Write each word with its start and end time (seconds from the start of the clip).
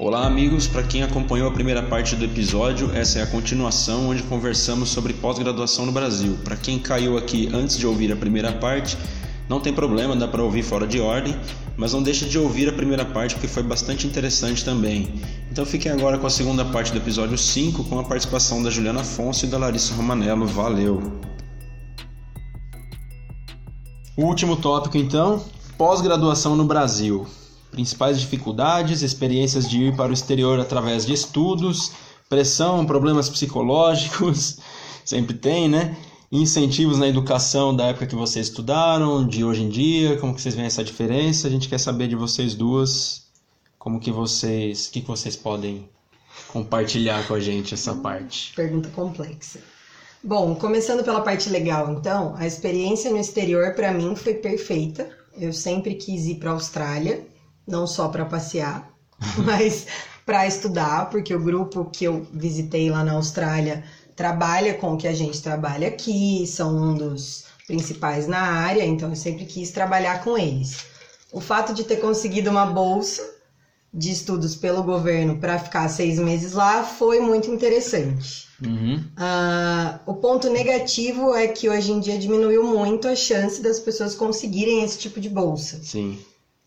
Olá, 0.00 0.28
amigos. 0.28 0.68
Para 0.68 0.84
quem 0.84 1.02
acompanhou 1.02 1.48
a 1.48 1.52
primeira 1.52 1.82
parte 1.82 2.14
do 2.14 2.24
episódio, 2.24 2.88
essa 2.94 3.18
é 3.18 3.22
a 3.24 3.26
continuação 3.26 4.08
onde 4.10 4.22
conversamos 4.22 4.90
sobre 4.90 5.12
pós-graduação 5.12 5.84
no 5.86 5.90
Brasil. 5.90 6.38
Para 6.44 6.54
quem 6.54 6.78
caiu 6.78 7.18
aqui 7.18 7.50
antes 7.52 7.76
de 7.76 7.84
ouvir 7.84 8.12
a 8.12 8.16
primeira 8.16 8.52
parte, 8.52 8.96
não 9.48 9.58
tem 9.58 9.72
problema, 9.72 10.14
dá 10.14 10.28
para 10.28 10.40
ouvir 10.40 10.62
fora 10.62 10.86
de 10.86 11.00
ordem, 11.00 11.36
mas 11.76 11.94
não 11.94 12.00
deixe 12.00 12.26
de 12.26 12.38
ouvir 12.38 12.68
a 12.68 12.72
primeira 12.72 13.04
parte 13.04 13.34
porque 13.34 13.48
foi 13.48 13.64
bastante 13.64 14.06
interessante 14.06 14.64
também. 14.64 15.14
Então 15.50 15.66
fiquem 15.66 15.90
agora 15.90 16.16
com 16.16 16.28
a 16.28 16.30
segunda 16.30 16.64
parte 16.64 16.92
do 16.92 16.98
episódio 16.98 17.36
5 17.36 17.82
com 17.82 17.98
a 17.98 18.04
participação 18.04 18.62
da 18.62 18.70
Juliana 18.70 19.00
Afonso 19.00 19.46
e 19.46 19.48
da 19.48 19.58
Larissa 19.58 19.94
Romanello. 19.94 20.46
Valeu! 20.46 21.20
O 24.16 24.22
último 24.26 24.54
tópico 24.54 24.96
então, 24.96 25.44
pós-graduação 25.76 26.54
no 26.54 26.64
Brasil. 26.64 27.26
Principais 27.70 28.20
dificuldades, 28.20 29.02
experiências 29.02 29.68
de 29.68 29.84
ir 29.84 29.96
para 29.96 30.10
o 30.10 30.14
exterior 30.14 30.58
através 30.58 31.04
de 31.04 31.12
estudos, 31.12 31.92
pressão, 32.28 32.86
problemas 32.86 33.28
psicológicos, 33.28 34.58
sempre 35.04 35.34
tem, 35.34 35.68
né? 35.68 35.96
Incentivos 36.30 36.98
na 36.98 37.08
educação 37.08 37.74
da 37.74 37.86
época 37.86 38.06
que 38.06 38.14
vocês 38.14 38.48
estudaram, 38.48 39.26
de 39.26 39.44
hoje 39.44 39.62
em 39.62 39.68
dia, 39.68 40.18
como 40.18 40.34
que 40.34 40.42
vocês 40.42 40.54
veem 40.54 40.66
essa 40.66 40.84
diferença? 40.84 41.46
A 41.46 41.50
gente 41.50 41.68
quer 41.68 41.78
saber 41.78 42.08
de 42.08 42.16
vocês 42.16 42.54
duas, 42.54 43.22
como 43.78 43.98
que 43.98 44.10
vocês, 44.10 44.88
que 44.88 45.00
vocês 45.00 45.36
podem 45.36 45.88
compartilhar 46.48 47.26
com 47.26 47.34
a 47.34 47.40
gente 47.40 47.74
essa 47.74 47.94
parte. 47.94 48.52
Pergunta 48.54 48.90
complexa. 48.90 49.60
Bom, 50.22 50.54
começando 50.54 51.04
pela 51.04 51.20
parte 51.20 51.48
legal, 51.48 51.92
então, 51.92 52.34
a 52.36 52.46
experiência 52.46 53.10
no 53.10 53.18
exterior 53.18 53.72
para 53.74 53.92
mim 53.92 54.16
foi 54.16 54.34
perfeita. 54.34 55.08
Eu 55.36 55.52
sempre 55.52 55.94
quis 55.94 56.26
ir 56.26 56.34
para 56.34 56.50
a 56.50 56.54
Austrália 56.54 57.24
não 57.68 57.86
só 57.86 58.08
para 58.08 58.24
passear, 58.24 58.90
mas 59.44 59.86
para 60.24 60.46
estudar, 60.46 61.10
porque 61.10 61.34
o 61.34 61.42
grupo 61.42 61.84
que 61.86 62.04
eu 62.04 62.26
visitei 62.32 62.90
lá 62.90 63.04
na 63.04 63.12
Austrália 63.12 63.84
trabalha 64.16 64.74
com 64.74 64.94
o 64.94 64.96
que 64.96 65.06
a 65.06 65.14
gente 65.14 65.40
trabalha 65.40 65.88
aqui, 65.88 66.46
são 66.46 66.76
um 66.76 66.94
dos 66.94 67.44
principais 67.66 68.26
na 68.26 68.40
área, 68.40 68.84
então 68.84 69.10
eu 69.10 69.16
sempre 69.16 69.44
quis 69.44 69.70
trabalhar 69.70 70.24
com 70.24 70.36
eles. 70.36 70.86
O 71.30 71.40
fato 71.40 71.74
de 71.74 71.84
ter 71.84 71.96
conseguido 71.96 72.50
uma 72.50 72.66
bolsa 72.66 73.36
de 73.92 74.10
estudos 74.10 74.54
pelo 74.54 74.82
governo 74.82 75.38
para 75.38 75.58
ficar 75.58 75.88
seis 75.88 76.18
meses 76.18 76.52
lá 76.52 76.82
foi 76.82 77.20
muito 77.20 77.50
interessante. 77.50 78.48
Uhum. 78.62 78.96
Uh, 78.96 80.00
o 80.04 80.14
ponto 80.14 80.50
negativo 80.50 81.34
é 81.34 81.46
que 81.46 81.68
hoje 81.68 81.92
em 81.92 82.00
dia 82.00 82.18
diminuiu 82.18 82.64
muito 82.64 83.06
a 83.06 83.14
chance 83.14 83.62
das 83.62 83.78
pessoas 83.78 84.14
conseguirem 84.14 84.82
esse 84.82 84.98
tipo 84.98 85.20
de 85.20 85.28
bolsa. 85.28 85.80
Sim 85.82 86.18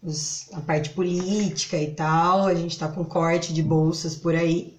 os, 0.03 0.47
a 0.53 0.61
parte 0.61 0.89
política 0.91 1.77
e 1.77 1.93
tal, 1.93 2.47
a 2.47 2.55
gente 2.55 2.71
está 2.71 2.87
com 2.87 3.05
corte 3.05 3.53
de 3.53 3.61
bolsas 3.61 4.15
por 4.15 4.35
aí. 4.35 4.77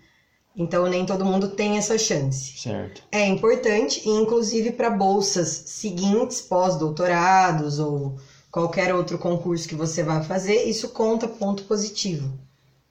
Então 0.54 0.86
nem 0.86 1.06
todo 1.06 1.24
mundo 1.24 1.48
tem 1.48 1.78
essa 1.78 1.96
chance. 1.96 2.58
Certo. 2.58 3.02
É 3.10 3.26
importante, 3.26 4.08
inclusive 4.08 4.72
para 4.72 4.90
bolsas 4.90 5.48
seguintes, 5.66 6.40
pós-doutorados 6.40 7.78
ou 7.78 8.16
qualquer 8.50 8.94
outro 8.94 9.16
concurso 9.16 9.66
que 9.66 9.74
você 9.74 10.02
vá 10.02 10.22
fazer, 10.22 10.64
isso 10.64 10.90
conta 10.90 11.26
ponto 11.26 11.64
positivo. 11.64 12.30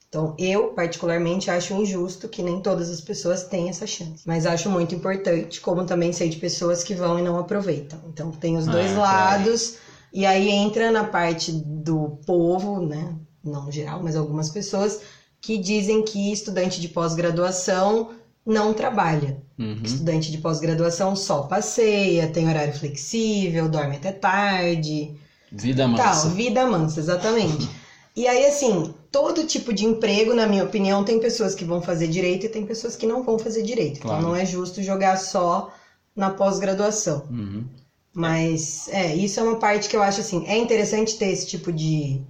Então, 0.10 0.36
eu, 0.38 0.70
particularmente, 0.70 1.50
acho 1.50 1.74
injusto 1.74 2.28
que 2.28 2.44
nem 2.44 2.60
todas 2.60 2.90
as 2.90 3.00
pessoas 3.00 3.46
têm 3.46 3.70
essa 3.70 3.88
chance. 3.88 4.24
Mas 4.26 4.46
acho 4.46 4.70
muito 4.70 4.94
importante, 4.94 5.62
como 5.62 5.86
também 5.86 6.12
sei 6.12 6.28
de 6.28 6.36
pessoas 6.36 6.84
que 6.84 6.94
vão 6.94 7.18
e 7.18 7.22
não 7.22 7.40
aproveitam. 7.40 7.98
Então, 8.10 8.30
tem 8.30 8.58
os 8.58 8.66
dois 8.66 8.92
ah, 8.92 9.00
lados. 9.00 9.78
E 10.14 10.26
aí 10.26 10.50
entra 10.50 10.92
na 10.92 11.06
parte 11.06 11.52
do 11.52 12.20
povo, 12.26 12.86
né? 12.86 13.16
Não 13.44 13.72
geral, 13.72 14.02
mas 14.04 14.16
algumas 14.16 14.50
pessoas 14.50 15.02
que 15.40 15.58
dizem 15.58 16.04
que 16.04 16.32
estudante 16.32 16.80
de 16.80 16.90
pós-graduação 16.90 18.12
não 18.46 18.74
trabalha. 18.74 19.42
Uhum. 19.58 19.82
Estudante 19.84 20.32
de 20.32 20.38
pós-graduação 20.40 21.16
só 21.16 21.44
passeia, 21.44 22.28
tem 22.28 22.48
horário 22.48 22.74
flexível, 22.74 23.70
dorme 23.70 23.96
até 23.96 24.12
tarde. 24.12 25.16
Vida 25.52 25.88
mansa. 25.88 26.04
Tal, 26.04 26.30
vida 26.32 26.66
mansa, 26.66 27.00
exatamente. 27.00 27.70
e 28.16 28.28
aí, 28.28 28.46
assim, 28.46 28.94
todo 29.12 29.46
tipo 29.46 29.74
de 29.74 29.86
emprego, 29.86 30.34
na 30.34 30.48
minha 30.48 30.64
opinião, 30.64 31.04
tem 31.04 31.20
pessoas 31.20 31.54
que 31.54 31.66
vão 31.66 31.82
fazer 31.82 32.08
direito 32.08 32.46
e 32.46 32.50
tem 32.50 32.66
pessoas 32.66 32.96
que 32.96 33.06
não 33.06 33.24
vão 33.24 33.38
fazer 33.38 33.64
direito. 33.64 33.98
Então, 33.98 34.10
claro. 34.10 34.20
Então 34.22 34.32
não 34.32 34.36
é 34.36 34.46
justo 34.46 34.82
jogar 34.82 35.18
só 35.18 35.72
na 36.16 36.30
pós-graduação. 36.30 37.28
Uhum. 37.30 37.66
Mas 38.14 38.88
é, 38.90 39.16
isso 39.16 39.40
é 39.40 39.44
uma 39.44 39.58
parte 39.58 39.88
que 39.88 39.96
eu 39.96 40.02
acho 40.02 40.20
assim, 40.20 40.46
é 40.46 40.58
interessante 40.58 41.18
ter 41.18 41.28
esse 41.28 41.48
tipo 41.48 41.72
de, 41.72 42.22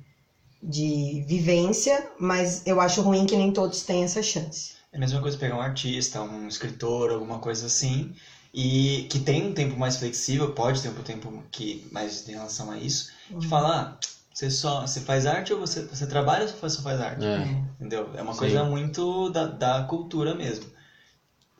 de 0.61 1.23
vivência, 1.27 2.07
mas 2.19 2.61
eu 2.65 2.79
acho 2.79 3.01
ruim 3.01 3.25
que 3.25 3.35
nem 3.35 3.51
todos 3.51 3.81
têm 3.81 4.03
essa 4.03 4.21
chance. 4.21 4.73
É 4.91 4.97
a 4.97 4.99
mesma 4.99 5.21
coisa 5.21 5.37
pegar 5.37 5.55
um 5.55 5.61
artista, 5.61 6.21
um 6.21 6.47
escritor, 6.47 7.11
alguma 7.11 7.39
coisa 7.39 7.65
assim, 7.65 8.13
e 8.53 9.07
que 9.09 9.19
tem 9.19 9.47
um 9.47 9.53
tempo 9.53 9.77
mais 9.77 9.97
flexível, 9.97 10.51
pode 10.53 10.81
ter 10.81 10.89
um 10.89 10.93
tempo 11.01 11.43
que 11.49 11.87
mais 11.91 12.27
em 12.27 12.33
relação 12.33 12.69
a 12.69 12.77
isso, 12.77 13.09
uhum. 13.31 13.39
de 13.39 13.47
falar, 13.47 13.97
ah, 14.01 14.07
você 14.33 14.51
só 14.51 14.81
você 14.81 14.99
faz 14.99 15.25
arte 15.25 15.53
ou 15.53 15.59
você, 15.59 15.81
você 15.83 16.05
trabalha 16.05 16.43
ou 16.43 16.49
você 16.49 16.69
só 16.69 16.81
faz 16.81 16.99
arte? 16.99 17.25
É. 17.25 17.47
Entendeu? 17.79 18.09
É 18.15 18.21
uma 18.21 18.33
Sim. 18.33 18.39
coisa 18.39 18.63
muito 18.63 19.29
da, 19.29 19.47
da 19.47 19.83
cultura 19.83 20.35
mesmo. 20.35 20.65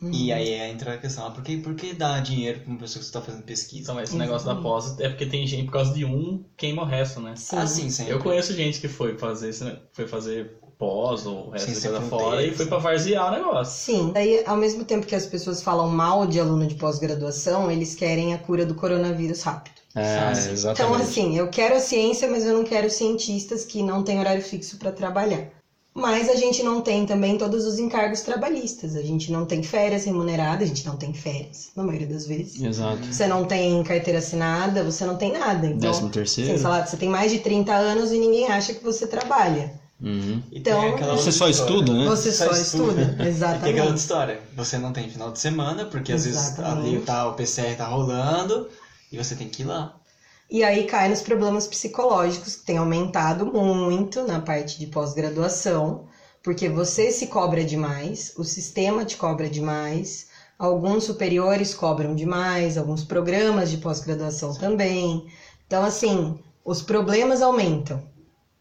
Uhum. 0.02 0.12
E 0.12 0.34
aí 0.34 0.54
entra 0.54 0.96
a 0.96 0.98
questão, 0.98 1.28
ah, 1.28 1.32
por 1.32 1.44
que, 1.44 1.58
por 1.58 1.76
que 1.76 1.94
dar 1.94 2.22
dinheiro 2.22 2.62
para 2.62 2.70
uma 2.70 2.80
pessoa 2.80 3.00
que 3.00 3.06
está 3.06 3.22
fazendo 3.22 3.44
pesquisa? 3.44 3.84
Então, 3.84 4.02
esse 4.02 4.16
negócio 4.16 4.48
da 4.48 4.56
pós 4.56 5.00
é 5.00 5.08
porque 5.08 5.28
tem 5.28 5.46
gente, 5.46 5.66
por 5.66 5.74
causa 5.74 5.94
de 5.94 6.04
um, 6.04 6.44
queima 6.58 6.82
o 6.82 6.86
resto, 6.86 7.20
né? 7.20 7.36
Sim. 7.36 7.56
Ah, 7.58 7.68
sim, 7.68 7.90
sempre. 7.90 8.14
Eu 8.14 8.20
conheço 8.20 8.54
gente 8.54 8.80
que 8.80 8.88
foi 8.88 9.16
fazer, 9.16 9.54
foi 9.92 10.08
fazer 10.08 10.58
pós 10.80 11.28
ou 11.28 11.48
o 11.48 11.50
resto 11.52 11.76
sim, 11.76 11.92
da 11.92 12.02
fora 12.02 12.44
e 12.44 12.52
foi 12.52 12.66
para 12.66 12.80
varzear 12.80 13.32
o 13.32 13.36
negócio. 13.36 13.94
Sim, 13.94 14.12
daí 14.12 14.44
ao 14.48 14.58
mesmo 14.58 14.84
tempo 14.84 15.06
que 15.06 15.14
as 15.14 15.28
pessoas 15.28 15.62
falam 15.62 15.88
mal 15.88 16.26
de 16.26 16.40
aluno 16.40 16.66
de 16.66 16.74
pós-graduação, 16.74 17.70
eles 17.70 17.94
querem 17.94 18.34
a 18.34 18.40
cura 18.40 18.66
do 18.66 18.74
coronavírus 18.74 19.44
rápido. 19.44 19.76
É, 19.94 20.32
exatamente. 20.52 20.82
Então, 20.82 20.96
assim, 20.96 21.38
eu 21.38 21.50
quero 21.50 21.76
a 21.76 21.80
ciência, 21.80 22.28
mas 22.28 22.44
eu 22.44 22.56
não 22.56 22.64
quero 22.64 22.90
cientistas 22.90 23.64
que 23.64 23.84
não 23.84 24.02
têm 24.02 24.20
horário 24.20 24.42
fixo 24.42 24.78
para 24.78 24.92
trabalhar. 24.92 25.61
Mas 25.94 26.30
a 26.30 26.36
gente 26.36 26.64
não 26.64 26.80
tem 26.80 27.06
também 27.06 27.38
todos 27.38 27.66
os 27.66 27.78
encargos 27.78 28.22
trabalhistas. 28.22 28.96
A 28.96 29.02
gente 29.02 29.30
não 29.30 29.46
tem 29.46 29.62
férias 29.62 30.06
remuneradas, 30.06 30.64
a 30.64 30.68
gente 30.68 30.86
não 30.86 30.96
tem 30.96 31.14
férias, 31.14 31.70
na 31.76 31.84
maioria 31.84 32.08
das 32.08 32.26
vezes. 32.26 32.62
Exato. 32.62 33.06
Você 33.06 33.28
não 33.28 33.44
tem 33.44 33.84
carteira 33.84 34.20
assinada, 34.20 34.86
você 34.86 35.06
não 35.06 35.18
tem 35.18 35.34
nada. 35.34 35.68
Então, 35.68 35.92
Décimo 35.92 36.10
terceiro. 36.10 36.54
Assim, 36.54 36.64
lá, 36.64 36.86
você 36.86 36.96
tem 36.96 37.10
mais 37.10 37.32
de 37.32 37.40
30 37.40 37.74
anos 37.74 38.12
e 38.14 38.18
ninguém 38.18 38.48
acha 38.48 38.74
que 38.74 38.82
você 38.82 39.06
trabalha. 39.06 39.74
Uhum. 40.02 40.42
Então, 40.52 40.98
você 41.16 41.32
só 41.32 41.48
estuda, 41.48 41.94
né? 41.94 42.06
Você 42.06 42.32
só, 42.32 42.46
só 42.46 42.60
estuda, 42.60 43.02
estuda. 43.02 43.24
exatamente. 43.28 43.62
E 43.62 43.74
tem 43.74 43.82
aquela 43.82 43.96
história, 43.96 44.40
você 44.56 44.78
não 44.78 44.94
tem 44.94 45.10
final 45.10 45.32
de 45.32 45.40
semana, 45.40 45.86
porque 45.86 46.14
às 46.14 46.26
exatamente. 46.26 46.84
vezes 46.84 46.96
ali 46.96 47.06
tá, 47.06 47.28
o 47.28 47.34
PCR 47.34 47.76
tá 47.76 47.86
rolando 47.86 48.68
e 49.12 49.18
você 49.18 49.36
tem 49.36 49.48
que 49.48 49.62
ir 49.62 49.66
lá. 49.66 49.94
E 50.52 50.66
aí 50.66 50.84
cai 50.84 51.08
nos 51.08 51.22
problemas 51.22 51.66
psicológicos, 51.66 52.58
que 52.58 52.66
tem 52.66 52.78
aumentado 52.78 53.46
muito 53.46 54.22
na 54.24 54.42
parte 54.42 54.78
de 54.78 54.88
pós-graduação, 54.88 56.08
porque 56.44 56.68
você 56.68 57.10
se 57.10 57.28
cobra 57.28 57.64
demais, 57.64 58.34
o 58.38 58.44
sistema 58.44 59.06
te 59.06 59.16
cobra 59.16 59.48
demais, 59.50 60.28
alguns 60.60 61.06
superiores 61.06 61.74
cobram 61.74 62.14
demais, 62.14 62.78
alguns 62.78 63.02
programas 63.02 63.72
de 63.72 63.78
pós-graduação 63.78 64.54
também. 64.54 65.26
Então, 65.66 65.86
assim, 65.86 66.38
os 66.66 66.82
problemas 66.82 67.42
aumentam. 67.42 68.04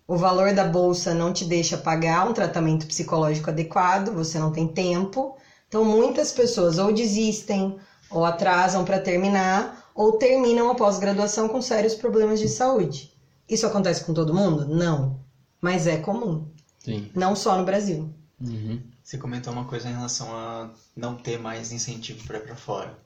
O 0.06 0.16
valor 0.16 0.52
da 0.52 0.62
bolsa 0.62 1.12
não 1.12 1.32
te 1.32 1.44
deixa 1.44 1.76
pagar 1.76 2.24
um 2.24 2.32
tratamento 2.32 2.86
psicológico 2.86 3.50
adequado, 3.50 4.14
você 4.14 4.38
não 4.38 4.52
tem 4.52 4.68
tempo. 4.68 5.34
Então, 5.66 5.84
muitas 5.84 6.30
pessoas 6.30 6.78
ou 6.78 6.92
desistem, 6.92 7.76
ou 8.08 8.24
atrasam 8.24 8.84
para 8.84 9.00
terminar, 9.00 9.79
ou 9.94 10.12
terminam 10.12 10.70
a 10.70 10.74
pós-graduação 10.74 11.48
com 11.48 11.60
sérios 11.60 11.94
problemas 11.94 12.40
de 12.40 12.48
saúde. 12.48 13.12
Isso 13.48 13.66
acontece 13.66 14.04
com 14.04 14.14
todo 14.14 14.34
mundo? 14.34 14.66
Não, 14.66 15.20
mas 15.60 15.86
é 15.86 15.96
comum. 15.96 16.46
Sim. 16.78 17.10
Não 17.14 17.34
só 17.36 17.58
no 17.58 17.64
Brasil. 17.64 18.08
Uhum. 18.40 18.80
Você 19.02 19.18
comentou 19.18 19.52
uma 19.52 19.64
coisa 19.64 19.88
em 19.88 19.92
relação 19.92 20.32
a 20.32 20.70
não 20.96 21.16
ter 21.16 21.38
mais 21.38 21.72
incentivo 21.72 22.24
para 22.26 22.38
ir 22.38 22.42
para 22.42 22.56
fora. 22.56 22.96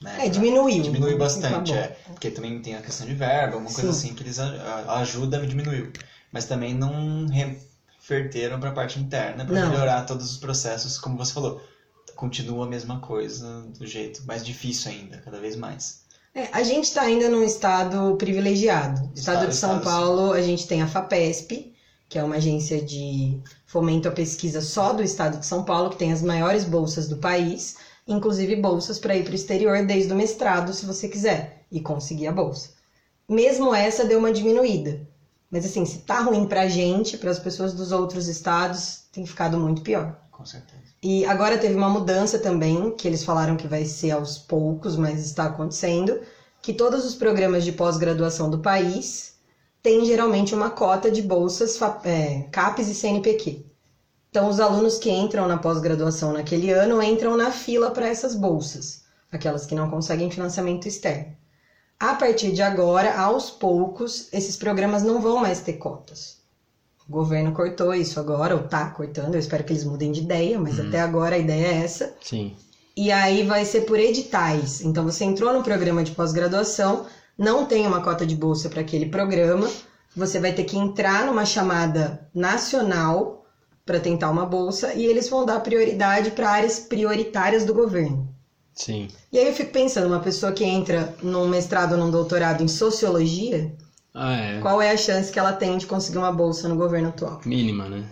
Né? 0.00 0.26
É, 0.26 0.28
diminuiu. 0.28 0.82
Diminuiu 0.82 1.18
bastante, 1.18 1.72
é. 1.72 1.98
Porque 2.06 2.30
também 2.30 2.60
tem 2.62 2.76
a 2.76 2.80
questão 2.80 3.06
de 3.06 3.14
verba, 3.14 3.56
uma 3.56 3.72
coisa 3.72 3.92
Sim. 3.92 4.08
assim 4.08 4.14
que 4.14 4.22
eles 4.22 4.38
ajudam 4.38 5.44
diminuiu. 5.44 5.92
Mas 6.30 6.44
também 6.44 6.74
não 6.74 7.26
reverteram 7.26 8.60
para 8.60 8.70
a 8.70 8.72
parte 8.72 9.00
interna 9.00 9.44
para 9.44 9.68
melhorar 9.68 10.06
todos 10.06 10.30
os 10.30 10.36
processos, 10.36 10.98
como 10.98 11.16
você 11.16 11.32
falou. 11.32 11.60
Continua 12.14 12.64
a 12.64 12.68
mesma 12.68 13.00
coisa 13.00 13.62
do 13.78 13.86
jeito 13.86 14.24
mais 14.26 14.44
difícil 14.44 14.92
ainda, 14.92 15.18
cada 15.18 15.40
vez 15.40 15.56
mais. 15.56 16.02
É, 16.34 16.48
a 16.52 16.62
gente 16.62 16.84
está 16.84 17.02
ainda 17.02 17.28
num 17.28 17.42
estado 17.42 18.16
privilegiado. 18.16 19.00
No 19.00 19.14
estado, 19.14 19.46
estado 19.46 19.48
de 19.48 19.56
São 19.56 19.78
estado, 19.78 19.84
Paulo, 19.84 20.32
sim. 20.32 20.38
a 20.38 20.42
gente 20.42 20.66
tem 20.66 20.82
a 20.82 20.86
FAPESP, 20.86 21.74
que 22.08 22.18
é 22.18 22.22
uma 22.22 22.36
agência 22.36 22.80
de 22.80 23.40
fomento 23.66 24.08
à 24.08 24.10
pesquisa 24.12 24.60
só 24.60 24.92
do 24.92 25.02
estado 25.02 25.38
de 25.38 25.46
São 25.46 25.64
Paulo, 25.64 25.90
que 25.90 25.96
tem 25.96 26.12
as 26.12 26.22
maiores 26.22 26.64
bolsas 26.64 27.08
do 27.08 27.16
país, 27.18 27.76
inclusive 28.06 28.56
bolsas 28.56 28.98
para 28.98 29.16
ir 29.16 29.24
para 29.24 29.32
o 29.32 29.34
exterior 29.34 29.84
desde 29.84 30.12
o 30.12 30.16
mestrado, 30.16 30.72
se 30.72 30.86
você 30.86 31.08
quiser, 31.08 31.66
e 31.70 31.80
conseguir 31.80 32.26
a 32.28 32.32
bolsa. 32.32 32.70
Mesmo 33.28 33.74
essa 33.74 34.04
deu 34.06 34.18
uma 34.18 34.32
diminuída. 34.32 35.06
Mas 35.50 35.64
assim, 35.64 35.84
se 35.84 36.00
tá 36.00 36.20
ruim 36.20 36.46
pra 36.46 36.68
gente, 36.68 37.16
para 37.18 37.30
as 37.30 37.38
pessoas 37.38 37.72
dos 37.74 37.92
outros 37.92 38.28
estados, 38.28 39.04
tem 39.12 39.26
ficado 39.26 39.58
muito 39.58 39.82
pior. 39.82 40.18
Com 40.30 40.44
certeza. 40.44 40.87
E 41.02 41.24
agora 41.26 41.58
teve 41.58 41.74
uma 41.76 41.88
mudança 41.88 42.38
também, 42.38 42.90
que 42.92 43.06
eles 43.06 43.22
falaram 43.22 43.56
que 43.56 43.68
vai 43.68 43.84
ser 43.84 44.10
aos 44.10 44.36
poucos, 44.36 44.96
mas 44.96 45.20
está 45.24 45.44
acontecendo, 45.44 46.20
que 46.60 46.72
todos 46.72 47.04
os 47.04 47.14
programas 47.14 47.64
de 47.64 47.72
pós-graduação 47.72 48.50
do 48.50 48.58
país 48.58 49.38
têm 49.80 50.04
geralmente 50.04 50.54
uma 50.54 50.70
cota 50.70 51.10
de 51.10 51.22
bolsas 51.22 51.78
é, 52.04 52.42
CAPES 52.50 52.88
e 52.88 52.94
CNPq. 52.94 53.64
Então, 54.28 54.48
os 54.48 54.58
alunos 54.60 54.98
que 54.98 55.10
entram 55.10 55.46
na 55.46 55.56
pós-graduação 55.56 56.32
naquele 56.32 56.70
ano 56.70 57.02
entram 57.02 57.36
na 57.36 57.50
fila 57.52 57.90
para 57.92 58.08
essas 58.08 58.34
bolsas, 58.34 59.02
aquelas 59.30 59.66
que 59.66 59.74
não 59.74 59.88
conseguem 59.88 60.30
financiamento 60.30 60.86
externo. 60.86 61.36
A 61.98 62.14
partir 62.14 62.52
de 62.52 62.62
agora, 62.62 63.18
aos 63.18 63.50
poucos, 63.50 64.28
esses 64.32 64.56
programas 64.56 65.02
não 65.02 65.20
vão 65.20 65.38
mais 65.38 65.60
ter 65.60 65.74
cotas. 65.74 66.37
O 67.08 67.12
governo 67.12 67.52
cortou 67.52 67.94
isso 67.94 68.20
agora, 68.20 68.54
ou 68.54 68.64
tá 68.64 68.90
cortando, 68.90 69.34
eu 69.34 69.40
espero 69.40 69.64
que 69.64 69.72
eles 69.72 69.84
mudem 69.84 70.12
de 70.12 70.20
ideia, 70.20 70.58
mas 70.58 70.78
até 70.78 71.00
agora 71.00 71.36
a 71.36 71.38
ideia 71.38 71.68
é 71.68 71.82
essa. 71.82 72.14
Sim. 72.20 72.54
E 72.94 73.10
aí 73.10 73.44
vai 73.44 73.64
ser 73.64 73.82
por 73.82 73.98
editais. 73.98 74.82
Então 74.82 75.04
você 75.04 75.24
entrou 75.24 75.52
no 75.52 75.62
programa 75.62 76.04
de 76.04 76.12
pós-graduação, 76.12 77.06
não 77.36 77.64
tem 77.64 77.86
uma 77.86 78.02
cota 78.02 78.26
de 78.26 78.36
bolsa 78.36 78.68
para 78.68 78.82
aquele 78.82 79.06
programa, 79.06 79.70
você 80.14 80.38
vai 80.38 80.52
ter 80.52 80.64
que 80.64 80.76
entrar 80.76 81.24
numa 81.24 81.46
chamada 81.46 82.28
nacional 82.34 83.46
para 83.86 84.00
tentar 84.00 84.30
uma 84.30 84.44
bolsa 84.44 84.92
e 84.92 85.06
eles 85.06 85.30
vão 85.30 85.46
dar 85.46 85.60
prioridade 85.60 86.32
para 86.32 86.50
áreas 86.50 86.78
prioritárias 86.78 87.64
do 87.64 87.72
governo. 87.72 88.28
Sim. 88.74 89.08
E 89.32 89.38
aí 89.38 89.46
eu 89.46 89.54
fico 89.54 89.72
pensando, 89.72 90.08
uma 90.08 90.20
pessoa 90.20 90.52
que 90.52 90.62
entra 90.62 91.14
num 91.22 91.48
mestrado 91.48 91.92
ou 91.92 91.98
num 91.98 92.10
doutorado 92.10 92.62
em 92.62 92.68
sociologia, 92.68 93.72
Ah, 94.20 94.34
é. 94.36 94.60
qual 94.60 94.82
é 94.82 94.90
a 94.90 94.96
chance 94.96 95.30
que 95.30 95.38
ela 95.38 95.52
tem 95.52 95.76
de 95.78 95.86
conseguir 95.86 96.18
uma 96.18 96.32
bolsa 96.32 96.68
no 96.68 96.74
governo 96.76 97.08
atual? 97.08 97.40
Mínima, 97.44 97.86
né? 97.88 98.04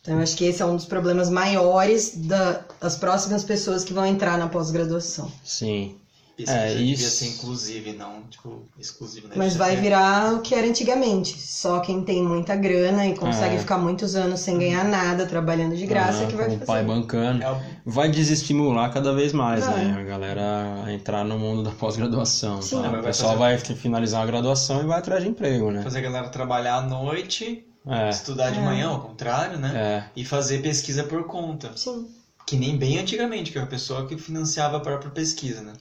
Então 0.00 0.14
eu 0.14 0.20
acho 0.22 0.36
que 0.36 0.44
esse 0.44 0.62
é 0.62 0.64
um 0.64 0.76
dos 0.76 0.86
problemas 0.86 1.28
maiores 1.28 2.14
da- 2.16 2.60
das 2.80 2.96
próximas 2.96 3.42
pessoas 3.44 3.84
que 3.84 3.92
vão 3.92 4.06
entrar 4.06 4.38
na 4.38 4.46
pós-graduação. 4.46 5.30
Sim. 5.44 5.94
Pesquisa 6.40 6.52
É, 6.58 6.74
devia 6.74 6.94
isso- 6.94 7.10
ser 7.10 7.26
inclusive, 7.28 7.92
não, 7.92 8.22
tipo, 8.30 8.62
exclusivo, 8.78 9.28
né? 9.28 9.34
Mas 9.36 9.56
vai 9.56 9.74
ser- 9.76 9.82
virar 9.82 10.34
o 10.34 10.40
que 10.40 10.54
era 10.54 10.66
antigamente. 10.66 11.38
Só 11.40 11.80
quem 11.80 12.02
tem 12.02 12.22
muita 12.22 12.56
grana 12.56 13.06
e 13.06 13.14
consegue 13.14 13.56
É. 13.56 13.58
ficar 13.58 13.78
muitos 13.78 14.14
anos 14.14 14.40
sem 14.40 14.58
ganhar 14.58 14.84
nada, 14.84 15.26
trabalhando 15.26 15.76
de 15.76 15.86
graça, 15.86 16.24
Ah, 16.24 16.26
que 16.26 16.34
vai 16.36 16.50
fazer. 16.50 16.62
o 16.62 16.66
pai 16.66 16.84
bancando. 16.84 17.42
É 17.44 17.60
Vai 17.84 18.08
desestimular 18.10 18.92
cada 18.92 19.12
vez 19.12 19.32
mais, 19.32 19.64
Vai. 19.66 19.84
né? 19.84 20.00
A 20.00 20.02
galera 20.04 20.84
a 20.86 20.92
entrar 20.92 21.24
no 21.24 21.38
mundo 21.38 21.62
da 21.62 21.70
pós-graduação. 21.70 22.62
Sim. 22.62 22.80
tá? 22.82 22.88
Vai 22.88 23.00
O 23.00 23.04
pessoal 23.04 23.36
fazer- 23.38 23.64
vai 23.66 23.76
finalizar 23.76 24.22
a 24.22 24.26
graduação 24.26 24.80
e 24.82 24.86
vai 24.86 24.98
atrás 24.98 25.22
de 25.22 25.28
emprego, 25.28 25.70
né? 25.70 25.82
fazer 25.82 25.98
a 25.98 26.02
galera 26.02 26.28
trabalhar 26.28 26.76
à 26.76 26.82
noite, 26.82 27.64
É. 27.86 28.08
estudar 28.10 28.50
de 28.50 28.58
É. 28.58 28.62
manhã, 28.62 28.88
ao 28.88 29.00
contrário, 29.00 29.58
né? 29.58 29.72
É. 29.74 30.20
E 30.20 30.24
fazer 30.24 30.62
pesquisa 30.62 31.02
por 31.04 31.24
conta. 31.24 31.72
Sim. 31.76 32.06
Que 32.50 32.56
nem 32.56 32.76
bem 32.76 32.98
antigamente, 32.98 33.52
que 33.52 33.58
era 33.58 33.64
a 33.64 33.70
pessoa 33.70 34.08
que 34.08 34.18
financiava 34.18 34.76
a 34.76 34.80
própria 34.80 35.08
pesquisa, 35.08 35.62
né? 35.62 35.72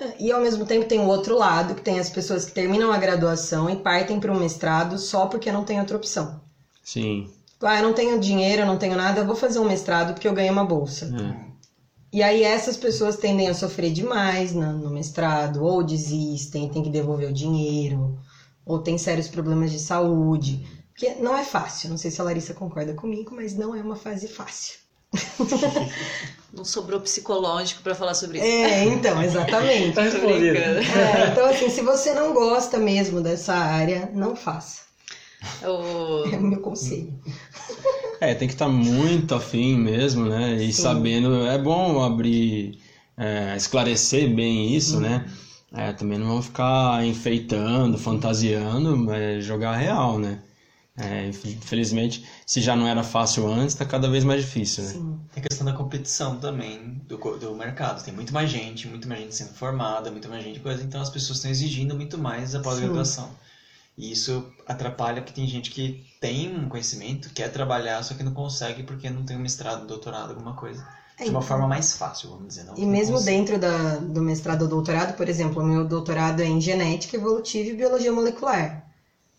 É, 0.00 0.14
E 0.18 0.32
ao 0.32 0.40
mesmo 0.40 0.64
tempo 0.64 0.86
tem 0.86 0.98
o 0.98 1.06
outro 1.06 1.36
lado, 1.36 1.74
que 1.74 1.82
tem 1.82 2.00
as 2.00 2.08
pessoas 2.08 2.46
que 2.46 2.52
terminam 2.52 2.90
a 2.90 2.96
graduação 2.96 3.68
e 3.68 3.76
partem 3.76 4.18
para 4.18 4.32
um 4.32 4.40
mestrado 4.40 4.96
só 4.96 5.26
porque 5.26 5.52
não 5.52 5.64
tem 5.64 5.78
outra 5.78 5.98
opção. 5.98 6.40
Sim. 6.82 7.28
Ah, 7.60 7.76
eu 7.76 7.82
não 7.82 7.92
tenho 7.92 8.18
dinheiro, 8.18 8.62
eu 8.62 8.66
não 8.66 8.78
tenho 8.78 8.96
nada, 8.96 9.20
eu 9.20 9.26
vou 9.26 9.36
fazer 9.36 9.58
um 9.58 9.66
mestrado 9.66 10.14
porque 10.14 10.26
eu 10.26 10.32
ganhei 10.32 10.50
uma 10.50 10.64
bolsa. 10.64 11.14
É. 11.14 11.52
E 12.10 12.22
aí 12.22 12.42
essas 12.42 12.78
pessoas 12.78 13.16
tendem 13.16 13.50
a 13.50 13.54
sofrer 13.54 13.92
demais 13.92 14.54
no 14.54 14.88
mestrado, 14.88 15.62
ou 15.62 15.82
desistem, 15.82 16.70
tem 16.70 16.82
que 16.82 16.88
devolver 16.88 17.28
o 17.28 17.34
dinheiro, 17.34 18.18
ou 18.64 18.78
tem 18.78 18.96
sérios 18.96 19.28
problemas 19.28 19.70
de 19.70 19.78
saúde. 19.78 20.66
Porque 20.88 21.16
não 21.16 21.36
é 21.36 21.44
fácil, 21.44 21.90
não 21.90 21.98
sei 21.98 22.10
se 22.10 22.18
a 22.18 22.24
Larissa 22.24 22.54
concorda 22.54 22.94
comigo, 22.94 23.34
mas 23.34 23.54
não 23.54 23.74
é 23.74 23.82
uma 23.82 23.96
fase 23.96 24.26
fácil. 24.26 24.81
Não 26.52 26.64
sobrou 26.64 27.00
psicológico 27.00 27.82
pra 27.82 27.94
falar 27.94 28.14
sobre 28.14 28.38
isso. 28.38 28.46
É, 28.46 28.84
então, 28.84 29.22
exatamente. 29.22 29.92
Tá 29.96 30.02
respondido. 30.02 30.56
É, 30.56 31.28
então, 31.32 31.46
assim, 31.46 31.70
se 31.70 31.80
você 31.80 32.12
não 32.12 32.34
gosta 32.34 32.78
mesmo 32.78 33.20
dessa 33.22 33.54
área, 33.54 34.10
não 34.12 34.36
faça. 34.36 34.82
O- 35.62 36.24
É 36.32 36.36
o 36.36 36.42
meu 36.42 36.60
conselho. 36.60 37.12
É, 38.20 38.34
tem 38.34 38.46
que 38.46 38.54
estar 38.54 38.68
muito 38.68 39.34
afim 39.34 39.76
mesmo, 39.76 40.26
né? 40.26 40.56
E 40.62 40.72
Sim. 40.72 40.82
sabendo. 40.82 41.46
É 41.46 41.58
bom 41.58 42.02
abrir, 42.02 42.78
é, 43.16 43.54
esclarecer 43.56 44.28
bem 44.32 44.74
isso, 44.76 45.00
né? 45.00 45.24
Uhum. 45.72 45.80
É, 45.80 45.92
também 45.94 46.18
não 46.18 46.26
vão 46.28 46.42
ficar 46.42 47.02
enfeitando, 47.04 47.96
fantasiando, 47.96 48.94
mas 48.94 49.42
jogar 49.42 49.74
real, 49.74 50.18
né? 50.18 50.38
É, 50.96 51.26
infelizmente, 51.28 52.28
se 52.46 52.60
já 52.60 52.76
não 52.76 52.86
era 52.86 53.02
fácil 53.02 53.46
antes, 53.50 53.74
tá 53.74 53.84
cada 53.84 54.10
vez 54.10 54.24
mais 54.24 54.42
difícil, 54.44 54.84
né? 54.84 54.90
Sim. 54.90 55.20
Tem 55.32 55.42
a 55.42 55.46
questão 55.48 55.64
da 55.64 55.72
competição 55.72 56.38
também 56.38 57.00
do, 57.08 57.16
do 57.38 57.54
mercado. 57.56 58.04
Tem 58.04 58.12
muito 58.12 58.32
mais 58.32 58.50
gente, 58.50 58.86
muito 58.86 59.08
mais 59.08 59.20
gente 59.22 59.34
sendo 59.34 59.54
formada, 59.54 60.10
muito 60.10 60.28
mais 60.28 60.44
gente 60.44 60.60
coisa, 60.60 60.82
então 60.82 61.00
as 61.00 61.08
pessoas 61.10 61.38
estão 61.38 61.50
exigindo 61.50 61.94
muito 61.94 62.18
mais 62.18 62.54
a 62.54 62.60
pós-graduação. 62.60 63.30
E 63.96 64.12
isso 64.12 64.52
atrapalha 64.66 65.22
porque 65.22 65.34
tem 65.34 65.46
gente 65.46 65.70
que 65.70 66.04
tem 66.20 66.54
um 66.54 66.68
conhecimento, 66.68 67.30
quer 67.30 67.50
trabalhar, 67.50 68.02
só 68.02 68.14
que 68.14 68.22
não 68.22 68.34
consegue 68.34 68.82
porque 68.82 69.08
não 69.10 69.24
tem 69.24 69.36
um 69.36 69.40
mestrado, 69.40 69.84
um 69.84 69.86
doutorado, 69.86 70.30
alguma 70.30 70.54
coisa. 70.54 70.86
É, 71.18 71.24
De 71.24 71.30
uma 71.30 71.40
então. 71.40 71.42
forma 71.42 71.66
mais 71.68 71.94
fácil, 71.96 72.30
vamos 72.30 72.48
dizer. 72.48 72.64
Não 72.64 72.76
E 72.76 72.84
que 72.84 72.86
não 72.86 72.92
mesmo 72.92 73.12
consiga. 73.12 73.32
dentro 73.32 73.58
da, 73.58 73.96
do 73.98 74.22
mestrado 74.22 74.62
ou 74.62 74.68
doutorado, 74.68 75.16
por 75.16 75.28
exemplo, 75.28 75.62
o 75.62 75.66
meu 75.66 75.86
doutorado 75.86 76.40
é 76.40 76.46
em 76.46 76.60
genética 76.60 77.16
evolutiva 77.16 77.70
e 77.70 77.76
biologia 77.76 78.12
molecular. 78.12 78.91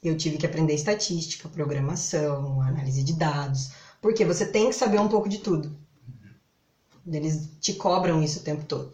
Eu 0.03 0.17
tive 0.17 0.37
que 0.37 0.45
aprender 0.45 0.73
estatística, 0.73 1.47
programação, 1.47 2.61
análise 2.61 3.03
de 3.03 3.13
dados, 3.13 3.71
porque 4.01 4.25
você 4.25 4.45
tem 4.45 4.69
que 4.69 4.75
saber 4.75 4.99
um 4.99 5.07
pouco 5.07 5.29
de 5.29 5.37
tudo. 5.37 5.71
Eles 7.09 7.49
te 7.59 7.73
cobram 7.73 8.21
isso 8.21 8.39
o 8.39 8.43
tempo 8.43 8.65
todo. 8.65 8.91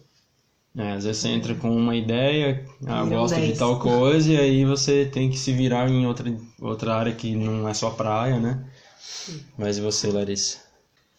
É, 0.77 0.93
às 0.93 1.03
vezes 1.03 1.21
você 1.21 1.29
entra 1.29 1.55
com 1.55 1.75
uma 1.75 1.95
ideia, 1.95 2.65
ah, 2.85 3.03
gosto 3.03 3.35
de 3.35 3.47
10. 3.47 3.57
tal 3.57 3.79
coisa, 3.79 4.31
e 4.31 4.37
aí 4.37 4.65
você 4.65 5.05
tem 5.05 5.29
que 5.29 5.37
se 5.37 5.51
virar 5.51 5.89
em 5.89 6.05
outra, 6.05 6.31
outra 6.61 6.95
área 6.95 7.13
que 7.13 7.35
não 7.35 7.67
é 7.67 7.73
só 7.73 7.89
praia, 7.89 8.39
né? 8.39 8.63
Mas 9.57 9.77
e 9.77 9.81
você, 9.81 10.11
Larissa? 10.11 10.68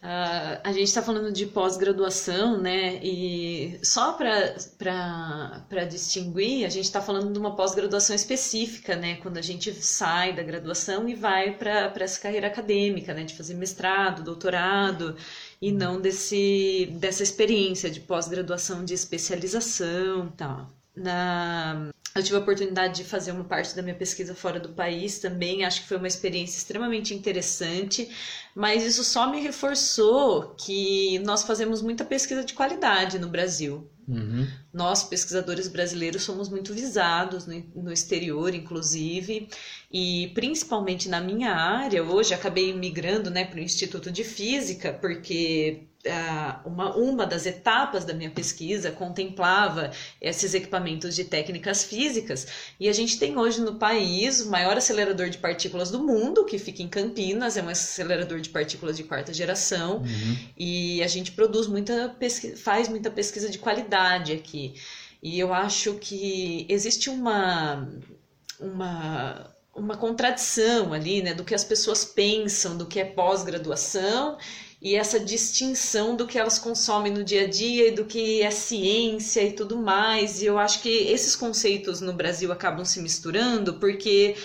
Ah, 0.03 0.61
a 0.65 0.73
gente 0.73 0.85
está 0.85 1.03
falando 1.03 1.31
de 1.31 1.45
pós-graduação, 1.47 2.59
né? 2.59 2.99
E 3.05 3.79
só 3.83 4.15
para 4.15 5.85
distinguir, 5.89 6.65
a 6.65 6.71
gente 6.71 6.87
está 6.87 7.03
falando 7.03 7.31
de 7.31 7.39
uma 7.39 7.55
pós-graduação 7.55 8.17
específica, 8.17 8.97
né? 8.97 9.17
Quando 9.17 9.37
a 9.37 9.43
gente 9.43 9.73
sai 9.75 10.33
da 10.35 10.43
graduação 10.43 11.07
e 11.07 11.15
vai 11.15 11.55
para 11.55 11.93
essa 11.97 12.19
carreira 12.19 12.47
acadêmica, 12.47 13.13
né? 13.13 13.25
De 13.25 13.35
fazer 13.35 13.55
mestrado, 13.55 14.23
doutorado, 14.25 15.17
e 15.61 15.71
não 15.71 16.01
desse, 16.01 16.89
dessa 16.99 17.23
experiência 17.23 17.91
de 17.91 18.01
pós-graduação, 18.01 18.85
de 18.85 18.95
especialização 18.95 20.29
e 20.29 20.37
tal. 20.37 20.67
Na, 20.97 21.91
eu 22.15 22.23
tive 22.23 22.37
a 22.37 22.41
oportunidade 22.41 22.97
de 22.97 23.05
fazer 23.05 23.31
uma 23.31 23.45
parte 23.45 23.75
da 23.75 23.83
minha 23.83 23.95
pesquisa 23.95 24.35
fora 24.35 24.59
do 24.59 24.71
país 24.71 25.19
também, 25.19 25.65
acho 25.65 25.83
que 25.83 25.89
foi 25.89 25.97
uma 25.97 26.09
experiência 26.09 26.59
extremamente 26.59 27.15
interessante, 27.15 28.11
mas 28.55 28.85
isso 28.85 29.05
só 29.05 29.31
me 29.31 29.41
reforçou 29.41 30.55
que 30.57 31.21
nós 31.21 31.45
fazemos 31.45 31.81
muita 31.81 32.05
pesquisa 32.05 32.45
de 32.45 32.53
qualidade 32.53 33.19
no 33.19 33.29
Brasil. 33.29 33.89
Uhum. 34.09 34.49
Nós, 34.73 35.05
pesquisadores 35.05 35.69
brasileiros, 35.69 36.23
somos 36.25 36.49
muito 36.49 36.75
visados 36.75 37.47
no, 37.47 37.63
no 37.77 37.93
exterior, 37.93 38.53
inclusive, 38.53 39.49
e 39.93 40.33
principalmente 40.35 41.09
na 41.09 41.21
minha 41.21 41.53
área, 41.55 42.03
hoje 42.03 42.35
acabei 42.35 42.75
migrando 42.75 43.31
né, 43.31 43.45
para 43.45 43.61
o 43.61 43.63
Instituto 43.63 44.11
de 44.11 44.25
Física, 44.25 44.93
porque 44.93 45.90
uma, 46.65 46.97
uma 46.97 47.27
das 47.27 47.45
etapas 47.45 48.05
da 48.05 48.15
minha 48.15 48.31
pesquisa 48.31 48.91
contemplava 48.91 49.91
esses 50.21 50.55
equipamentos 50.55 51.15
de 51.15 51.25
técnicas 51.25 51.85
físicas, 51.85 52.47
e 52.79 52.89
a 52.89 52.93
gente 52.93 53.19
tem 53.19 53.37
hoje 53.37 53.61
no 53.61 53.75
país 53.75 54.41
o 54.41 54.51
maior 54.51 54.77
acelerador 54.77 55.29
de 55.29 55.39
partículas 55.39 55.91
do 55.91 56.03
mundo, 56.03 56.45
que 56.45 56.59
fica 56.59 56.83
em 56.83 56.89
Campinas, 56.89 57.57
é 57.57 57.63
um 57.63 57.69
acelerador 57.69 58.41
de 58.41 58.49
partículas 58.49 58.97
de 58.97 59.05
quarta 59.05 59.33
geração, 59.33 59.99
Uhum. 59.99 60.37
e 60.57 61.03
a 61.03 61.07
gente 61.07 61.33
produz 61.33 61.67
muita 61.67 62.09
pesquisa, 62.19 62.57
faz 62.57 62.89
muita 62.89 63.11
pesquisa 63.11 63.51
de 63.51 63.59
qualidade 63.59 64.33
aqui. 64.33 64.75
E 65.23 65.39
eu 65.39 65.53
acho 65.53 65.95
que 65.95 66.65
existe 66.69 67.11
uma, 67.11 67.87
uma, 68.59 69.55
uma 69.75 69.97
contradição 69.97 70.95
ali, 70.95 71.23
né, 71.23 71.35
do 71.35 71.45
que 71.45 71.55
as 71.55 71.63
pessoas 71.65 72.05
pensam 72.07 72.79
do 72.79 72.87
que 72.87 72.99
é 72.99 73.05
pós-graduação 73.05 74.39
e 74.83 74.95
essa 74.95 75.21
distinção 75.21 76.17
do 76.17 76.27
que 76.27 76.39
elas 76.39 76.59
consomem 76.59 77.13
no 77.13 77.23
dia 77.23 77.45
a 77.45 77.47
dia 77.47 77.89
e 77.89 77.91
do 77.91 78.05
que 78.05 78.41
é 78.43 78.51
ciência 78.51 79.43
e 79.43 79.53
tudo 79.53 79.77
mais. 79.77 80.41
E 80.41 80.47
eu 80.47 80.59
acho 80.59 80.81
que 80.81 80.89
esses 80.89 81.37
conceitos 81.37 82.01
no 82.01 82.13
Brasil 82.13 82.51
acabam 82.51 82.85
se 82.85 83.01
misturando 83.01 83.75
porque 83.75 84.37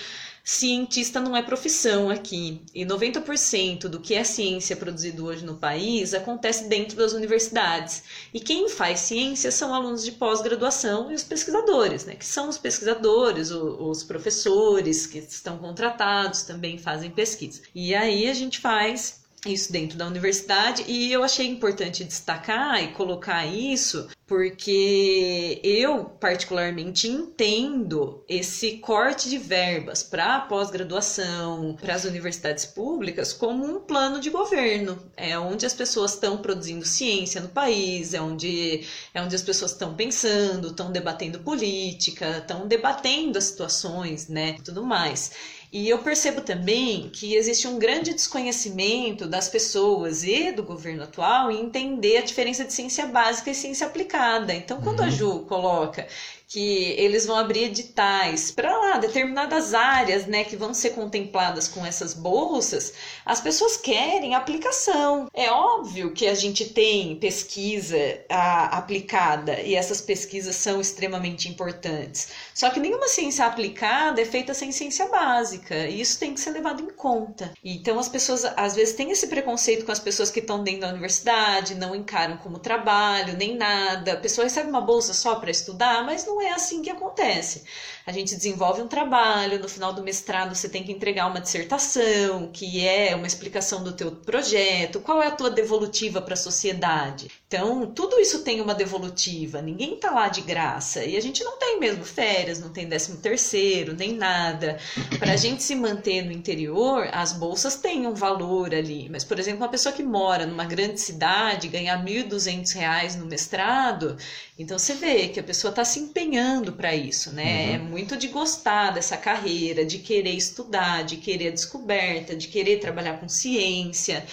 cientista 0.43 1.19
não 1.19 1.35
é 1.35 1.41
profissão 1.41 2.09
aqui. 2.09 2.61
E 2.73 2.85
90% 2.85 3.87
do 3.87 3.99
que 3.99 4.13
é 4.13 4.23
ciência 4.23 4.75
produzido 4.75 5.25
hoje 5.25 5.43
no 5.43 5.55
país 5.55 6.13
acontece 6.13 6.65
dentro 6.65 6.95
das 6.97 7.13
universidades. 7.13 8.03
E 8.33 8.39
quem 8.39 8.69
faz 8.69 8.99
ciência 8.99 9.51
são 9.51 9.73
alunos 9.73 10.03
de 10.03 10.11
pós-graduação 10.11 11.11
e 11.11 11.15
os 11.15 11.23
pesquisadores, 11.23 12.05
né? 12.05 12.13
Que 12.13 12.25
são 12.25 12.47
os 12.47 12.59
pesquisadores, 12.59 13.49
os 13.49 14.03
professores 14.03 15.07
que 15.07 15.17
estão 15.17 15.57
contratados 15.57 16.43
também 16.43 16.77
fazem 16.77 17.09
pesquisa. 17.09 17.61
E 17.73 17.95
aí 17.95 18.29
a 18.29 18.33
gente 18.33 18.59
faz 18.59 19.24
isso 19.45 19.71
dentro 19.71 19.97
da 19.97 20.07
universidade 20.07 20.83
e 20.87 21.11
eu 21.11 21.23
achei 21.23 21.47
importante 21.47 22.03
destacar 22.03 22.83
e 22.83 22.89
colocar 22.89 23.45
isso 23.45 24.07
porque 24.27 25.61
eu 25.63 26.05
particularmente 26.05 27.07
entendo 27.07 28.23
esse 28.27 28.77
corte 28.77 29.29
de 29.29 29.37
verbas 29.37 30.01
para 30.01 30.37
a 30.37 30.39
pós-graduação, 30.39 31.77
para 31.79 31.93
as 31.93 32.05
universidades 32.05 32.65
públicas 32.65 33.31
como 33.31 33.63
um 33.63 33.79
plano 33.79 34.19
de 34.19 34.31
governo, 34.31 34.97
é 35.15 35.37
onde 35.37 35.65
as 35.65 35.73
pessoas 35.73 36.15
estão 36.15 36.37
produzindo 36.37 36.85
ciência 36.85 37.39
no 37.39 37.49
país, 37.49 38.13
é 38.15 38.21
onde 38.21 38.83
é 39.13 39.21
onde 39.21 39.35
as 39.35 39.43
pessoas 39.43 39.71
estão 39.71 39.93
pensando, 39.93 40.69
estão 40.69 40.91
debatendo 40.91 41.39
política, 41.39 42.39
estão 42.39 42.67
debatendo 42.67 43.37
as 43.37 43.43
situações, 43.43 44.27
né, 44.27 44.55
tudo 44.63 44.83
mais. 44.83 45.31
E 45.71 45.89
eu 45.89 45.99
percebo 45.99 46.41
também 46.41 47.09
que 47.09 47.35
existe 47.35 47.67
um 47.67 47.77
grande 47.77 48.13
desconhecimento 48.13 49.27
das 49.27 49.49
pessoas 49.49 50.23
e 50.23 50.51
do 50.51 50.63
governo 50.63 51.03
atual 51.03 51.51
em 51.51 51.61
entender 51.61 52.17
a 52.17 52.21
diferença 52.21 52.63
de 52.63 52.73
ciência 52.73 53.05
básica 53.07 53.51
e 53.51 53.55
ciência 53.55 53.87
aplicada. 53.87 54.53
Então, 54.53 54.81
quando 54.81 54.99
uhum. 54.99 55.05
a 55.05 55.09
Ju 55.09 55.39
coloca 55.41 56.07
que 56.47 56.93
eles 56.97 57.25
vão 57.25 57.35
abrir 57.35 57.65
editais 57.65 58.51
para 58.51 58.75
lá 58.77 58.97
determinadas 58.97 59.73
áreas, 59.73 60.25
né, 60.25 60.43
que 60.43 60.55
vão 60.55 60.73
ser 60.73 60.91
contempladas 60.91 61.67
com 61.67 61.85
essas 61.85 62.13
bolsas, 62.13 62.93
as 63.25 63.41
pessoas 63.41 63.77
querem 63.77 64.35
aplicação. 64.35 65.27
É 65.33 65.51
óbvio 65.51 66.11
que 66.11 66.27
a 66.27 66.35
gente 66.35 66.65
tem 66.65 67.15
pesquisa 67.15 67.97
a, 68.29 68.77
aplicada 68.77 69.59
e 69.61 69.75
essas 69.75 70.01
pesquisas 70.01 70.55
são 70.55 70.79
extremamente 70.79 71.49
importantes. 71.49 72.29
Só 72.53 72.69
que 72.69 72.79
nenhuma 72.79 73.07
ciência 73.07 73.45
aplicada 73.45 74.21
é 74.21 74.25
feita 74.25 74.53
sem 74.53 74.71
ciência 74.71 75.07
básica, 75.07 75.87
e 75.87 75.99
isso 75.99 76.19
tem 76.19 76.33
que 76.33 76.39
ser 76.39 76.51
levado 76.51 76.83
em 76.83 76.89
conta. 76.89 77.51
Então 77.63 77.99
as 77.99 78.07
pessoas 78.07 78.45
às 78.45 78.75
vezes 78.75 78.95
têm 78.95 79.11
esse 79.11 79.27
preconceito 79.27 79.85
com 79.85 79.91
as 79.91 79.99
pessoas 79.99 80.29
que 80.29 80.39
estão 80.39 80.63
dentro 80.63 80.81
da 80.81 80.89
universidade, 80.89 81.75
não 81.75 81.95
encaram 81.95 82.37
como 82.37 82.59
trabalho, 82.59 83.37
nem 83.37 83.55
nada. 83.55 84.13
A 84.13 84.17
pessoa 84.17 84.45
recebe 84.45 84.69
uma 84.69 84.81
bolsa 84.81 85.13
só 85.13 85.35
para 85.35 85.51
estudar, 85.51 86.05
mas 86.05 86.25
não 86.25 86.34
é 86.41 86.51
assim 86.51 86.81
que 86.81 86.89
acontece. 86.89 87.63
A 88.05 88.11
gente 88.11 88.35
desenvolve 88.35 88.81
um 88.81 88.87
trabalho, 88.87 89.59
no 89.59 89.67
final 89.67 89.91
do 89.91 90.03
mestrado 90.03 90.53
você 90.53 90.69
tem 90.69 90.83
que 90.83 90.91
entregar 90.91 91.27
uma 91.27 91.41
dissertação, 91.41 92.51
que 92.51 92.85
é 92.85 93.15
uma 93.15 93.25
explicação 93.25 93.83
do 93.83 93.93
teu 93.93 94.11
projeto, 94.11 94.99
qual 94.99 95.23
é 95.23 95.27
a 95.27 95.31
tua 95.31 95.49
devolutiva 95.49 96.21
para 96.21 96.35
a 96.35 96.37
sociedade. 96.37 97.31
Então, 97.47 97.87
tudo 97.87 98.19
isso 98.19 98.43
tem 98.43 98.61
uma 98.61 98.75
devolutiva, 98.75 99.61
ninguém 99.61 99.95
está 99.95 100.11
lá 100.11 100.27
de 100.27 100.41
graça. 100.41 101.03
E 101.03 101.17
a 101.17 101.21
gente 101.21 101.43
não 101.43 101.57
tem 101.57 101.79
mesmo 101.79 102.03
férias, 102.03 102.59
não 102.59 102.69
tem 102.69 102.87
décimo 102.87 103.17
terceiro, 103.17 103.93
nem 103.93 104.13
nada. 104.13 104.77
Para 105.17 105.33
a 105.33 105.37
gente 105.37 105.63
se 105.63 105.75
manter 105.75 106.23
no 106.23 106.31
interior, 106.31 107.09
as 107.11 107.33
bolsas 107.33 107.75
têm 107.75 108.05
um 108.05 108.13
valor 108.13 108.73
ali. 108.75 109.09
Mas, 109.09 109.23
por 109.23 109.39
exemplo, 109.39 109.61
uma 109.61 109.69
pessoa 109.69 109.93
que 109.93 110.03
mora 110.03 110.45
numa 110.45 110.65
grande 110.65 110.99
cidade, 110.99 111.69
ganhar 111.69 111.97
R$ 112.03 112.23
1.200 112.23 113.15
no 113.15 113.25
mestrado, 113.25 114.17
então 114.59 114.77
você 114.77 114.93
vê 114.93 115.27
que 115.29 115.39
a 115.39 115.43
pessoa 115.43 115.69
está 115.69 115.83
se 115.83 115.99
empenhando 115.99 116.24
para 116.71 116.95
isso, 116.95 117.31
né? 117.31 117.43
Uhum. 117.69 117.75
É 117.75 117.77
muito 117.77 118.17
de 118.17 118.27
gostar 118.27 118.91
dessa 118.91 119.17
carreira, 119.17 119.85
de 119.85 119.99
querer 119.99 120.31
estudar, 120.31 121.03
de 121.03 121.17
querer 121.17 121.49
a 121.49 121.51
descoberta, 121.51 122.35
de 122.35 122.47
querer 122.47 122.79
trabalhar 122.79 123.19
com 123.19 123.27
ciência. 123.29 124.25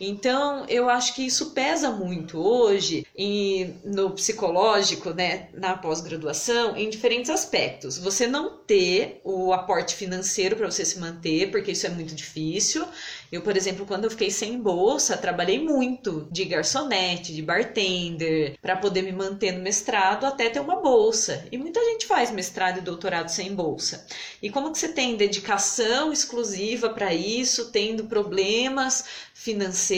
Então, 0.00 0.64
eu 0.66 0.88
acho 0.88 1.14
que 1.14 1.26
isso 1.26 1.50
pesa 1.50 1.90
muito 1.90 2.38
hoje 2.38 3.06
no 3.84 4.12
psicológico, 4.12 5.10
né, 5.10 5.48
na 5.52 5.76
pós-graduação, 5.76 6.74
em 6.74 6.88
diferentes 6.88 7.30
aspectos. 7.30 7.98
Você 7.98 8.26
não 8.26 8.56
ter 8.56 9.20
o 9.22 9.52
aporte 9.52 9.94
financeiro 9.94 10.56
para 10.56 10.70
você 10.70 10.86
se 10.86 10.98
manter, 10.98 11.50
porque 11.50 11.72
isso 11.72 11.86
é 11.86 11.90
muito 11.90 12.14
difícil. 12.14 12.86
Eu, 13.30 13.42
por 13.42 13.56
exemplo, 13.56 13.84
quando 13.84 14.04
eu 14.04 14.10
fiquei 14.10 14.30
sem 14.30 14.58
bolsa, 14.58 15.18
trabalhei 15.18 15.62
muito 15.62 16.26
de 16.32 16.46
garçonete, 16.46 17.34
de 17.34 17.42
bartender, 17.42 18.58
para 18.62 18.76
poder 18.76 19.02
me 19.02 19.12
manter 19.12 19.52
no 19.52 19.62
mestrado 19.62 20.24
até 20.24 20.48
ter 20.48 20.60
uma 20.60 20.76
bolsa. 20.80 21.46
E 21.52 21.58
muita 21.58 21.84
gente 21.84 22.06
faz 22.06 22.30
mestrado 22.30 22.78
e 22.78 22.80
doutorado 22.80 23.28
sem 23.28 23.54
bolsa. 23.54 24.06
E 24.40 24.48
como 24.48 24.72
que 24.72 24.78
você 24.78 24.88
tem 24.88 25.16
dedicação 25.16 26.10
exclusiva 26.10 26.88
para 26.88 27.12
isso, 27.12 27.70
tendo 27.70 28.04
problemas 28.04 29.04
financeiros 29.34 29.89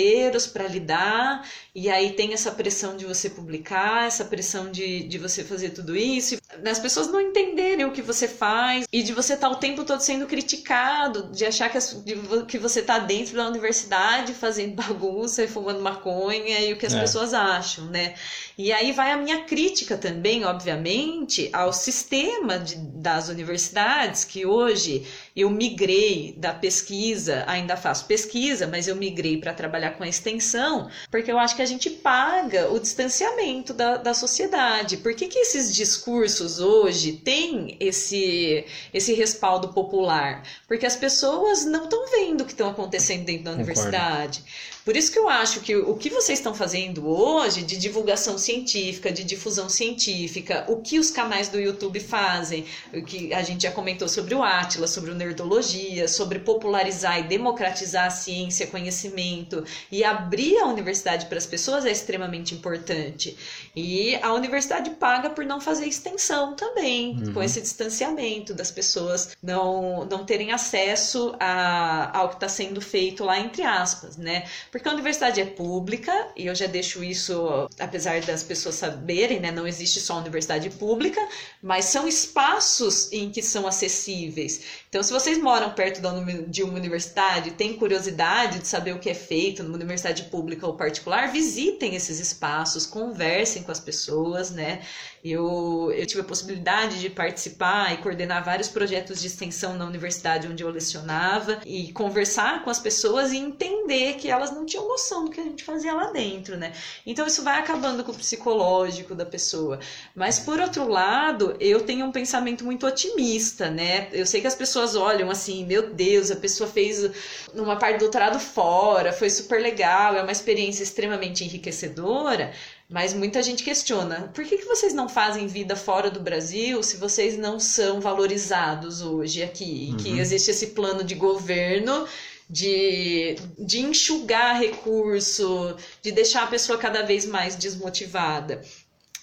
para 0.53 0.67
lidar, 0.67 1.49
e 1.75 1.89
aí 1.89 2.13
tem 2.13 2.33
essa 2.33 2.51
pressão 2.51 2.97
de 2.97 3.05
você 3.05 3.31
publicar, 3.31 4.07
essa 4.07 4.25
pressão 4.25 4.71
de, 4.71 5.05
de 5.05 5.19
você 5.19 5.43
fazer 5.43 5.71
tudo 5.71 5.97
isso, 5.97 6.39
as 6.65 6.79
pessoas 6.79 7.09
não 7.09 7.21
entenderem 7.21 7.85
o 7.85 7.93
que 7.93 8.03
você 8.03 8.29
faz, 8.29 8.87
e 8.93 9.03
de 9.03 9.13
você 9.13 9.35
estar 9.35 9.49
tá 9.49 9.55
o 9.55 9.59
tempo 9.59 9.85
todo 9.85 10.01
sendo 10.01 10.27
criticado, 10.27 11.31
de 11.33 11.45
achar 11.45 11.71
que, 11.71 11.79
as, 11.79 12.03
de, 12.05 12.15
que 12.47 12.59
você 12.59 12.81
está 12.81 12.99
dentro 12.99 13.37
da 13.37 13.47
universidade 13.47 14.35
fazendo 14.35 14.75
bagunça 14.77 15.43
e 15.43 15.49
fumando 15.49 15.81
maconha 15.81 16.61
e 16.61 16.73
o 16.73 16.77
que 16.77 16.87
as 16.87 16.95
é. 16.95 17.01
pessoas 17.01 17.35
acham, 17.35 17.87
né? 17.87 18.15
E 18.57 18.73
aí 18.73 18.93
vai 18.93 19.11
a 19.13 19.17
minha 19.17 19.45
crítica 19.45 19.97
também, 19.97 20.45
obviamente, 20.45 21.49
ao 21.53 21.73
sistema 21.73 22.59
de, 22.59 22.77
das 22.77 23.29
universidades, 23.29 24.25
que 24.25 24.45
hoje 24.45 25.07
eu 25.35 25.51
migrei 25.51 26.35
da 26.37 26.53
pesquisa, 26.53 27.45
ainda 27.47 27.77
faço 27.77 28.07
pesquisa, 28.07 28.67
mas 28.67 28.87
eu 28.87 28.95
migrei 28.95 29.39
para 29.39 29.55
trabalhar 29.55 29.82
com 29.91 30.05
a 30.05 30.09
extensão, 30.09 30.91
porque 31.11 31.31
eu 31.31 31.39
acho 31.39 31.57
que 31.57 31.63
a 31.63 31.67
gente 31.67 31.91
paga 31.91 32.71
o 32.71 32.79
distanciamento 32.79 33.75
da, 33.75 33.97
da 33.97 34.15
sociedade. 34.15 34.99
Por 34.99 35.15
que, 35.15 35.29
que 35.29 35.39
esses 35.39 35.75
discursos 35.75 36.59
hoje 36.59 37.13
têm 37.13 37.77
esse, 37.81 38.65
esse 38.93 39.15
respaldo 39.15 39.69
popular? 39.69 40.43
Porque 40.67 40.87
as 40.87 40.97
pessoas 40.97 41.65
não 41.65 41.85
estão 41.85 42.11
vendo 42.11 42.43
o 42.43 42.45
que 42.45 42.53
estão 42.53 42.71
acontecendo 42.71 43.25
dentro 43.25 43.45
da 43.45 43.51
Concordo. 43.51 43.71
universidade. 43.71 44.45
Por 44.85 44.97
isso 44.97 45.13
que 45.13 45.19
eu 45.19 45.29
acho 45.29 45.61
que 45.61 45.77
o 45.77 45.95
que 45.95 46.11
vocês 46.11 46.39
estão 46.39 46.55
fazendo 46.55 47.07
hoje 47.09 47.63
de 47.63 47.77
divulgação 47.77 48.37
científica, 48.37 49.13
de 49.13 49.23
difusão 49.23 49.69
científica, 49.69 50.65
o 50.69 50.81
que 50.81 50.99
os 50.99 51.11
canais 51.11 51.49
do 51.49 51.61
YouTube 51.61 52.01
fazem, 52.01 52.67
o 52.93 53.03
que 53.03 53.33
a 53.33 53.43
gente 53.43 53.63
já 53.63 53.71
comentou 53.71 54.09
sobre 54.09 54.35
o 54.35 54.43
Atlas, 54.43 54.91
sobre 54.91 55.13
o 55.13 55.15
Nerdologia, 55.15 56.09
sobre 56.09 56.41
popularizar 56.41 57.21
e 57.21 57.23
democratizar 57.25 58.07
a 58.07 58.11
ciência, 58.11 58.67
conhecimento 58.67 59.65
e 59.91 60.03
abrir 60.03 60.59
a 60.59 60.67
universidade 60.67 61.27
para 61.27 61.39
as 61.39 61.47
pessoas 61.47 61.87
é 61.87 61.93
extremamente 61.93 62.55
importante. 62.55 63.37
E 63.77 64.17
a 64.17 64.33
universidade 64.33 64.91
paga 64.91 65.31
por 65.31 65.45
não 65.45 65.61
fazer 65.61 65.87
extensão 65.87 66.57
também, 66.57 67.17
uhum. 67.17 67.35
com 67.35 67.43
esse 67.43 67.61
distanciamento 67.61 68.53
das 68.53 68.71
pessoas 68.71 69.37
não, 69.43 70.05
não 70.07 70.25
terem 70.25 70.51
acesso 70.51 71.35
a, 71.39 72.19
ao 72.19 72.31
que 72.31 72.35
está 72.35 72.49
sendo 72.49 72.81
feito 72.81 73.25
lá, 73.25 73.39
entre 73.39 73.63
aspas, 73.63 74.17
né? 74.17 74.45
Porque 74.73 74.89
a 74.89 74.93
universidade 74.93 75.39
é 75.39 75.45
pública, 75.45 76.33
e 76.35 76.47
eu 76.47 76.55
já 76.55 76.67
deixo 76.67 77.05
isso, 77.05 77.69
apesar 77.79 78.23
das 78.23 78.43
pessoas 78.43 78.77
saberem, 78.77 79.39
né? 79.39 79.51
Não 79.51 79.67
existe 79.67 80.01
só 80.01 80.19
universidade 80.19 80.71
pública, 80.71 81.21
mas 81.63 81.85
são 81.85 82.09
espaços 82.09 83.13
em 83.13 83.31
que 83.31 83.43
são 83.43 83.67
acessíveis. 83.67 84.63
Então, 84.89 85.03
se 85.03 85.13
vocês 85.13 85.37
moram 85.37 85.75
perto 85.75 86.01
de 86.49 86.63
uma 86.63 86.73
universidade, 86.73 87.51
têm 87.51 87.77
curiosidade 87.77 88.61
de 88.61 88.67
saber 88.67 88.95
o 88.95 88.99
que 88.99 89.11
é 89.11 89.15
feito 89.15 89.63
numa 89.63 89.77
universidade 89.77 90.23
pública 90.25 90.67
ou 90.67 90.75
particular, 90.75 91.31
visitem 91.31 91.95
esses 91.95 92.19
espaços, 92.19 92.87
conversem 92.87 93.63
com 93.63 93.73
as 93.73 93.81
pessoas, 93.81 94.51
né? 94.51 94.81
Eu, 95.25 95.93
eu 95.95 96.05
tive 96.05 96.21
a 96.21 96.25
possibilidade 96.25 97.01
de 97.01 97.09
participar 97.09 97.95
e 97.95 97.99
coordenar 97.99 98.45
vários 98.45 98.69
projetos 98.69 99.21
de 99.21 99.29
extensão 99.29 99.75
na 99.75 99.87
universidade 99.87 100.49
onde 100.49 100.65
eu 100.65 100.71
lecionava 100.71 101.61
e 101.65 101.93
conversar 101.93 102.65
com 102.65 102.71
as 102.71 102.81
pessoas 102.81 103.31
e 103.31 103.37
entender 103.37 104.15
que 104.15 104.29
elas 104.29 104.51
não 104.51 104.67
tinham 104.67 104.89
noção 104.89 105.25
do 105.25 105.31
que 105.31 105.41
a 105.41 105.45
gente 105.45 105.63
fazia 105.63 105.95
lá 105.95 106.11
dentro, 106.11 106.57
né? 106.57 106.73
Então 107.07 107.25
isso 107.25 107.45
vai 107.45 107.61
acabando 107.61 108.03
com 108.03 108.11
o 108.11 108.15
psicológico 108.15 109.15
da 109.15 109.25
pessoa. 109.25 109.79
Mas 110.15 110.41
por 110.41 110.59
outro 110.59 110.89
lado, 110.89 111.57
eu 111.61 111.83
tenho 111.83 112.05
um 112.05 112.13
pensamento 112.13 112.65
muito 112.65 112.85
otimista, 112.85 113.71
né? 113.71 114.09
Eu 114.13 114.27
sei 114.27 114.41
que 114.41 114.47
as 114.49 114.57
pessoas 114.57 114.97
olham 114.97 115.31
assim, 115.31 115.65
meu 115.65 115.95
Deus, 115.95 116.33
a 116.33 116.37
pessoa 116.37 116.69
fez 116.69 117.11
uma 117.55 117.77
parte 117.77 117.99
do 117.99 118.01
doutorado 118.01 118.41
fora, 118.41 119.13
foi 119.13 119.31
super 119.31 119.63
legal, 119.63 120.17
é 120.17 120.23
uma 120.23 120.33
experiência 120.33 120.83
extremamente 120.83 121.45
enriquecedora. 121.45 122.53
Mas 122.89 123.15
muita 123.15 123.43
gente 123.43 123.63
questiona: 123.63 124.31
por 124.35 124.45
que, 124.45 124.59
que 124.59 124.67
vocês 124.67 124.93
não 124.93 125.09
fazem 125.09 125.47
vida 125.47 125.75
fora 125.75 126.11
do 126.11 126.21
Brasil 126.21 126.83
se 126.83 126.97
vocês 126.97 127.39
não 127.39 127.59
são 127.59 128.01
valorizados 128.01 129.01
hoje 129.01 129.43
aqui? 129.43 129.91
E 129.91 129.95
que 129.95 130.11
uhum. 130.11 130.19
existe 130.19 130.51
esse 130.51 130.69
plano 130.69 131.03
de 131.03 131.15
governo 131.15 132.07
de, 132.53 133.37
de 133.59 133.81
enxugar 133.81 134.61
recurso, 134.61 135.75
de 136.03 136.13
deixar 136.13 136.43
a 136.43 136.49
pessoa 136.49 136.77
cada 136.77 137.03
vez 137.03 137.25
mais 137.25 137.57
desmotivada. 137.57 138.61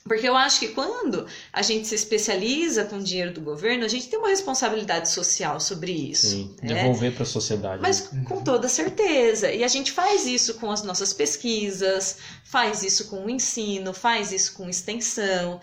Porque 0.04 0.28
eu 0.28 0.36
acho 0.36 0.60
que 0.60 0.70
quando 0.70 1.28
a 1.52 1.62
gente 1.62 1.88
se 1.88 1.96
especializa 1.96 2.86
com 2.86 2.98
o 2.98 3.04
dinheiro 3.04 3.34
do 3.34 3.42
governo, 3.42 3.86
a 3.86 3.88
gente 3.88 4.08
tem 4.08 4.18
uma 4.18 4.30
responsabilidade 4.30 5.10
social 5.10 5.60
sobre 5.60 5.92
isso. 5.92 6.28
Sim, 6.28 6.56
né? 6.62 6.74
devolver 6.74 7.14
para 7.14 7.24
a 7.24 7.26
sociedade. 7.26 7.82
Mas 7.82 8.12
né? 8.12 8.24
com 8.28 8.42
toda 8.42 8.68
certeza. 8.68 9.52
E 9.52 9.64
a 9.64 9.68
gente 9.68 9.92
faz 9.92 10.26
isso 10.26 10.56
com 10.56 10.72
as 10.72 10.84
nossas 10.84 11.14
pesquisas, 11.14 12.18
faz 12.44 12.82
isso 12.82 13.08
com 13.08 13.26
o 13.26 13.30
ensino, 13.30 13.94
faz 13.94 14.32
isso 14.32 14.54
com 14.54 14.70
extensão. 14.70 15.60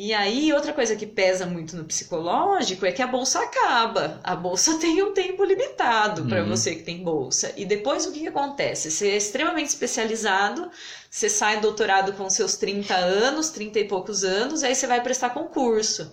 E 0.00 0.14
aí, 0.14 0.52
outra 0.52 0.72
coisa 0.72 0.94
que 0.94 1.06
pesa 1.06 1.44
muito 1.44 1.76
no 1.76 1.84
psicológico 1.84 2.86
é 2.86 2.92
que 2.92 3.02
a 3.02 3.06
bolsa 3.06 3.40
acaba. 3.42 4.20
A 4.22 4.36
bolsa 4.36 4.78
tem 4.78 5.02
um 5.02 5.12
tempo 5.12 5.42
limitado 5.44 6.24
para 6.26 6.42
Uhum. 6.42 6.48
você 6.48 6.76
que 6.76 6.84
tem 6.84 7.02
bolsa. 7.02 7.52
E 7.56 7.64
depois 7.66 8.06
o 8.06 8.12
que, 8.12 8.20
que 8.20 8.28
acontece? 8.28 8.90
Você 8.92 9.08
é 9.10 9.16
extremamente 9.16 9.68
especializado, 9.70 10.70
você 11.10 11.28
sai 11.28 11.60
doutorado 11.60 12.12
com 12.12 12.30
seus 12.30 12.56
30 12.56 12.94
anos, 12.94 13.50
30 13.50 13.80
e 13.80 13.88
poucos 13.88 14.22
anos, 14.24 14.62
aí 14.62 14.74
você 14.74 14.86
vai 14.86 15.02
prestar 15.02 15.30
concurso. 15.30 16.10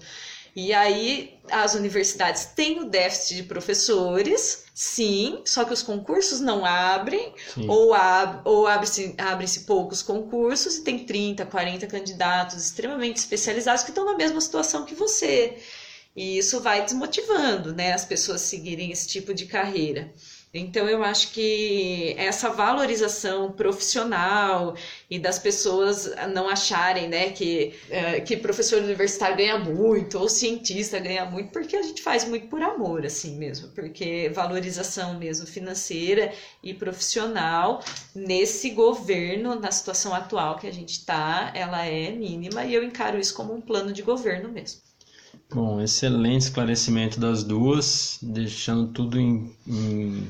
E 0.55 0.74
aí 0.74 1.38
as 1.51 1.75
universidades 1.75 2.45
têm 2.45 2.79
o 2.79 2.85
déficit 2.85 3.35
de 3.35 3.43
professores, 3.43 4.63
sim, 4.74 5.41
só 5.43 5.65
que 5.65 5.74
os 5.74 5.81
concursos 5.81 6.39
não 6.39 6.65
abrem, 6.65 7.33
Sim. 7.53 7.67
ou, 7.67 7.93
ab 7.93 8.41
ou 8.45 8.65
abrem-se 8.65 9.59
poucos 9.65 10.01
concursos 10.01 10.77
e 10.77 10.83
tem 10.83 11.05
30, 11.05 11.45
40 11.45 11.85
candidatos 11.88 12.63
extremamente 12.63 13.17
especializados 13.17 13.83
que 13.83 13.89
estão 13.89 14.05
na 14.05 14.15
mesma 14.15 14.39
situação 14.39 14.85
que 14.85 14.95
você. 14.95 15.57
E 16.15 16.38
isso 16.38 16.62
vai 16.62 16.85
desmotivando 16.85 17.74
né, 17.74 17.91
as 17.91 18.05
pessoas 18.05 18.39
seguirem 18.39 18.89
esse 18.91 19.09
tipo 19.09 19.33
de 19.33 19.47
carreira. 19.47 20.13
Então 20.57 20.88
eu 20.88 21.03
acho 21.03 21.31
que 21.31 22.15
essa 22.17 22.50
valorização 22.50 23.51
profissional 23.51 24.74
e 25.09 25.19
das 25.19 25.38
pessoas 25.38 26.09
não 26.33 26.47
acharem 26.47 27.09
né, 27.09 27.31
que, 27.31 27.74
eh, 27.89 28.21
que 28.21 28.38
professor 28.38 28.81
universitário 28.81 29.35
ganha 29.35 29.57
muito 29.57 30.17
ou 30.17 30.29
cientista 30.29 30.97
ganha 30.97 31.25
muito, 31.25 31.51
porque 31.51 31.75
a 31.75 31.81
gente 31.81 32.01
faz 32.01 32.25
muito 32.25 32.47
por 32.47 32.62
amor, 32.62 33.05
assim 33.05 33.38
mesmo, 33.38 33.67
porque 33.69 34.31
valorização 34.33 35.19
mesmo 35.19 35.45
financeira 35.45 36.31
e 36.63 36.74
profissional 36.74 37.83
nesse 38.15 38.69
governo, 38.69 39.59
na 39.59 39.71
situação 39.71 40.13
atual 40.15 40.57
que 40.57 40.67
a 40.67 40.74
gente 40.74 40.91
está, 40.91 41.51
ela 41.53 41.85
é 41.85 42.12
mínima 42.12 42.63
e 42.63 42.74
eu 42.74 42.81
encaro 42.81 43.19
isso 43.19 43.33
como 43.33 43.53
um 43.53 43.59
plano 43.59 43.91
de 43.91 44.01
governo 44.01 44.47
mesmo. 44.47 44.79
Bom, 45.53 45.81
excelente 45.81 46.43
esclarecimento 46.43 47.19
das 47.19 47.43
duas, 47.43 48.17
deixando 48.21 48.91
tudo 48.91 49.19
em, 49.19 49.53
em 49.67 50.27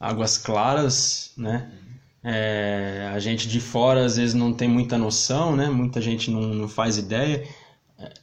águas 0.00 0.38
claras, 0.38 1.32
né? 1.36 1.70
É, 2.22 3.10
a 3.14 3.18
gente 3.18 3.48
de 3.48 3.60
fora 3.60 4.04
às 4.04 4.16
vezes 4.16 4.34
não 4.34 4.52
tem 4.52 4.68
muita 4.68 4.98
noção, 4.98 5.54
né? 5.56 5.68
Muita 5.68 6.00
gente 6.00 6.30
não, 6.30 6.40
não 6.42 6.68
faz 6.68 6.98
ideia. 6.98 7.44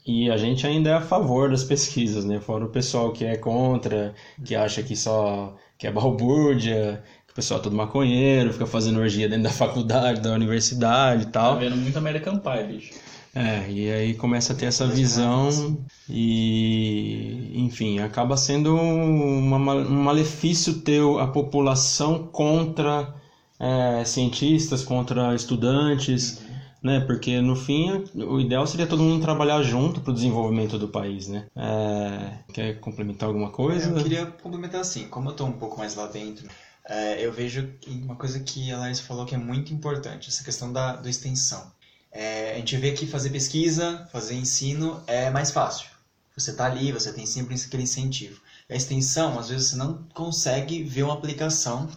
E 0.05 0.29
a 0.29 0.38
gente 0.38 0.65
ainda 0.65 0.89
é 0.89 0.94
a 0.94 1.01
favor 1.01 1.50
das 1.50 1.63
pesquisas, 1.63 2.24
né? 2.24 2.39
Fora 2.39 2.63
o 2.65 2.70
pessoal 2.70 3.12
que 3.12 3.25
é 3.25 3.36
contra, 3.36 4.13
que 4.44 4.55
acha 4.55 4.82
que 4.82 4.96
só 4.96 5.55
que 5.77 5.86
é 5.88 5.91
balbúrdia, 5.91 7.03
que 7.27 7.34
o 7.34 7.36
pessoal 7.36 7.60
é 7.60 7.63
todo 7.63 7.75
maconheiro, 7.75 8.53
fica 8.53 8.65
fazendo 8.65 9.00
orgia 9.00 9.27
dentro 9.27 9.44
da 9.44 9.50
faculdade, 9.51 10.22
da 10.22 10.32
universidade 10.32 11.24
e 11.24 11.25
Tá 11.25 11.32
tal. 11.41 11.60
vendo 11.60 11.75
muito 11.75 11.98
American 11.98 12.39
Pie, 12.39 12.63
bicho. 12.63 12.94
É, 13.38 13.70
e 13.70 13.92
aí 13.92 14.13
começa 14.15 14.54
a 14.54 14.56
ter 14.56 14.65
essa 14.68 14.88
visão 14.88 15.86
e, 16.08 17.51
enfim, 17.54 18.00
acaba 18.00 18.38
sendo 18.38 18.74
uma, 18.77 19.60
ma- 19.60 19.75
um 19.75 20.04
malefício 20.04 20.80
ter 20.82 21.01
a 21.20 21.27
população 21.27 22.27
contra 22.27 23.13
é, 23.60 24.06
cientistas, 24.06 24.84
contra 24.86 25.36
estudantes, 25.36 26.42
né? 26.82 27.01
Porque 27.01 27.42
no 27.42 27.58
fim 27.58 28.06
o 28.15 28.39
ideal 28.39 28.65
seria 28.65 28.88
todo 28.88 29.04
mundo 29.04 29.22
trabalhar 29.22 29.62
junto 29.63 30.00
para 30.00 30.12
o 30.12 30.13
desenvolvimento 30.13 30.80
do 30.80 30.88
país, 30.88 31.27
né? 31.27 31.46
É, 31.56 32.38
quer 32.54 32.80
complementar 32.80 33.27
alguma 33.27 33.50
coisa? 33.50 33.89
Eu 33.89 34.01
queria 34.04 34.25
complementar 34.27 34.80
assim, 34.80 35.10
como 35.10 35.27
eu 35.27 35.32
estou 35.32 35.48
um 35.48 35.51
pouco 35.54 35.77
mais 35.77 35.94
lá 35.96 36.08
dentro, 36.08 36.48
é, 36.88 37.25
eu 37.25 37.34
vejo 37.34 37.70
uma 38.04 38.15
coisa 38.15 38.39
que 38.39 38.72
a 38.72 38.77
Larissa 38.77 39.04
falou 39.04 39.25
que 39.25 39.36
é 39.36 39.38
muito 39.38 39.74
importante, 39.74 40.30
essa 40.30 40.44
questão 40.44 40.72
da 40.72 40.96
do 40.96 41.10
extensão. 41.10 41.75
É, 42.15 42.53
a 42.53 42.57
gente 42.57 42.77
vê 42.77 42.93
que 42.93 43.05
fazer 43.05 43.29
pesquisa, 43.29 44.07
fazer 44.12 44.36
ensino 44.36 45.03
é 45.05 45.29
mais 45.29 45.51
fácil. 45.51 45.89
Você 46.38 46.51
está 46.51 46.65
ali, 46.65 46.91
você 46.91 47.12
tem 47.13 47.25
sempre 47.25 47.55
aquele 47.55 47.84
incentivo. 47.84 48.41
A 48.69 48.75
extensão, 48.75 49.38
às 49.38 49.50
vezes 49.50 49.69
você 49.69 49.75
não 49.75 50.03
consegue 50.13 50.81
ver 50.84 51.03
uma 51.03 51.13
aplicação 51.13 51.89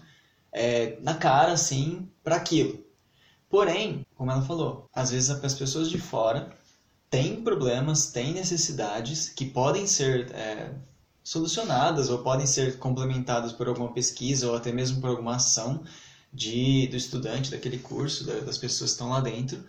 é, 0.52 0.98
na 1.02 1.14
cara, 1.14 1.52
assim, 1.52 2.08
para 2.24 2.36
aquilo. 2.36 2.84
Porém, 3.50 4.06
como 4.16 4.30
ela 4.30 4.42
falou, 4.42 4.88
às 4.94 5.10
vezes 5.10 5.30
as 5.30 5.54
pessoas 5.54 5.90
de 5.90 5.98
fora 5.98 6.50
têm 7.10 7.42
problemas, 7.42 8.10
têm 8.10 8.32
necessidades 8.34 9.28
que 9.30 9.46
podem 9.46 9.86
ser 9.86 10.30
é, 10.34 10.72
solucionadas 11.24 12.10
ou 12.10 12.18
podem 12.20 12.46
ser 12.46 12.78
complementadas 12.78 13.52
por 13.52 13.68
alguma 13.68 13.92
pesquisa 13.92 14.48
ou 14.50 14.56
até 14.56 14.72
mesmo 14.72 15.00
por 15.00 15.10
alguma 15.10 15.36
ação 15.36 15.84
de, 16.32 16.86
do 16.88 16.96
estudante 16.96 17.50
daquele 17.50 17.78
curso, 17.78 18.24
da- 18.26 18.40
das 18.40 18.58
pessoas 18.58 18.90
que 18.90 18.94
estão 18.94 19.10
lá 19.10 19.20
dentro 19.20 19.62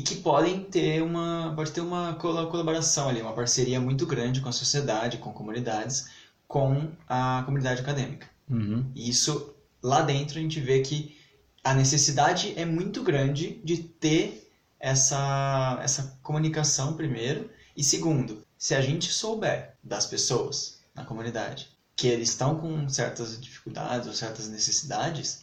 e 0.00 0.02
que 0.02 0.14
podem 0.16 0.64
ter 0.64 1.02
uma 1.02 1.52
pode 1.54 1.72
ter 1.72 1.82
uma 1.82 2.14
colaboração 2.14 3.10
ali, 3.10 3.20
uma 3.20 3.34
parceria 3.34 3.78
muito 3.78 4.06
grande 4.06 4.40
com 4.40 4.48
a 4.48 4.52
sociedade, 4.52 5.18
com 5.18 5.30
comunidades, 5.30 6.08
com 6.48 6.88
a 7.06 7.42
comunidade 7.44 7.82
acadêmica. 7.82 8.26
Uhum. 8.48 8.90
E 8.94 9.10
isso 9.10 9.54
lá 9.82 10.00
dentro 10.00 10.38
a 10.38 10.42
gente 10.42 10.58
vê 10.58 10.80
que 10.80 11.18
a 11.62 11.74
necessidade 11.74 12.54
é 12.56 12.64
muito 12.64 13.02
grande 13.02 13.60
de 13.62 13.76
ter 13.76 14.50
essa, 14.78 15.78
essa 15.82 16.18
comunicação 16.22 16.94
primeiro 16.94 17.50
e 17.76 17.84
segundo, 17.84 18.42
se 18.56 18.74
a 18.74 18.80
gente 18.80 19.12
souber 19.12 19.74
das 19.84 20.06
pessoas 20.06 20.78
na 20.94 21.04
comunidade 21.04 21.68
que 21.94 22.08
eles 22.08 22.30
estão 22.30 22.58
com 22.58 22.88
certas 22.88 23.38
dificuldades 23.38 24.06
ou 24.06 24.14
certas 24.14 24.48
necessidades, 24.48 25.42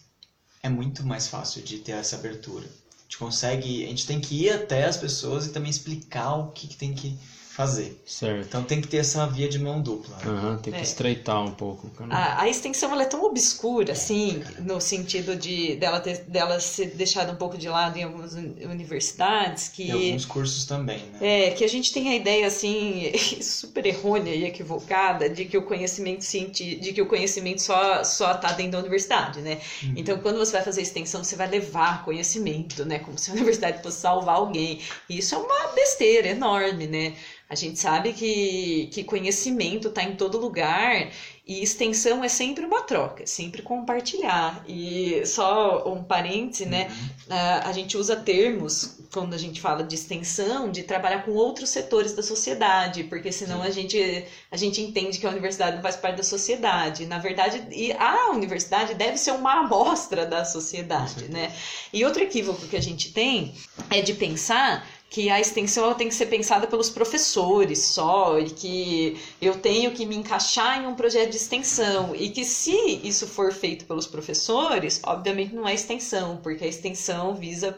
é 0.64 0.70
muito 0.70 1.06
mais 1.06 1.28
fácil 1.28 1.62
de 1.62 1.78
ter 1.78 1.92
essa 1.92 2.16
abertura. 2.16 2.68
Gente 3.08 3.18
consegue, 3.18 3.86
a 3.86 3.88
gente 3.88 4.06
tem 4.06 4.20
que 4.20 4.44
ir 4.44 4.50
até 4.52 4.84
as 4.86 4.98
pessoas 4.98 5.46
e 5.48 5.54
também 5.54 5.72
explicar 5.72 6.36
o 6.36 6.52
que, 6.52 6.68
que 6.68 6.76
tem 6.76 6.94
que 6.94 7.18
fazer. 7.58 8.00
Certo. 8.06 8.46
Então 8.48 8.64
tem 8.64 8.80
que 8.80 8.88
ter 8.88 8.98
essa 8.98 9.26
via 9.28 9.50
de 9.50 9.58
mão 9.60 9.82
dupla. 9.82 10.16
né? 10.18 10.24
Aham, 10.32 10.58
tem 10.58 10.72
que 10.72 10.80
É. 10.80 10.84
estreitar 10.84 11.44
um 11.44 11.52
pouco. 11.52 11.90
A, 12.12 12.44
a 12.44 12.48
extensão 12.50 12.92
ela 12.92 13.02
é 13.02 13.06
tão 13.06 13.24
obscura, 13.24 13.94
assim, 13.94 14.44
no 14.60 14.80
sentido 14.80 15.36
de 15.36 15.76
dela, 15.78 16.00
ter, 16.00 16.20
dela 16.26 16.60
ser 16.60 16.92
deixada 16.92 17.32
um 17.32 17.36
pouco 17.36 17.58
de 17.58 17.68
lado 17.68 17.98
em 17.98 18.04
algumas 18.04 18.34
uni- 18.34 18.64
universidades, 18.66 19.70
que 19.70 19.88
E 19.88 19.92
alguns 19.92 20.26
cursos 20.26 20.66
também, 20.66 21.00
né? 21.20 21.48
É, 21.48 21.52
que 21.52 21.64
a 21.64 21.68
gente 21.68 21.92
tem 21.92 22.10
a 22.10 22.16
ideia 22.16 22.46
assim 22.48 23.12
super 23.42 23.86
errônea 23.86 24.34
e 24.36 24.46
equivocada 24.46 25.30
de 25.30 25.46
que 25.46 25.58
o 25.58 25.64
conhecimento 25.64 26.24
cienti... 26.24 26.76
de 26.76 26.94
que 26.94 27.02
o 27.02 27.08
conhecimento 27.08 27.62
só 27.62 28.04
só 28.04 28.36
tá 28.36 28.52
dentro 28.54 28.74
da 28.74 28.80
universidade, 28.80 29.42
né? 29.42 29.60
Uhum. 29.84 29.94
Então, 29.98 30.18
quando 30.20 30.38
você 30.38 30.52
vai 30.52 30.62
fazer 30.64 30.82
extensão, 30.82 31.24
você 31.24 31.36
vai 31.36 31.48
levar 31.50 32.06
conhecimento, 32.06 32.86
né? 32.86 33.00
Como 33.00 33.18
se 33.18 33.32
a 33.32 33.34
universidade 33.36 33.82
fosse 33.82 34.00
salvar 34.02 34.36
alguém. 34.36 34.80
E 35.10 35.18
isso 35.18 35.34
é 35.36 35.38
uma 35.38 35.68
besteira 35.74 36.28
enorme, 36.30 36.88
né? 36.88 37.14
A 37.50 37.56
gente 37.56 37.80
sabe 37.80 38.12
que, 38.12 38.90
que 38.92 39.04
conhecimento 39.06 39.88
está 39.88 40.04
em 40.04 40.16
todo 40.16 40.38
lugar 40.38 41.10
e 41.48 41.64
extensão 41.64 42.22
é 42.22 42.28
sempre 42.28 42.66
uma 42.66 42.82
troca, 42.82 43.24
é 43.24 43.26
sempre 43.26 43.62
compartilhar. 43.62 44.66
E 44.68 45.26
só 45.26 45.90
um 45.90 46.04
parêntese, 46.04 46.66
né? 46.66 46.92
Ah, 47.30 47.70
a 47.70 47.72
gente 47.72 47.96
usa 47.96 48.18
termos 48.18 48.98
quando 49.14 49.34
a 49.34 49.38
gente 49.38 49.62
fala 49.62 49.82
de 49.82 49.96
extensão, 49.96 50.70
de 50.70 50.84
trabalhar 50.84 51.24
com 51.24 51.32
outros 51.32 51.70
setores 51.70 52.14
da 52.14 52.22
sociedade, 52.22 53.06
porque 53.06 53.32
senão 53.32 53.64
a 53.64 53.70
gente, 53.70 54.26
a 54.52 54.58
gente 54.58 54.82
entende 54.82 55.18
que 55.18 55.26
a 55.26 55.30
universidade 55.30 55.78
não 55.78 55.82
faz 55.82 55.96
parte 55.96 56.18
da 56.18 56.24
sociedade. 56.24 57.06
Na 57.06 57.18
verdade, 57.18 57.64
e 57.72 57.94
a 57.94 58.30
universidade 58.32 58.94
deve 58.94 59.18
ser 59.18 59.32
uma 59.32 59.62
amostra 59.62 60.26
da 60.26 60.44
sociedade, 60.44 61.30
né? 61.30 61.56
E 61.94 62.04
outro 62.04 62.22
equívoco 62.22 62.68
que 62.68 62.76
a 62.76 62.82
gente 62.82 63.14
tem 63.14 63.56
é 63.90 64.02
de 64.02 64.14
pensar 64.14 64.86
que 65.10 65.30
a 65.30 65.40
extensão 65.40 65.94
tem 65.94 66.10
que 66.10 66.16
ser 66.16 66.26
pensada 66.28 66.68
pelos 66.68 66.90
professores 66.90 67.80
só 67.80 68.38
e 68.40 68.50
que 68.50 69.18
eu 69.42 69.58
tenho 69.60 69.92
que 69.92 70.06
me 70.06 70.16
encaixar 70.16 70.84
em 70.84 70.88
um 70.88 70.96
projeto 70.96 71.32
de 71.32 71.38
extensão. 71.38 72.16
E 72.16 72.30
que 72.30 72.44
se 72.44 72.76
isso 73.04 73.26
for 73.28 73.54
feito 73.54 73.86
pelos 73.86 74.06
professores, 74.06 75.00
obviamente 75.04 75.56
não 75.56 75.68
é 75.68 75.74
extensão, 75.74 76.38
porque 76.44 76.66
a 76.66 76.68
extensão 76.68 77.36
visa 77.36 77.78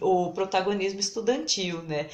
o 0.00 0.32
protagonismo 0.32 1.00
estudantil, 1.00 1.82
né? 1.82 2.08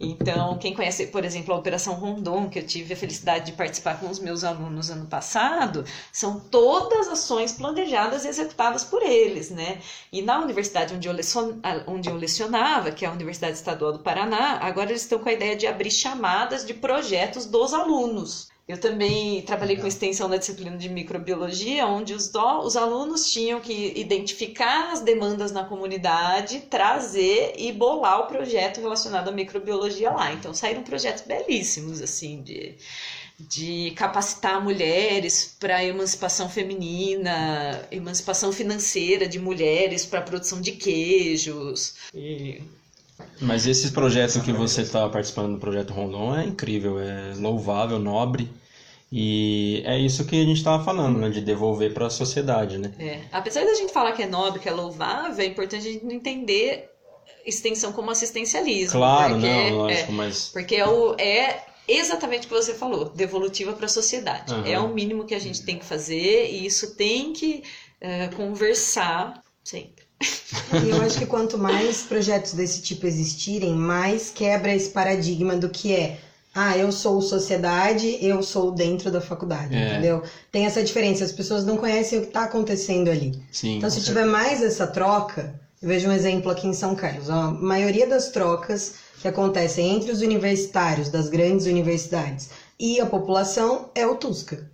Então, 0.00 0.56
quem 0.58 0.74
conhece, 0.74 1.08
por 1.08 1.24
exemplo, 1.24 1.52
a 1.52 1.56
Operação 1.58 1.94
Rondon, 1.94 2.48
que 2.48 2.58
eu 2.60 2.66
tive 2.66 2.94
a 2.94 2.96
felicidade 2.96 3.46
de 3.46 3.52
participar 3.52 3.98
com 3.98 4.08
os 4.08 4.18
meus 4.20 4.44
alunos 4.44 4.90
ano 4.90 5.06
passado, 5.06 5.84
são 6.12 6.38
todas 6.38 7.08
ações 7.08 7.52
planejadas 7.52 8.24
e 8.24 8.28
executadas 8.28 8.84
por 8.84 9.02
eles, 9.02 9.50
né? 9.50 9.80
E 10.12 10.22
na 10.22 10.38
universidade 10.40 10.94
onde 10.94 11.08
eu, 11.08 11.12
lecion- 11.12 11.58
onde 11.86 12.08
eu 12.08 12.16
lecionava, 12.16 12.92
que 12.92 13.04
é 13.04 13.08
a 13.08 13.12
Universidade 13.12 13.54
Estadual 13.56 13.92
do 13.92 13.98
Paraná, 13.98 14.58
agora 14.62 14.90
eles 14.90 15.02
estão 15.02 15.18
com 15.18 15.28
a 15.28 15.32
ideia 15.32 15.56
de 15.56 15.66
abrir 15.66 15.90
chamadas 15.90 16.64
de 16.64 16.74
projetos 16.74 17.44
dos 17.46 17.74
alunos. 17.74 18.47
Eu 18.68 18.78
também 18.78 19.40
trabalhei 19.40 19.78
com 19.78 19.86
extensão 19.86 20.28
na 20.28 20.36
disciplina 20.36 20.76
de 20.76 20.90
microbiologia, 20.90 21.86
onde 21.86 22.12
os, 22.12 22.28
do, 22.28 22.60
os 22.60 22.76
alunos 22.76 23.32
tinham 23.32 23.60
que 23.62 23.98
identificar 23.98 24.92
as 24.92 25.00
demandas 25.00 25.50
na 25.50 25.64
comunidade, 25.64 26.60
trazer 26.68 27.54
e 27.56 27.72
bolar 27.72 28.20
o 28.20 28.26
projeto 28.26 28.82
relacionado 28.82 29.28
à 29.28 29.32
microbiologia 29.32 30.10
lá. 30.10 30.34
Então 30.34 30.52
saíram 30.52 30.82
projetos 30.82 31.24
belíssimos, 31.24 32.02
assim, 32.02 32.42
de, 32.42 32.74
de 33.38 33.92
capacitar 33.92 34.62
mulheres 34.62 35.56
para 35.58 35.82
emancipação 35.82 36.50
feminina, 36.50 37.88
emancipação 37.90 38.52
financeira 38.52 39.26
de 39.26 39.38
mulheres 39.38 40.04
para 40.04 40.18
a 40.18 40.22
produção 40.22 40.60
de 40.60 40.72
queijos. 40.72 41.94
E 42.14 42.60
mas 43.40 43.66
esse 43.66 43.92
projeto 43.92 44.42
que 44.42 44.52
você 44.52 44.82
está 44.82 45.08
participando 45.08 45.54
do 45.54 45.58
projeto 45.58 45.92
Rondon 45.92 46.36
é 46.36 46.44
incrível, 46.44 46.98
é 47.00 47.34
louvável, 47.36 47.98
nobre. 47.98 48.50
E 49.10 49.82
é 49.86 49.98
isso 49.98 50.26
que 50.26 50.36
a 50.40 50.44
gente 50.44 50.58
estava 50.58 50.84
falando, 50.84 51.18
né? 51.18 51.30
De 51.30 51.40
devolver 51.40 51.94
para 51.94 52.06
a 52.06 52.10
sociedade, 52.10 52.76
né? 52.76 52.92
É. 52.98 53.20
Apesar 53.32 53.64
da 53.64 53.74
gente 53.74 53.92
falar 53.92 54.12
que 54.12 54.22
é 54.22 54.26
nobre, 54.26 54.60
que 54.60 54.68
é 54.68 54.72
louvável, 54.72 55.42
é 55.42 55.46
importante 55.46 55.88
a 55.88 55.92
gente 55.92 56.04
não 56.04 56.12
entender 56.12 56.90
extensão 57.46 57.92
como 57.92 58.10
assistencialismo. 58.10 58.92
Claro, 58.92 59.34
porque, 59.34 59.46
não, 59.46 59.76
lógico, 59.78 60.12
é, 60.12 60.14
mas... 60.14 60.48
Porque 60.52 60.76
é, 60.76 60.86
o, 60.86 61.14
é 61.18 61.64
exatamente 61.88 62.46
o 62.46 62.48
que 62.48 62.54
você 62.54 62.74
falou, 62.74 63.06
devolutiva 63.06 63.72
para 63.72 63.86
a 63.86 63.88
sociedade. 63.88 64.52
Uhum. 64.52 64.66
É 64.66 64.78
o 64.78 64.88
mínimo 64.88 65.24
que 65.24 65.34
a 65.34 65.38
gente 65.38 65.62
tem 65.62 65.78
que 65.78 65.84
fazer 65.86 66.50
e 66.50 66.66
isso 66.66 66.94
tem 66.94 67.32
que 67.32 67.62
uh, 68.02 68.36
conversar 68.36 69.42
sempre. 69.64 69.97
E 70.20 70.90
eu 70.90 71.00
acho 71.02 71.18
que 71.18 71.26
quanto 71.26 71.56
mais 71.56 72.02
projetos 72.02 72.52
desse 72.52 72.82
tipo 72.82 73.06
existirem, 73.06 73.74
mais 73.74 74.30
quebra 74.30 74.74
esse 74.74 74.90
paradigma 74.90 75.56
do 75.56 75.68
que 75.68 75.92
é 75.92 76.18
ah, 76.54 76.76
eu 76.76 76.90
sou 76.90 77.20
sociedade, 77.20 78.18
eu 78.20 78.42
sou 78.42 78.72
dentro 78.72 79.12
da 79.12 79.20
faculdade, 79.20 79.74
é. 79.76 79.92
entendeu? 79.92 80.22
Tem 80.50 80.66
essa 80.66 80.82
diferença, 80.82 81.22
as 81.22 81.30
pessoas 81.30 81.64
não 81.64 81.76
conhecem 81.76 82.18
o 82.18 82.22
que 82.22 82.28
está 82.28 82.44
acontecendo 82.44 83.08
ali. 83.08 83.40
Sim, 83.52 83.76
então, 83.76 83.88
se 83.88 84.02
tiver 84.02 84.24
mais 84.24 84.60
essa 84.60 84.86
troca, 84.86 85.54
eu 85.80 85.88
vejo 85.88 86.08
um 86.08 86.12
exemplo 86.12 86.50
aqui 86.50 86.66
em 86.66 86.72
São 86.72 86.96
Carlos. 86.96 87.30
A 87.30 87.52
maioria 87.52 88.08
das 88.08 88.30
trocas 88.30 88.94
que 89.20 89.28
acontecem 89.28 89.94
entre 89.94 90.10
os 90.10 90.20
universitários 90.20 91.08
das 91.10 91.28
grandes 91.28 91.66
universidades 91.66 92.48
e 92.78 93.00
a 93.00 93.06
população 93.06 93.90
é 93.94 94.06
o 94.06 94.16
Tusca. 94.16 94.68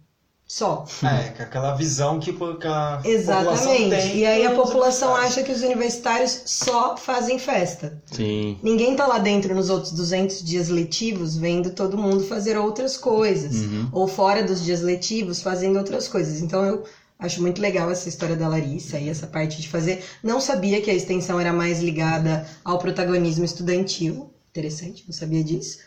Só. 0.55 0.87
É, 1.03 1.31
com 1.31 1.43
aquela 1.43 1.75
visão 1.75 2.21
que, 2.21 2.31
a 2.31 3.03
Exatamente. 3.05 3.59
população 3.59 3.90
tem. 3.90 4.17
E 4.19 4.25
aí 4.25 4.47
a 4.47 4.55
população 4.55 5.17
acha 5.17 5.43
que 5.43 5.51
os 5.51 5.62
universitários 5.62 6.43
só 6.45 6.97
fazem 6.97 7.40
festa. 7.40 8.01
Sim. 8.07 8.57
Ninguém 8.62 8.95
tá 8.95 9.05
lá 9.05 9.19
dentro 9.19 9.53
nos 9.53 9.69
outros 9.69 9.90
200 9.90 10.45
dias 10.45 10.69
letivos 10.69 11.37
vendo 11.37 11.71
todo 11.71 11.99
mundo 11.99 12.23
fazer 12.23 12.57
outras 12.57 12.97
coisas. 12.97 13.62
Uhum. 13.62 13.88
Ou 13.90 14.07
fora 14.07 14.45
dos 14.45 14.62
dias 14.62 14.81
letivos 14.81 15.43
fazendo 15.43 15.77
outras 15.77 16.07
coisas. 16.07 16.40
Então 16.40 16.64
eu 16.64 16.85
acho 17.19 17.43
muito 17.43 17.61
legal 17.61 17.90
essa 17.90 18.09
história 18.09 18.37
da 18.37 18.47
Larissa 18.47 18.97
e 18.97 19.09
essa 19.09 19.27
parte 19.27 19.61
de 19.61 19.69
fazer. 19.69 20.05
Não 20.23 20.40
sabia 20.40 20.81
que 20.81 20.88
a 20.88 20.95
extensão 20.95 21.40
era 21.40 21.53
mais 21.53 21.81
ligada 21.81 22.47
ao 22.64 22.79
protagonismo 22.79 23.45
estudantil. 23.45 24.33
Interessante, 24.53 25.03
não 25.05 25.12
sabia 25.12 25.43
disso. 25.43 25.79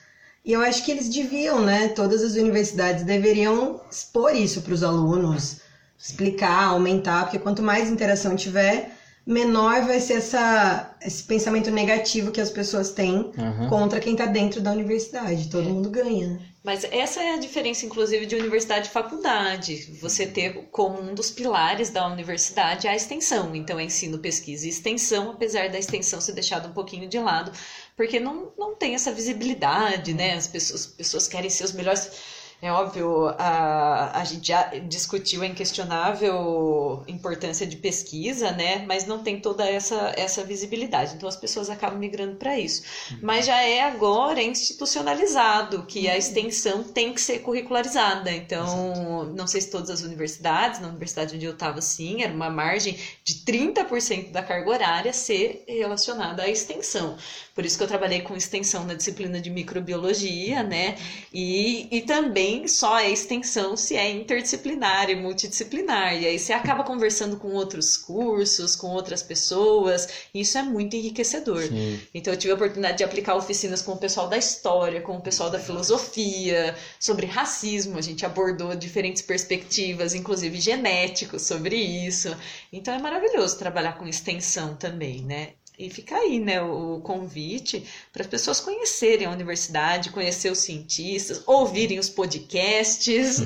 E 0.46 0.54
eu 0.54 0.62
acho 0.62 0.84
que 0.84 0.92
eles 0.92 1.10
deviam, 1.10 1.64
né? 1.64 1.90
Todas 1.90 2.24
as 2.24 2.34
universidades 2.34 3.04
deveriam 3.04 3.82
expor 3.92 4.36
isso 4.36 4.62
para 4.62 4.74
os 4.74 4.84
alunos, 4.84 5.58
explicar, 5.98 6.66
aumentar, 6.66 7.24
porque 7.24 7.40
quanto 7.40 7.62
mais 7.62 7.90
interação 7.90 8.36
tiver, 8.36 8.92
menor 9.26 9.82
vai 9.82 10.00
ser 10.00 10.14
essa, 10.14 10.96
esse 11.02 11.24
pensamento 11.24 11.70
negativo 11.70 12.32
que 12.32 12.40
as 12.40 12.50
pessoas 12.50 12.92
têm 12.92 13.32
uhum. 13.38 13.68
contra 13.68 14.00
quem 14.00 14.14
está 14.14 14.26
dentro 14.26 14.62
da 14.62 14.72
universidade. 14.72 15.50
Todo 15.50 15.70
mundo 15.70 15.90
ganha? 15.90 16.40
Mas 16.68 16.84
essa 16.84 17.24
é 17.24 17.34
a 17.34 17.38
diferença, 17.38 17.86
inclusive, 17.86 18.26
de 18.26 18.36
universidade 18.36 18.90
e 18.90 18.92
faculdade. 18.92 19.90
Você 20.02 20.28
ter 20.28 20.68
como 20.70 21.00
um 21.00 21.16
dos 21.16 21.32
pilares 21.32 21.90
da 21.92 22.06
universidade 22.06 22.90
a 22.90 22.94
extensão. 22.94 23.56
Então, 23.56 23.80
é 23.80 23.86
ensino, 23.86 24.20
pesquisa 24.20 24.66
e 24.66 24.70
extensão, 24.70 25.32
apesar 25.32 25.70
da 25.70 25.80
extensão 25.80 26.20
ser 26.20 26.34
deixada 26.34 26.68
um 26.68 26.74
pouquinho 26.74 27.08
de 27.08 27.18
lado, 27.20 27.54
porque 27.96 28.20
não, 28.20 28.52
não 28.58 28.76
tem 28.76 28.96
essa 28.96 29.14
visibilidade, 29.14 30.14
né? 30.14 30.34
As 30.34 30.46
pessoas, 30.46 30.82
as 30.82 30.88
pessoas 30.88 31.26
querem 31.30 31.50
ser 31.50 31.64
os 31.64 31.72
melhores 31.72 32.12
é 32.60 32.72
óbvio, 32.72 33.28
a, 33.38 34.20
a 34.20 34.24
gente 34.24 34.48
já 34.48 34.64
discutiu 34.88 35.44
a 35.44 35.46
inquestionável 35.46 37.04
importância 37.08 37.68
de 37.68 37.76
pesquisa, 37.76 38.52
né? 38.52 38.84
Mas 38.88 39.06
não 39.06 39.22
tem 39.22 39.40
toda 39.40 39.64
essa, 39.64 40.12
essa 40.18 40.44
visibilidade. 40.44 41.14
Então 41.14 41.30
as 41.30 41.36
pessoas 41.36 41.70
acabam 41.70 42.00
migrando 42.00 42.36
para 42.38 42.58
isso. 42.58 42.82
Uhum. 43.12 43.20
Mas 43.22 43.46
já 43.46 43.62
é 43.62 43.82
agora 43.82 44.42
institucionalizado 44.42 45.84
que 45.84 46.08
a 46.08 46.14
uhum. 46.14 46.18
extensão 46.18 46.84
tem 46.84 47.14
que 47.14 47.22
ser 47.22 47.40
curricularizada. 47.40 48.32
Então, 48.32 48.92
Exato. 48.92 49.34
não 49.36 49.46
sei 49.46 49.62
se 49.62 49.70
todas 49.70 49.92
as 49.92 50.02
universidades, 50.02 50.80
na 50.80 50.88
universidade 50.88 51.36
onde 51.36 51.46
eu 51.46 51.54
estava, 51.54 51.80
sim, 51.80 52.24
era 52.24 52.34
uma 52.34 52.50
margem 52.50 52.98
de 53.24 53.36
30% 53.46 54.32
da 54.32 54.42
carga 54.42 54.68
horária 54.68 55.14
ser 55.14 55.64
relacionada 55.68 56.42
à 56.42 56.50
extensão. 56.50 57.18
Por 57.54 57.66
isso 57.66 57.78
que 57.78 57.84
eu 57.84 57.88
trabalhei 57.88 58.22
com 58.22 58.36
extensão 58.36 58.84
na 58.84 58.94
disciplina 58.94 59.40
de 59.40 59.50
microbiologia, 59.50 60.62
né? 60.62 60.96
E, 61.34 61.88
e 61.90 62.02
também 62.02 62.47
só 62.68 63.00
é 63.00 63.10
extensão 63.10 63.76
se 63.76 63.96
é 63.96 64.10
interdisciplinar 64.12 65.10
e 65.10 65.16
multidisciplinar. 65.16 66.16
E 66.16 66.26
aí 66.26 66.40
você 66.40 66.54
acaba 66.54 66.84
conversando 66.84 67.38
com 67.38 67.54
outros 67.54 67.98
cursos, 67.98 68.76
com 68.76 68.88
outras 68.88 69.22
pessoas, 69.24 70.08
e 70.34 70.42
isso 70.42 70.58
é 70.58 70.64
muito 70.64 70.96
enriquecedor. 70.96 71.64
Sim. 71.64 72.00
Então 72.14 72.34
eu 72.34 72.40
tive 72.40 72.52
a 72.52 72.56
oportunidade 72.56 72.98
de 72.98 73.04
aplicar 73.04 73.36
oficinas 73.36 73.82
com 73.82 73.94
o 73.94 73.98
pessoal 73.98 74.28
da 74.28 74.38
história, 74.38 75.02
com 75.02 75.18
o 75.18 75.22
pessoal 75.22 75.50
da 75.50 75.60
filosofia, 75.60 76.76
sobre 77.00 77.26
racismo. 77.26 77.98
A 77.98 78.02
gente 78.02 78.26
abordou 78.26 78.76
diferentes 78.76 79.22
perspectivas, 79.22 80.14
inclusive 80.14 80.60
genéticos, 80.60 81.42
sobre 81.42 81.76
isso. 81.76 82.36
Então 82.72 82.94
é 82.94 83.00
maravilhoso 83.00 83.58
trabalhar 83.58 83.98
com 83.98 84.08
extensão 84.08 84.76
também, 84.76 85.22
né? 85.24 85.54
E 85.78 85.92
fica 85.92 86.16
aí, 86.16 86.40
né, 86.40 86.60
o 86.60 87.00
convite 87.02 87.86
para 88.12 88.24
as 88.24 88.28
pessoas 88.28 88.60
conhecerem 88.60 89.28
a 89.28 89.32
universidade, 89.32 90.10
conhecer 90.10 90.52
os 90.52 90.60
cientistas, 90.60 91.44
ouvirem 91.46 92.00
os 92.00 92.10
podcasts. 92.10 93.38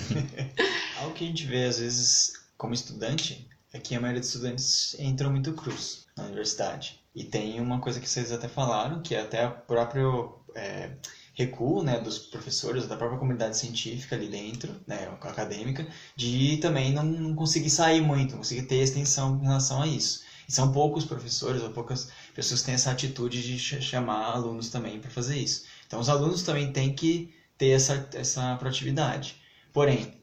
Algo 0.98 1.14
que 1.14 1.26
a 1.26 1.28
gente 1.28 1.46
vê, 1.46 1.66
às 1.66 1.80
vezes, 1.80 2.34
como 2.58 2.74
estudante, 2.74 3.50
é 3.74 3.80
que 3.80 3.96
a 3.96 4.00
maioria 4.00 4.22
dos 4.22 4.30
estudantes 4.30 4.96
entram 4.98 5.30
muito 5.30 5.52
cruz 5.54 6.06
na 6.16 6.24
universidade. 6.24 7.02
E 7.14 7.26
tem 7.26 7.60
uma 7.60 7.82
coisa 7.82 8.00
que 8.00 8.10
vocês 8.10 8.32
até 8.32 8.48
falaram, 8.48 9.02
que 9.02 9.14
é 9.14 9.20
até 9.20 9.46
o 9.46 9.52
próprio 9.52 10.40
é, 10.56 10.92
recuo 11.34 11.84
né, 11.84 12.00
dos 12.00 12.18
professores, 12.18 12.88
da 12.88 12.96
própria 12.96 13.20
comunidade 13.20 13.58
científica 13.58 14.16
ali 14.16 14.30
dentro, 14.30 14.80
né, 14.88 15.10
acadêmica, 15.20 15.86
de 16.16 16.58
também 16.58 16.94
não 16.94 17.36
conseguir 17.36 17.70
sair 17.70 18.00
muito, 18.00 18.32
não 18.32 18.38
conseguir 18.38 18.64
ter 18.64 18.82
extensão 18.82 19.38
em 19.38 19.44
relação 19.44 19.82
a 19.82 19.88
isso. 19.88 20.24
São 20.52 20.72
poucos 20.72 21.06
professores 21.06 21.62
ou 21.62 21.70
poucas 21.70 22.10
pessoas 22.36 22.62
têm 22.62 22.74
essa 22.74 22.92
atitude 22.92 23.42
de 23.42 23.60
chamar 23.60 24.32
alunos 24.34 24.70
também 24.70 25.00
para 25.00 25.10
fazer 25.10 25.38
isso. 25.38 25.66
Então, 25.88 26.00
os 26.00 26.10
alunos 26.10 26.44
também 26.44 26.72
têm 26.72 26.94
que 26.94 27.34
ter 27.58 27.70
essa, 27.70 28.10
essa 28.14 28.56
proatividade. 28.58 29.36
Porém, 29.72 30.14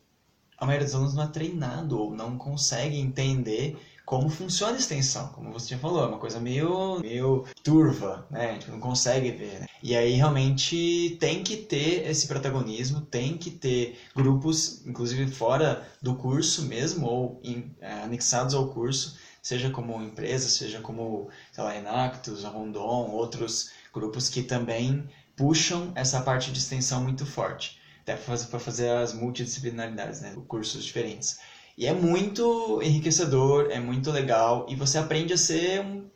a 0.58 0.66
maioria 0.66 0.86
dos 0.86 0.94
alunos 0.94 1.14
não 1.14 1.24
é 1.24 1.28
treinado 1.28 1.98
ou 1.98 2.14
não 2.14 2.36
consegue 2.36 2.98
entender 2.98 3.78
como 4.08 4.30
funciona 4.30 4.72
a 4.72 4.78
extensão, 4.78 5.28
como 5.28 5.52
você 5.52 5.68
já 5.74 5.78
falou, 5.78 6.02
é 6.02 6.06
uma 6.06 6.18
coisa 6.18 6.40
meio, 6.40 6.98
meio 6.98 7.44
turva, 7.62 8.26
né? 8.30 8.54
Gente 8.54 8.70
não 8.70 8.80
consegue 8.80 9.30
ver, 9.32 9.60
né? 9.60 9.66
E 9.82 9.94
aí 9.94 10.12
realmente 10.12 11.18
tem 11.20 11.44
que 11.44 11.58
ter 11.58 12.08
esse 12.08 12.26
protagonismo, 12.26 13.02
tem 13.02 13.36
que 13.36 13.50
ter 13.50 13.98
grupos, 14.16 14.84
inclusive 14.86 15.30
fora 15.30 15.86
do 16.00 16.14
curso 16.14 16.62
mesmo, 16.62 17.06
ou 17.06 17.42
é, 17.82 17.92
anexados 18.02 18.54
ao 18.54 18.68
curso, 18.68 19.18
seja 19.48 19.70
como 19.70 20.02
empresa, 20.02 20.46
seja 20.46 20.78
como, 20.78 21.30
sei 21.50 21.64
lá, 21.64 21.74
Enactus, 21.74 22.44
Rondon, 22.44 23.10
outros 23.12 23.70
grupos 23.94 24.28
que 24.28 24.42
também 24.42 25.08
puxam 25.34 25.90
essa 25.94 26.20
parte 26.20 26.52
de 26.52 26.58
extensão 26.58 27.02
muito 27.02 27.24
forte, 27.24 27.78
até 28.02 28.14
para 28.14 28.58
fazer 28.58 28.90
as 28.90 29.14
multidisciplinaridades, 29.14 30.20
né, 30.20 30.36
cursos 30.46 30.84
diferentes. 30.84 31.38
E 31.78 31.86
é 31.86 31.94
muito 31.94 32.78
enriquecedor, 32.82 33.68
é 33.70 33.80
muito 33.80 34.10
legal, 34.10 34.66
e 34.68 34.74
você 34.74 34.98
aprende 34.98 35.32
a 35.32 35.36
ser 35.38 35.80
um, 35.80 36.06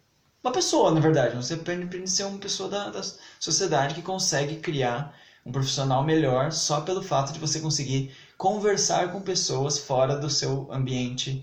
uma 0.44 0.52
pessoa, 0.52 0.90
na 0.92 1.00
verdade. 1.00 1.34
Você 1.34 1.54
aprende 1.54 1.96
a 1.96 2.06
ser 2.06 2.24
uma 2.24 2.38
pessoa 2.38 2.68
da, 2.68 2.90
da 2.90 3.00
sociedade 3.40 3.94
que 3.94 4.02
consegue 4.02 4.56
criar 4.56 5.16
um 5.46 5.50
profissional 5.50 6.04
melhor 6.04 6.52
só 6.52 6.82
pelo 6.82 7.00
fato 7.00 7.32
de 7.32 7.38
você 7.38 7.60
conseguir 7.60 8.12
conversar 8.36 9.10
com 9.10 9.22
pessoas 9.22 9.78
fora 9.78 10.16
do 10.16 10.28
seu 10.28 10.70
ambiente 10.70 11.42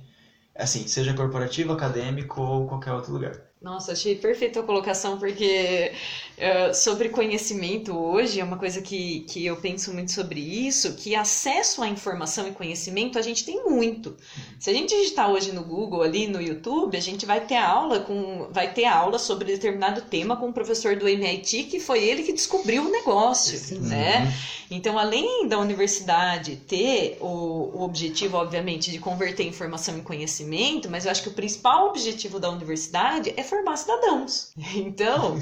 assim, 0.60 0.88
seja 0.88 1.14
corporativo, 1.16 1.74
acadêmico 1.74 2.42
ou 2.42 2.68
qualquer 2.68 2.94
outro 2.94 3.14
lugar. 3.14 3.49
Nossa, 3.62 3.92
achei 3.92 4.16
perfeita 4.16 4.62
a 4.62 4.64
colocação, 4.64 5.20
porque 5.20 5.92
uh, 6.38 6.74
sobre 6.74 7.10
conhecimento 7.10 7.94
hoje 7.94 8.40
é 8.40 8.44
uma 8.44 8.58
coisa 8.58 8.82
que, 8.82 9.26
que 9.30 9.46
eu 9.46 9.58
penso 9.58 9.94
muito 9.94 10.14
sobre 10.14 10.40
isso, 10.40 10.94
que 10.94 11.14
acesso 11.14 11.84
à 11.84 11.90
informação 11.90 12.48
e 12.48 12.52
conhecimento 12.52 13.20
a 13.20 13.22
gente 13.22 13.44
tem 13.44 13.66
muito. 13.66 14.16
Se 14.58 14.70
a 14.70 14.74
gente 14.74 14.96
digitar 14.96 15.30
hoje 15.30 15.52
no 15.52 15.62
Google, 15.62 16.04
ali 16.04 16.26
no 16.26 16.42
YouTube, 16.42 16.96
a 16.96 17.02
gente 17.02 17.26
vai 17.26 17.42
ter 17.42 17.58
aula 17.58 18.00
com. 18.00 18.48
vai 18.50 18.72
ter 18.72 18.86
aula 18.86 19.20
sobre 19.20 19.52
determinado 19.52 20.04
tema 20.04 20.38
com 20.38 20.48
o 20.48 20.54
professor 20.54 20.96
do 20.96 21.06
MIT, 21.06 21.64
que 21.64 21.82
foi 21.82 22.02
ele 22.02 22.24
que 22.24 22.32
descobriu 22.32 22.86
o 22.86 22.90
negócio. 22.90 23.58
Sim. 23.58 23.80
Né? 23.80 24.22
Uhum. 24.22 24.60
Então, 24.72 25.00
além 25.00 25.48
da 25.48 25.58
universidade 25.58 26.56
ter 26.56 27.18
o, 27.20 27.26
o 27.74 27.82
objetivo, 27.82 28.38
obviamente, 28.38 28.92
de 28.92 29.00
converter 29.00 29.44
informação 29.44 29.98
em 29.98 30.02
conhecimento, 30.02 30.90
mas 30.90 31.06
eu 31.06 31.12
acho 31.12 31.24
que 31.24 31.30
o 31.30 31.34
principal 31.34 31.88
objetivo 31.90 32.40
da 32.40 32.50
universidade 32.50 33.34
é 33.36 33.42
formar 33.50 33.76
cidadãos. 33.78 34.52
Então. 34.80 35.40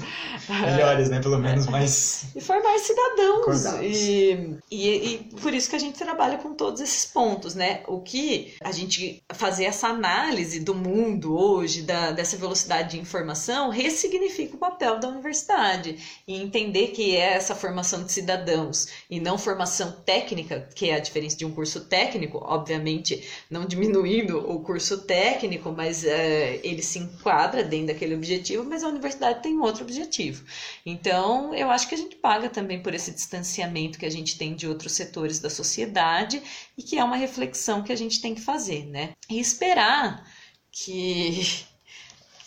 Melhores, 0.50 1.10
né? 1.10 1.20
Pelo 1.22 1.38
menos, 1.38 1.67
mas. 1.67 2.26
E 2.36 2.41
formar 2.41 2.78
cidadãos. 2.80 3.65
E, 3.82 4.58
e, 4.72 4.88
e 4.88 5.17
por 5.41 5.54
isso 5.54 5.70
que 5.70 5.76
a 5.76 5.80
gente 5.80 5.98
trabalha 5.98 6.38
com 6.38 6.54
todos 6.54 6.82
esses 6.82 7.06
pontos, 7.06 7.54
né? 7.54 7.84
O 7.88 8.00
que 8.00 8.56
a 8.63 8.72
gente 8.72 9.22
fazer 9.34 9.65
essa 9.65 9.89
análise 9.89 10.60
do 10.60 10.74
mundo 10.74 11.38
hoje, 11.38 11.82
da, 11.82 12.12
dessa 12.12 12.38
velocidade 12.38 12.91
de 12.91 13.00
informação, 13.00 13.70
ressignifica 13.70 14.56
o 14.56 14.60
papel 14.60 15.00
da 15.00 15.10
universidade. 15.10 15.98
E 16.28 16.41
entender 16.41 16.88
que 16.88 17.15
é 17.15 17.34
essa 17.34 17.54
formação 17.54 18.04
de 18.04 18.12
cidadãos 18.12 18.88
e 19.10 19.20
não 19.20 19.38
formação 19.38 19.91
técnica, 20.06 20.67
que 20.74 20.89
é 20.89 20.96
a 20.96 21.00
diferença 21.00 21.38
de 21.38 21.46
um 21.46 21.52
curso 21.52 21.82
técnico, 21.82 22.39
obviamente 22.41 23.28
não 23.50 23.65
diminuindo 23.65 24.39
o 24.50 24.62
curso 24.62 25.00
técnico, 25.00 25.72
mas 25.72 26.04
é, 26.04 26.60
ele 26.63 26.82
se 26.82 27.00
enquadra 27.00 27.63
dentro 27.63 27.88
daquele 27.98 28.14
objetivo, 28.16 28.64
mas 28.64 28.84
a 28.84 28.88
universidade 28.88 29.42
tem 29.42 29.60
outro 29.60 29.84
objetivo. 29.84 30.44
Então, 30.86 31.54
eu 31.56 31.72
acho 31.72 31.90
que 31.90 31.96
a 31.96 31.98
gente 31.98 32.16
paga 32.16 32.48
também 32.48 32.82
por 32.82 32.94
esse 32.94 33.12
distanciamento 33.12 33.98
que 33.98 34.06
a 34.06 34.12
gente 34.12 34.38
tem 34.38 34.54
de 34.54 34.68
outros 34.68 34.92
setores 34.92 35.40
da 35.40 35.50
sociedade 35.50 36.42
e 36.78 36.84
que 36.84 37.00
é 37.00 37.04
uma 37.04 37.18
reflexão 37.18 37.82
que 37.82 37.92
a 37.92 37.96
gente 37.96 38.22
tem 38.22 38.36
que 38.36 38.42
fazer, 38.42 38.86
né? 38.86 39.10
E 39.30 39.40
esperar 39.40 40.24
que 40.72 41.66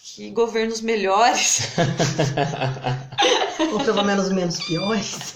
que 0.02 0.30
governos 0.30 0.80
melhores 0.80 1.60
Ou 3.72 3.84
pelo 3.84 4.02
menos 4.02 4.30
menos 4.30 4.58
piores. 4.60 5.34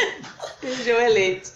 sejam 0.60 1.00
eleitos. 1.00 1.52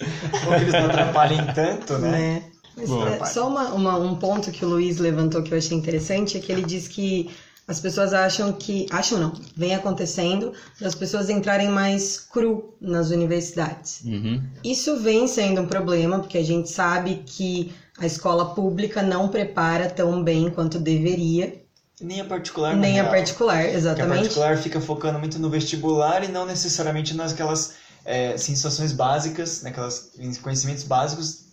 Ou 0.47 0.55
que 0.55 0.61
eles 0.63 0.73
não 0.73 0.87
atrapalhem 0.87 1.47
tanto, 1.55 1.99
né? 1.99 2.11
né? 2.11 2.43
Mas, 2.77 2.89
Boa. 2.89 3.09
é, 3.11 3.25
só 3.27 3.49
uma, 3.49 3.69
uma- 3.75 3.99
um 3.99 4.15
ponto 4.17 4.51
que 4.53 4.65
o 4.65 4.69
Luiz 4.69 4.99
levantou 4.99 5.43
que 5.43 5.53
eu 5.53 5.59
achei 5.59 5.77
interessante 5.77 6.37
é 6.37 6.41
que 6.41 6.51
ele 6.53 6.63
diz 6.63 6.87
que 6.89 7.31
as 7.67 7.81
pessoas 7.81 8.13
acham 8.13 8.53
que. 8.53 8.87
Acham 8.91 9.19
não, 9.19 9.33
vem 9.57 9.75
acontecendo 9.75 10.53
das 10.81 10.95
pessoas 10.95 11.29
entrarem 11.31 11.69
mais 11.69 12.19
cru 12.19 12.75
nas 12.81 13.11
universidades. 13.11 14.03
Uhum. 14.05 14.43
Isso 14.65 14.99
vem 15.01 15.27
sendo 15.29 15.61
um 15.63 15.67
problema, 15.67 16.19
porque 16.21 16.39
a 16.39 16.45
gente 16.45 16.69
sabe 16.71 17.23
que 17.27 17.73
a 17.99 18.07
escola 18.07 18.55
pública 18.55 19.03
não 19.03 19.29
prepara 19.29 19.89
tão 19.91 20.23
bem 20.23 20.51
quanto 20.51 20.79
deveria, 20.79 21.61
Nem 22.01 22.21
a 22.21 22.25
particular, 22.25 22.77
na 22.77 22.77
nem 22.77 22.99
a 22.99 23.03
real. 23.03 23.09
particular, 23.09 23.69
Porque 23.69 23.77
a 23.77 23.77
exatamente. 23.77 24.23
particular 24.23 24.57
fica 24.59 24.81
focando 24.81 25.19
muito 25.19 25.39
no 25.39 25.51
vestibular 25.51 26.25
e 26.25 26.29
não 26.29 26.47
necessariamente 26.47 27.15
naquelas 27.15 27.75
é, 28.05 28.37
sensações 28.39 28.93
básicas, 28.93 29.63
naquelas 29.63 30.11
conhecimentos 30.43 30.85
básicos 30.85 31.47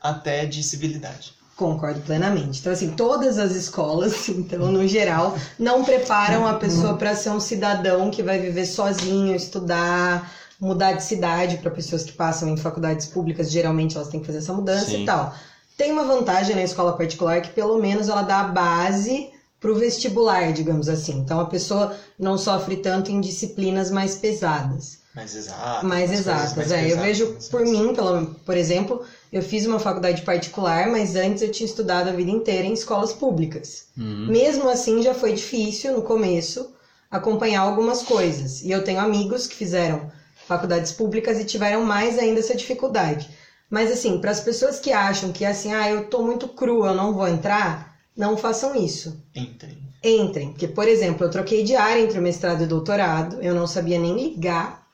até 0.00 0.46
de 0.46 0.62
civilidade. 0.62 1.37
Concordo 1.58 2.00
plenamente. 2.02 2.60
Então, 2.60 2.72
assim, 2.72 2.90
todas 2.90 3.36
as 3.36 3.56
escolas, 3.56 4.28
então, 4.30 4.70
no 4.70 4.86
geral, 4.86 5.36
não 5.58 5.82
preparam 5.84 6.46
a 6.46 6.54
pessoa 6.54 6.94
para 6.94 7.16
ser 7.16 7.30
um 7.30 7.40
cidadão 7.40 8.12
que 8.12 8.22
vai 8.22 8.38
viver 8.38 8.64
sozinho, 8.64 9.34
estudar, 9.34 10.32
mudar 10.60 10.92
de 10.92 11.02
cidade 11.02 11.56
para 11.56 11.72
pessoas 11.72 12.04
que 12.04 12.12
passam 12.12 12.48
em 12.48 12.56
faculdades 12.56 13.06
públicas, 13.06 13.50
geralmente 13.50 13.96
elas 13.96 14.06
têm 14.06 14.20
que 14.20 14.26
fazer 14.26 14.38
essa 14.38 14.52
mudança 14.52 14.86
Sim. 14.86 15.02
e 15.02 15.06
tal. 15.06 15.34
Tem 15.76 15.90
uma 15.90 16.04
vantagem 16.04 16.54
na 16.54 16.62
escola 16.62 16.92
particular 16.92 17.40
que 17.40 17.50
pelo 17.50 17.76
menos 17.80 18.08
ela 18.08 18.22
dá 18.22 18.38
a 18.42 18.44
base 18.44 19.28
para 19.58 19.72
o 19.72 19.74
vestibular, 19.74 20.52
digamos 20.52 20.88
assim. 20.88 21.18
Então 21.18 21.40
a 21.40 21.46
pessoa 21.46 21.92
não 22.16 22.38
sofre 22.38 22.76
tanto 22.76 23.10
em 23.10 23.20
disciplinas 23.20 23.90
mais 23.90 24.14
pesadas 24.14 25.00
Mais 25.18 25.34
exato. 25.34 25.84
mais 25.84 26.12
exatas. 26.12 26.54
mais 26.54 26.70
é, 26.70 26.92
eu 26.92 26.98
vejo 27.00 27.34
assim. 27.36 27.50
por 27.50 27.62
mim, 27.62 27.92
pelo, 27.92 28.26
por 28.46 28.56
exemplo, 28.56 29.04
eu 29.32 29.42
fiz 29.42 29.66
uma 29.66 29.80
faculdade 29.80 30.22
particular, 30.22 30.88
mas 30.88 31.16
antes 31.16 31.42
eu 31.42 31.50
tinha 31.50 31.66
estudado 31.66 32.08
a 32.08 32.12
vida 32.12 32.30
inteira 32.30 32.64
em 32.64 32.72
escolas 32.72 33.12
públicas. 33.12 33.86
Uhum. 33.96 34.28
Mesmo 34.28 34.68
assim, 34.68 35.02
já 35.02 35.12
foi 35.12 35.32
difícil 35.32 35.92
no 35.92 36.02
começo 36.02 36.70
acompanhar 37.10 37.62
algumas 37.62 38.04
coisas. 38.04 38.62
E 38.62 38.70
eu 38.70 38.84
tenho 38.84 39.00
amigos 39.00 39.48
que 39.48 39.56
fizeram 39.56 40.08
faculdades 40.46 40.92
públicas 40.92 41.40
e 41.40 41.44
tiveram 41.44 41.84
mais 41.84 42.16
ainda 42.16 42.38
essa 42.38 42.54
dificuldade. 42.54 43.28
Mas 43.68 43.90
assim, 43.90 44.20
para 44.20 44.30
as 44.30 44.40
pessoas 44.40 44.78
que 44.78 44.92
acham 44.92 45.32
que 45.32 45.44
assim, 45.44 45.72
ah, 45.72 45.90
eu 45.90 46.08
tô 46.08 46.22
muito 46.22 46.46
cru, 46.46 46.86
eu 46.86 46.94
não 46.94 47.12
vou 47.12 47.26
entrar, 47.26 47.98
não 48.16 48.36
façam 48.36 48.72
isso 48.76 49.20
Entrem. 49.34 49.78
entrem. 50.02 50.50
Porque, 50.50 50.68
por 50.68 50.86
exemplo, 50.86 51.26
eu 51.26 51.30
troquei 51.30 51.64
de 51.64 51.74
área 51.74 52.00
entre 52.00 52.20
o 52.20 52.22
mestrado 52.22 52.60
e 52.60 52.64
o 52.64 52.68
doutorado, 52.68 53.42
eu 53.42 53.52
não 53.52 53.66
sabia 53.66 53.98
nem 53.98 54.14
ligar 54.14 54.87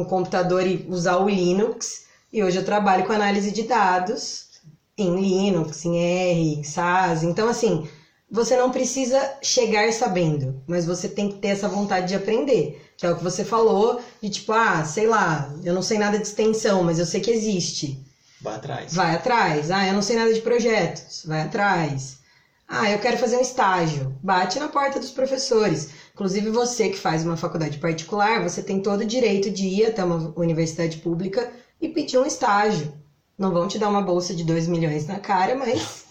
um 0.00 0.04
computador 0.04 0.66
e 0.66 0.86
usar 0.88 1.16
o 1.18 1.28
Linux, 1.28 2.06
e 2.32 2.42
hoje 2.42 2.58
eu 2.58 2.64
trabalho 2.64 3.06
com 3.06 3.12
análise 3.12 3.50
de 3.50 3.62
dados 3.62 4.48
em 4.96 5.14
Linux, 5.14 5.84
em 5.84 5.98
R, 5.98 6.54
em 6.58 6.64
SAS. 6.64 7.22
Então, 7.22 7.48
assim, 7.48 7.88
você 8.30 8.56
não 8.56 8.70
precisa 8.70 9.38
chegar 9.42 9.90
sabendo, 9.92 10.62
mas 10.66 10.84
você 10.84 11.08
tem 11.08 11.28
que 11.28 11.36
ter 11.36 11.48
essa 11.48 11.68
vontade 11.68 12.08
de 12.08 12.14
aprender. 12.14 12.84
Que 12.96 13.06
é 13.06 13.10
o 13.10 13.16
que 13.16 13.22
você 13.22 13.44
falou, 13.44 14.00
de 14.20 14.28
tipo, 14.28 14.52
ah, 14.52 14.84
sei 14.84 15.06
lá, 15.06 15.54
eu 15.62 15.72
não 15.72 15.82
sei 15.82 15.98
nada 15.98 16.18
de 16.18 16.26
extensão, 16.26 16.82
mas 16.82 16.98
eu 16.98 17.06
sei 17.06 17.20
que 17.20 17.30
existe. 17.30 18.04
Vai 18.40 18.56
atrás. 18.56 18.94
Vai 18.94 19.14
atrás. 19.14 19.70
Ah, 19.70 19.86
eu 19.86 19.94
não 19.94 20.02
sei 20.02 20.16
nada 20.16 20.34
de 20.34 20.40
projetos. 20.40 21.22
Vai 21.24 21.42
atrás. 21.42 22.18
Ah, 22.66 22.90
eu 22.90 22.98
quero 22.98 23.16
fazer 23.16 23.36
um 23.36 23.40
estágio. 23.40 24.14
Bate 24.22 24.58
na 24.58 24.68
porta 24.68 25.00
dos 25.00 25.10
professores. 25.10 25.90
Inclusive 26.18 26.50
você 26.50 26.88
que 26.88 26.98
faz 26.98 27.24
uma 27.24 27.36
faculdade 27.36 27.78
particular, 27.78 28.42
você 28.42 28.60
tem 28.60 28.82
todo 28.82 29.02
o 29.02 29.06
direito 29.06 29.52
de 29.52 29.68
ir 29.68 29.86
até 29.86 30.02
uma 30.02 30.32
universidade 30.34 30.96
pública 30.96 31.52
e 31.80 31.86
pedir 31.86 32.18
um 32.18 32.26
estágio. 32.26 32.92
Não 33.38 33.52
vão 33.52 33.68
te 33.68 33.78
dar 33.78 33.88
uma 33.88 34.02
bolsa 34.02 34.34
de 34.34 34.42
2 34.42 34.66
milhões 34.66 35.06
na 35.06 35.20
cara, 35.20 35.54
mas 35.54 36.06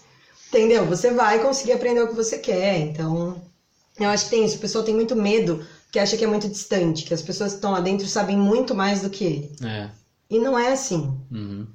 entendeu? 0.48 0.86
Você 0.86 1.10
vai 1.10 1.42
conseguir 1.42 1.72
aprender 1.72 2.00
o 2.00 2.08
que 2.08 2.14
você 2.14 2.38
quer. 2.38 2.78
Então, 2.78 3.38
eu 4.00 4.08
acho 4.08 4.24
que 4.24 4.30
tem 4.30 4.46
isso. 4.46 4.56
O 4.56 4.60
pessoal 4.60 4.82
tem 4.82 4.94
muito 4.94 5.14
medo, 5.14 5.62
porque 5.84 5.98
acha 5.98 6.16
que 6.16 6.24
é 6.24 6.26
muito 6.26 6.48
distante, 6.48 7.04
que 7.04 7.12
as 7.12 7.20
pessoas 7.20 7.50
que 7.50 7.58
estão 7.58 7.72
lá 7.72 7.80
dentro 7.80 8.06
sabem 8.06 8.38
muito 8.38 8.74
mais 8.74 9.02
do 9.02 9.10
que 9.10 9.24
ele. 9.24 9.56
É. 9.62 9.90
E 10.30 10.38
não 10.38 10.58
é 10.58 10.72
assim. 10.72 11.14
Uhum. 11.30 11.66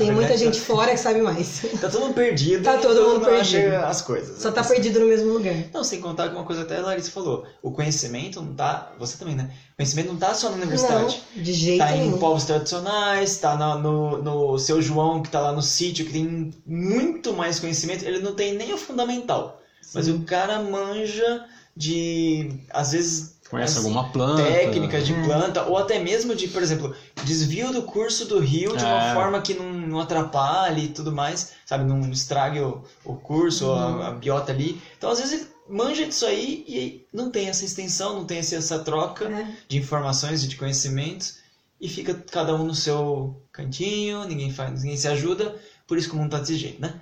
Tem 0.00 0.12
muita 0.12 0.36
gente 0.36 0.60
fora 0.60 0.90
que 0.90 0.96
sabe 0.98 1.20
mais. 1.22 1.60
Tá 1.80 1.88
todo 1.88 2.02
mundo 2.02 2.14
perdido. 2.14 2.62
Tá 2.64 2.78
todo 2.78 3.02
mundo 3.08 3.24
perdido. 3.24 3.74
as 3.76 4.02
coisas. 4.02 4.40
Só 4.42 4.50
tá 4.50 4.60
Assim, 4.60 4.74
perdido 4.74 5.00
no 5.00 5.06
mesmo 5.06 5.32
lugar. 5.32 5.54
Não, 5.72 5.84
sem 5.84 6.00
contar 6.00 6.28
que 6.28 6.34
uma 6.34 6.44
coisa 6.44 6.62
até 6.62 6.78
a 6.78 6.80
Larissa 6.82 7.10
falou. 7.10 7.44
O 7.62 7.70
conhecimento 7.70 8.40
não 8.42 8.54
tá. 8.54 8.92
Você 8.98 9.16
também, 9.16 9.34
né? 9.34 9.50
O 9.72 9.76
conhecimento 9.76 10.08
não 10.08 10.16
tá 10.16 10.34
só 10.34 10.50
na 10.50 10.56
universidade. 10.56 11.22
Não, 11.36 11.42
de 11.42 11.52
jeito 11.52 11.78
Tá 11.78 11.96
em 11.96 12.00
nenhum. 12.00 12.18
povos 12.18 12.44
tradicionais, 12.44 13.36
tá 13.38 13.56
na- 13.56 13.76
no, 13.76 14.22
no 14.22 14.58
seu 14.58 14.80
João 14.82 15.22
que 15.22 15.30
tá 15.30 15.40
lá 15.40 15.52
no 15.52 15.62
sítio, 15.62 16.04
que 16.06 16.12
tem 16.12 16.52
muito 16.66 17.32
mais 17.32 17.58
conhecimento. 17.60 18.04
Ele 18.04 18.18
não 18.20 18.34
tem 18.34 18.54
nem 18.54 18.72
o 18.72 18.78
fundamental. 18.78 19.60
Mas 19.94 20.08
o 20.08 20.20
cara 20.20 20.60
manja 20.60 21.44
de. 21.76 22.50
Às 22.70 22.92
vezes. 22.92 23.39
Conhece 23.50 23.78
alguma 23.78 24.08
planta? 24.10 24.42
técnicas 24.42 25.04
de 25.04 25.12
É. 25.12 25.22
planta, 25.24 25.64
ou 25.64 25.76
até 25.76 25.98
mesmo 25.98 26.34
de, 26.36 26.46
por 26.48 26.62
exemplo, 26.62 26.94
desvio 27.24 27.72
do 27.72 27.82
curso 27.82 28.24
do 28.24 28.38
rio 28.38 28.76
de 28.76 28.84
uma 28.84 29.10
É. 29.10 29.14
forma 29.14 29.40
que 29.40 29.54
não, 29.54 29.72
não 29.72 29.98
atrapalhe 30.00 30.84
e 30.84 30.88
tudo 30.88 31.10
mais, 31.12 31.50
sabe? 31.66 31.84
Não 31.84 32.00
estrague 32.10 32.60
o, 32.60 32.82
o 33.04 33.14
curso, 33.14 33.66
ou 33.66 33.74
a, 33.74 34.08
a 34.08 34.10
biota 34.12 34.52
ali. 34.52 34.80
Então, 34.96 35.10
às 35.10 35.18
vezes, 35.18 35.40
ele 35.40 35.46
manja 35.68 36.06
disso 36.06 36.26
aí 36.26 36.64
e 36.66 37.04
não 37.12 37.30
tem 37.30 37.48
essa 37.48 37.64
extensão, 37.64 38.14
não 38.14 38.24
tem 38.24 38.38
essa, 38.38 38.54
essa 38.54 38.78
troca 38.78 39.24
É. 39.28 39.46
de 39.68 39.78
informações 39.78 40.44
e 40.44 40.48
de 40.48 40.54
conhecimentos 40.56 41.38
e 41.80 41.88
fica 41.88 42.14
cada 42.14 42.54
um 42.54 42.64
no 42.64 42.74
seu 42.74 43.34
cantinho, 43.52 44.24
ninguém 44.26 44.50
faz, 44.52 44.82
ninguém 44.82 44.96
se 44.96 45.08
ajuda, 45.08 45.56
por 45.88 45.96
isso 45.98 46.08
que 46.08 46.14
o 46.14 46.18
mundo 46.18 46.30
tá 46.30 46.38
desse 46.38 46.54
jeito, 46.56 46.80
né? 46.80 46.94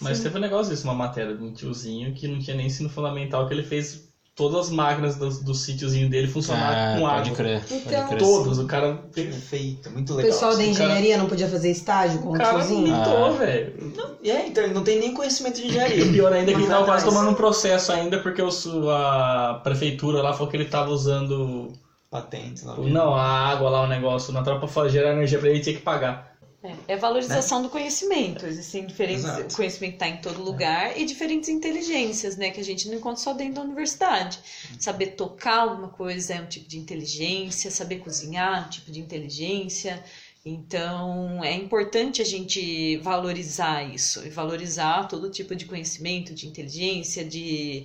Mas 0.00 0.20
teve 0.20 0.36
um 0.36 0.40
negócio 0.40 0.72
disso, 0.72 0.84
uma 0.84 0.94
matéria 0.94 1.34
de 1.34 1.42
um 1.42 1.52
tiozinho 1.52 2.12
que 2.14 2.28
não 2.28 2.38
tinha 2.38 2.56
nem 2.56 2.66
ensino 2.66 2.88
fundamental, 2.88 3.48
que 3.48 3.54
ele 3.54 3.64
fez 3.64 4.07
todas 4.38 4.66
as 4.66 4.70
máquinas 4.70 5.16
do, 5.16 5.28
do 5.28 5.52
sítiozinho 5.54 6.08
dele 6.08 6.28
funcionar 6.28 6.72
Ah, 6.72 6.94
com 6.94 7.00
pode 7.02 7.30
água. 7.30 7.36
crer. 7.36 7.62
Então, 7.70 7.80
pode 8.06 8.08
crer. 8.08 8.18
Todos, 8.20 8.58
o 8.58 8.66
cara. 8.66 8.94
Perfeito, 9.12 9.90
muito 9.90 10.12
O 10.12 10.16
legal. 10.16 10.30
pessoal 10.32 10.52
da 10.52 10.58
assim. 10.62 10.70
engenharia 10.70 11.18
não 11.18 11.26
podia 11.26 11.48
fazer 11.48 11.70
estágio 11.70 12.20
com 12.20 12.28
O 12.28 12.34
o 12.34 12.38
cara 12.38 12.50
tiozinho? 12.58 12.82
militou, 12.82 13.24
Ah. 13.26 13.30
velho. 13.30 13.92
É, 14.24 14.46
então 14.46 14.62
ele 14.64 14.72
não 14.72 14.82
tem 14.84 14.98
nem 14.98 15.12
conhecimento 15.12 15.56
de 15.56 15.62
E 15.62 15.66
engenharia. 15.68 16.06
pior 16.12 16.32
ainda 16.32 16.52
é 16.52 16.54
que 16.54 16.60
ele 16.60 16.68
tava 16.68 16.84
quase 16.84 17.04
tomando 17.04 17.30
um 17.30 17.34
processo 17.34 17.90
ainda, 17.92 18.18
porque 18.20 18.40
o 18.40 18.48
a 18.90 19.60
prefeitura 19.64 20.22
lá 20.22 20.32
falou 20.32 20.48
que 20.48 20.56
ele 20.56 20.64
tava 20.66 20.90
usando. 20.90 21.72
Patente, 22.10 22.64
lá. 22.64 22.74
Não, 22.78 23.14
a 23.14 23.22
água 23.22 23.68
lá, 23.68 23.82
o 23.82 23.86
negócio, 23.86 24.32
na 24.32 24.42
tropa 24.42 24.66
gerar 24.88 25.10
energia 25.12 25.38
pra 25.38 25.50
ele 25.50 25.60
tinha 25.60 25.74
que 25.74 25.82
pagar. 25.82 26.27
É, 26.62 26.94
é 26.94 26.96
valorização 26.96 27.62
do 27.62 27.68
conhecimento. 27.68 28.44
Existem 28.44 28.84
diferentes. 28.84 29.24
Exato. 29.24 29.52
O 29.52 29.56
conhecimento 29.56 29.94
está 29.94 30.08
em 30.08 30.16
todo 30.16 30.42
lugar 30.42 30.98
e 30.98 31.04
diferentes 31.04 31.48
inteligências, 31.48 32.36
né? 32.36 32.50
Que 32.50 32.60
a 32.60 32.64
gente 32.64 32.88
não 32.88 32.96
encontra 32.96 33.22
só 33.22 33.32
dentro 33.32 33.54
da 33.54 33.62
universidade. 33.62 34.40
Saber 34.78 35.08
tocar 35.08 35.60
alguma 35.60 35.88
coisa 35.88 36.34
é 36.34 36.40
um 36.40 36.46
tipo 36.46 36.68
de 36.68 36.78
inteligência, 36.78 37.70
saber 37.70 38.00
cozinhar 38.00 38.64
é 38.64 38.66
um 38.66 38.70
tipo 38.70 38.90
de 38.90 38.98
inteligência. 38.98 40.02
Então, 40.44 41.44
é 41.44 41.54
importante 41.54 42.22
a 42.22 42.24
gente 42.24 42.96
valorizar 42.98 43.82
isso 43.82 44.26
e 44.26 44.30
valorizar 44.30 45.06
todo 45.06 45.30
tipo 45.30 45.54
de 45.54 45.64
conhecimento, 45.66 46.34
de 46.34 46.48
inteligência, 46.48 47.24
de, 47.24 47.84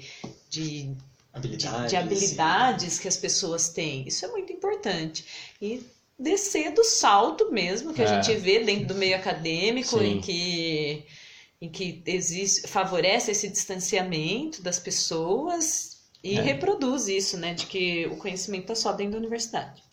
de 0.49 0.95
de, 0.95 0.95
Habilidades. 1.33 1.89
de 1.89 1.95
habilidades 1.95 2.99
que 2.99 3.07
as 3.07 3.17
pessoas 3.17 3.69
têm. 3.69 4.07
Isso 4.07 4.23
é 4.23 4.27
muito 4.27 4.53
importante. 4.53 5.25
E 5.59 5.83
descer 6.23 6.73
do 6.73 6.83
salto 6.83 7.51
mesmo 7.51 7.93
que 7.93 8.01
a 8.01 8.05
É. 8.05 8.07
gente 8.07 8.33
vê 8.39 8.63
dentro 8.63 8.87
do 8.87 8.95
meio 8.95 9.15
acadêmico, 9.15 9.99
Sim. 9.99 10.05
em 10.05 10.21
que, 10.21 11.05
em 11.61 11.69
que 11.69 12.01
existe, 12.05 12.67
favorece 12.67 13.31
esse 13.31 13.49
distanciamento 13.49 14.61
das 14.61 14.79
pessoas 14.79 15.97
e 16.23 16.39
É. 16.39 16.41
reproduz 16.41 17.07
isso, 17.07 17.37
né? 17.37 17.53
De 17.53 17.65
que 17.67 18.07
o 18.07 18.17
conhecimento 18.17 18.63
está 18.63 18.75
só 18.75 18.93
dentro 18.93 19.13
da 19.13 19.17
universidade. 19.19 19.83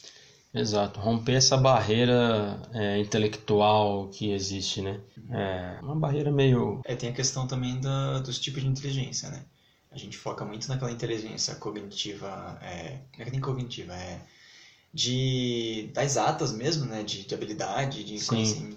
Exato, 0.52 0.98
romper 0.98 1.34
essa 1.36 1.56
barreira 1.56 2.60
é, 2.74 2.98
intelectual 2.98 4.08
que 4.08 4.32
existe, 4.32 4.82
né? 4.82 5.00
É 5.30 5.78
uma 5.80 5.94
barreira 5.94 6.30
meio. 6.32 6.80
É, 6.84 6.96
tem 6.96 7.08
a 7.10 7.12
questão 7.12 7.46
também 7.46 7.80
da, 7.80 8.18
dos 8.18 8.38
tipos 8.38 8.60
de 8.62 8.68
inteligência, 8.68 9.30
né? 9.30 9.44
A 9.92 9.96
gente 9.98 10.16
foca 10.18 10.44
muito 10.44 10.68
naquela 10.68 10.90
inteligência 10.90 11.54
cognitiva, 11.54 12.58
é, 12.62 12.98
não 13.16 13.22
é 13.22 13.24
que 13.24 13.30
nem 13.30 13.40
cognitiva, 13.40 13.94
é 13.94 14.20
de 14.92 15.90
das 15.94 16.16
atas 16.16 16.52
mesmo, 16.52 16.84
né? 16.84 17.02
De, 17.02 17.24
de 17.24 17.34
habilidade, 17.34 18.04
de 18.04 18.24
conheci, 18.26 18.68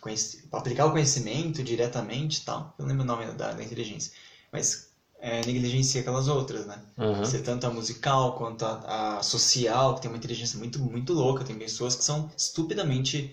conheci- 0.00 0.42
aplicar 0.52 0.86
o 0.86 0.90
conhecimento 0.92 1.62
diretamente 1.62 2.38
e 2.40 2.44
tal. 2.44 2.74
Eu 2.78 2.84
não 2.84 2.90
lembro 2.90 3.04
o 3.04 3.06
nome 3.06 3.26
da, 3.32 3.52
da 3.52 3.62
inteligência, 3.64 4.12
mas 4.52 4.86
é, 5.18 5.44
negligencia 5.44 6.00
aquelas 6.00 6.28
outras, 6.28 6.66
né? 6.66 6.80
Aham. 6.98 7.24
Ser 7.24 7.40
tanto 7.42 7.66
a 7.66 7.70
musical 7.70 8.34
quanto 8.34 8.64
a, 8.64 9.18
a 9.18 9.22
social, 9.22 9.94
que 9.94 10.00
tem 10.02 10.10
uma 10.10 10.16
inteligência 10.16 10.58
muito, 10.58 10.80
muito 10.82 11.12
louca. 11.12 11.44
Tem 11.44 11.56
pessoas 11.56 11.94
que 11.94 12.04
são 12.04 12.28
estupidamente. 12.36 13.32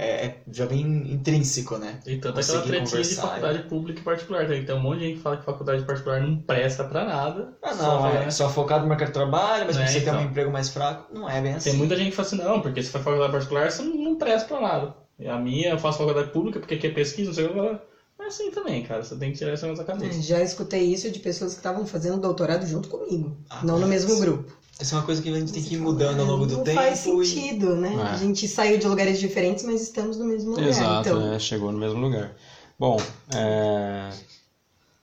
É, 0.00 0.26
é- 0.26 0.42
já 0.52 0.64
vem 0.64 0.80
intrínseco, 1.12 1.76
né? 1.76 1.98
E 2.06 2.18
tanto 2.18 2.38
aquela 2.38 2.62
tretinha 2.62 2.84
de 2.84 2.90
conversar, 2.90 3.22
faculdade 3.22 3.62
pública 3.68 4.00
e 4.00 4.04
particular. 4.04 4.46
Tá? 4.46 4.56
Então 4.56 4.78
um 4.78 4.80
monte 4.80 4.98
de 5.00 5.04
gente 5.06 5.16
que 5.16 5.22
fala 5.22 5.36
que 5.38 5.44
faculdade 5.44 5.82
particular 5.84 6.20
não 6.20 6.36
presta 6.36 6.84
pra 6.84 7.04
nada. 7.04 7.52
Ah, 7.60 7.74
Só 7.74 7.82
não, 7.82 8.02
fala, 8.02 8.14
é 8.14 8.24
né? 8.26 8.30
só 8.30 8.48
focado 8.48 8.84
no 8.84 8.88
mercado 8.88 9.08
de 9.08 9.14
trabalho, 9.14 9.64
mas 9.66 9.76
É, 9.76 9.86
você 9.86 9.94
ter 10.00 10.08
então. 10.08 10.20
um 10.20 10.22
emprego 10.22 10.52
mais 10.52 10.68
fraco, 10.68 11.12
não 11.12 11.28
é 11.28 11.40
bem 11.40 11.54
assim. 11.54 11.70
Tem 11.70 11.78
muita 11.78 11.96
gente 11.96 12.10
que 12.10 12.14
fala 12.16 12.28
assim, 12.28 12.36
não, 12.36 12.60
porque 12.60 12.80
se 12.80 12.90
faz 12.90 13.04
faculdade 13.04 13.32
particular, 13.32 13.70
você 13.72 13.82
não, 13.82 13.96
não 13.96 14.14
presta 14.16 14.46
pra 14.46 14.60
nada. 14.60 14.94
E 15.18 15.26
a 15.26 15.36
minha, 15.36 15.70
eu 15.70 15.78
faço 15.80 15.98
faculdade 15.98 16.30
pública 16.30 16.60
porque 16.60 16.74
aqui 16.74 16.86
é 16.86 16.90
pesquisa, 16.90 17.30
não 17.30 17.34
sei 17.34 17.46
o 17.46 17.52
que. 17.52 17.58
eu 17.58 17.64
falo, 17.64 17.78
Não 18.16 18.24
é 18.24 18.28
assim 18.28 18.50
também, 18.52 18.82
cara. 18.84 19.02
Você 19.02 19.16
tem 19.16 19.32
que 19.32 19.38
tirar 19.38 19.54
isso 19.54 19.74
da 19.74 19.84
cabeça. 19.84 20.22
Já 20.22 20.40
escutei 20.42 20.82
isso 20.92 21.10
de 21.10 21.18
pessoas 21.18 21.54
que 21.54 21.58
estavam 21.58 21.84
fazendo 21.84 22.20
doutorado 22.20 22.64
junto 22.66 22.88
comigo, 22.88 23.36
Ah, 23.50 23.62
não 23.64 23.78
no 23.80 23.86
mesmo 23.88 24.16
grupo. 24.18 24.57
Isso 24.80 24.94
é 24.94 24.98
uma 24.98 25.04
coisa 25.04 25.20
que 25.20 25.28
a 25.28 25.38
gente 25.38 25.52
tem 25.52 25.62
que 25.62 25.74
ir 25.74 25.78
mudando 25.78 26.20
ao 26.20 26.26
longo 26.26 26.46
do 26.46 26.58
não 26.58 26.64
tempo. 26.64 26.80
faz 26.80 27.00
e- 27.00 27.02
sentido, 27.02 27.74
né? 27.76 27.94
É. 27.94 28.02
A 28.12 28.16
gente 28.16 28.46
saiu 28.46 28.78
de 28.78 28.86
lugares 28.86 29.18
diferentes, 29.18 29.64
mas 29.64 29.82
estamos 29.82 30.16
no 30.16 30.24
mesmo 30.24 30.50
lugar. 30.50 30.68
Exato, 30.68 31.08
então, 31.08 31.32
é, 31.32 31.38
chegou 31.38 31.72
no 31.72 31.78
mesmo 31.78 32.00
lugar. 32.00 32.36
Bom, 32.78 32.96
é, 33.34 34.10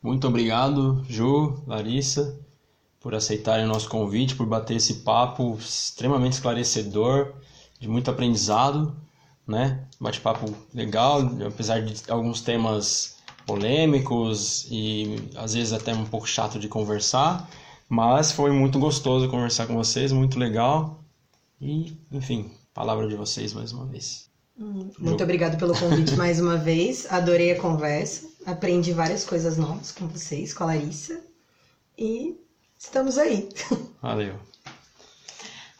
muito 0.02 0.28
obrigado, 0.28 1.04
Ju, 1.10 1.62
Larissa, 1.68 2.40
por 3.02 3.14
aceitarem 3.14 3.66
o 3.66 3.68
nosso 3.68 3.90
convite, 3.90 4.34
por 4.36 4.46
bater 4.46 4.78
esse 4.78 4.96
papo 4.96 5.58
extremamente 5.60 6.34
esclarecedor, 6.34 7.34
de 7.78 7.88
muito 7.90 8.10
aprendizado, 8.10 8.96
né? 9.46 9.82
Bate-papo 10.00 10.56
legal, 10.74 11.20
apesar 11.46 11.82
de 11.82 12.02
alguns 12.10 12.40
temas 12.40 13.16
polêmicos 13.46 14.68
e 14.72 15.18
às 15.36 15.54
vezes 15.54 15.74
até 15.74 15.94
um 15.94 16.06
pouco 16.06 16.28
chato 16.28 16.58
de 16.58 16.68
conversar, 16.68 17.48
mas 17.88 18.32
foi 18.32 18.52
muito 18.52 18.80
gostoso 18.80 19.30
conversar 19.30 19.68
com 19.68 19.76
vocês, 19.76 20.12
muito 20.12 20.40
legal. 20.40 21.04
E, 21.62 21.98
enfim, 22.12 22.52
palavra 22.74 23.08
de 23.08 23.16
vocês 23.16 23.54
mais 23.54 23.72
uma 23.72 23.86
vez. 23.86 24.30
muito 24.58 25.24
obrigado 25.24 25.58
pelo 25.58 25.78
convite 25.78 26.16
mais 26.18 26.40
uma 26.40 26.58
vez. 26.58 27.12
Adorei 27.12 27.52
a 27.52 27.60
conversa. 27.60 28.28
Aprendi 28.46 28.92
várias 28.94 29.24
coisas 29.24 29.58
novas 29.58 29.92
com 29.92 30.08
vocês, 30.08 30.54
com 30.54 30.64
a 30.64 30.68
Larissa. 30.68 31.22
E 31.98 32.36
estamos 32.78 33.18
aí. 33.18 33.50
Valeu. 34.02 34.36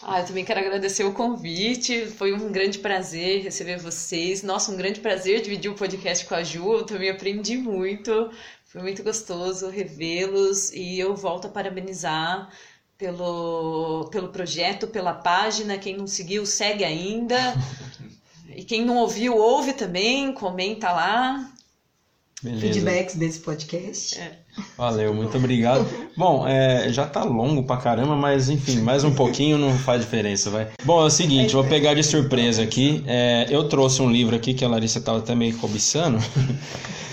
Ah, 0.08 0.20
eu 0.20 0.26
também 0.28 0.46
quero 0.46 0.60
agradecer 0.60 1.04
o 1.04 1.14
convite. 1.14 2.06
Foi 2.06 2.32
um 2.32 2.52
grande 2.52 2.78
prazer 2.78 3.42
receber 3.42 3.80
vocês. 3.80 4.44
Nossa, 4.44 4.72
um 4.72 4.78
grande 4.78 5.00
prazer 5.00 5.42
dividir 5.42 5.72
o 5.72 5.76
podcast 5.76 6.26
com 6.28 6.36
a 6.36 6.44
Ju. 6.44 6.74
Eu 6.74 6.84
também 6.84 7.10
aprendi 7.10 7.58
muito. 7.58 8.30
Foi 8.76 8.82
muito 8.82 9.04
gostoso 9.04 9.70
revê-los 9.70 10.74
e 10.74 11.00
eu 11.00 11.16
volto 11.16 11.46
a 11.46 11.50
parabenizar 11.50 12.50
pelo, 12.98 14.10
pelo 14.12 14.28
projeto, 14.28 14.86
pela 14.86 15.14
página. 15.14 15.78
Quem 15.78 15.96
não 15.96 16.06
seguiu, 16.06 16.46
segue 16.46 16.84
ainda. 16.84 17.38
E 18.54 18.66
quem 18.66 18.84
não 18.84 18.98
ouviu, 18.98 19.38
ouve 19.38 19.72
também, 19.72 20.34
comenta 20.34 20.92
lá. 20.92 21.50
Beleza. 22.44 22.62
Feedbacks 22.62 23.16
desse 23.16 23.40
podcast. 23.40 24.20
Valeu, 24.78 25.14
muito 25.14 25.38
obrigado. 25.38 25.88
Bom, 26.18 26.46
é, 26.46 26.92
já 26.92 27.08
tá 27.08 27.24
longo 27.24 27.64
pra 27.64 27.78
caramba, 27.78 28.18
mas 28.18 28.50
enfim, 28.50 28.82
mais 28.82 29.06
um 29.06 29.16
pouquinho 29.16 29.58
não 29.58 29.72
faz 29.80 30.02
diferença, 30.02 30.50
vai. 30.50 30.68
Bom, 30.84 31.02
é 31.02 31.06
o 31.06 31.10
seguinte, 31.10 31.54
vou 31.54 31.64
pegar 31.64 31.94
de 31.94 32.04
surpresa 32.04 32.62
aqui. 32.62 33.02
É, 33.08 33.48
eu 33.50 33.70
trouxe 33.70 34.02
um 34.02 34.12
livro 34.12 34.36
aqui 34.36 34.54
que 34.54 34.66
a 34.66 34.68
Larissa 34.68 35.00
tava 35.00 35.20
até 35.20 35.34
meio 35.34 35.58
cobiçando. 35.60 36.18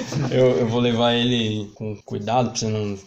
eu, 0.30 0.58
eu 0.58 0.66
vou 0.66 0.80
levar 0.80 1.14
ele 1.14 1.70
com 1.74 1.96
cuidado 2.04 2.50
pra 2.50 2.58
você 2.58 2.68
não, 2.68 2.98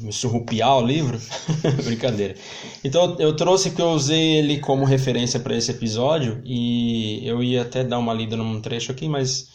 me 0.00 0.12
surrupiar 0.12 0.78
o 0.78 0.86
livro. 0.86 1.18
Brincadeira. 1.84 2.34
Então 2.84 3.16
eu 3.18 3.34
trouxe 3.34 3.70
porque 3.70 3.82
eu 3.82 3.90
usei 3.90 4.36
ele 4.36 4.60
como 4.60 4.84
referência 4.84 5.40
para 5.40 5.56
esse 5.56 5.70
episódio 5.70 6.40
e 6.44 7.26
eu 7.26 7.42
ia 7.42 7.62
até 7.62 7.82
dar 7.82 7.98
uma 7.98 8.14
lida 8.14 8.36
num 8.36 8.60
trecho 8.60 8.92
aqui, 8.92 9.08
mas 9.08 9.48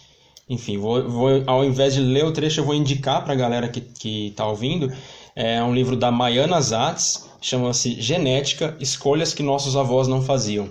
enfim, 0.50 0.78
vou, 0.78 1.08
vou, 1.08 1.44
ao 1.48 1.64
invés 1.64 1.94
de 1.94 2.02
ler 2.02 2.26
o 2.26 2.32
trecho, 2.32 2.60
eu 2.60 2.66
vou 2.66 2.76
indicar 2.76 3.24
para 3.24 3.34
a 3.34 3.38
galera 3.38 3.70
que, 3.70 3.80
que 3.80 4.34
tá 4.36 4.46
ouvindo. 4.46 4.92
É 5.34 5.64
um 5.64 5.74
livro 5.74 5.96
da 5.96 6.12
Maiana 6.12 6.60
Zatz, 6.60 7.30
chama-se 7.40 8.02
Genética, 8.02 8.76
Escolhas 8.80 9.34
que 9.34 9.42
Nossos 9.42 9.78
Avós 9.78 10.10
Não 10.10 10.22
Faziam. 10.22 10.70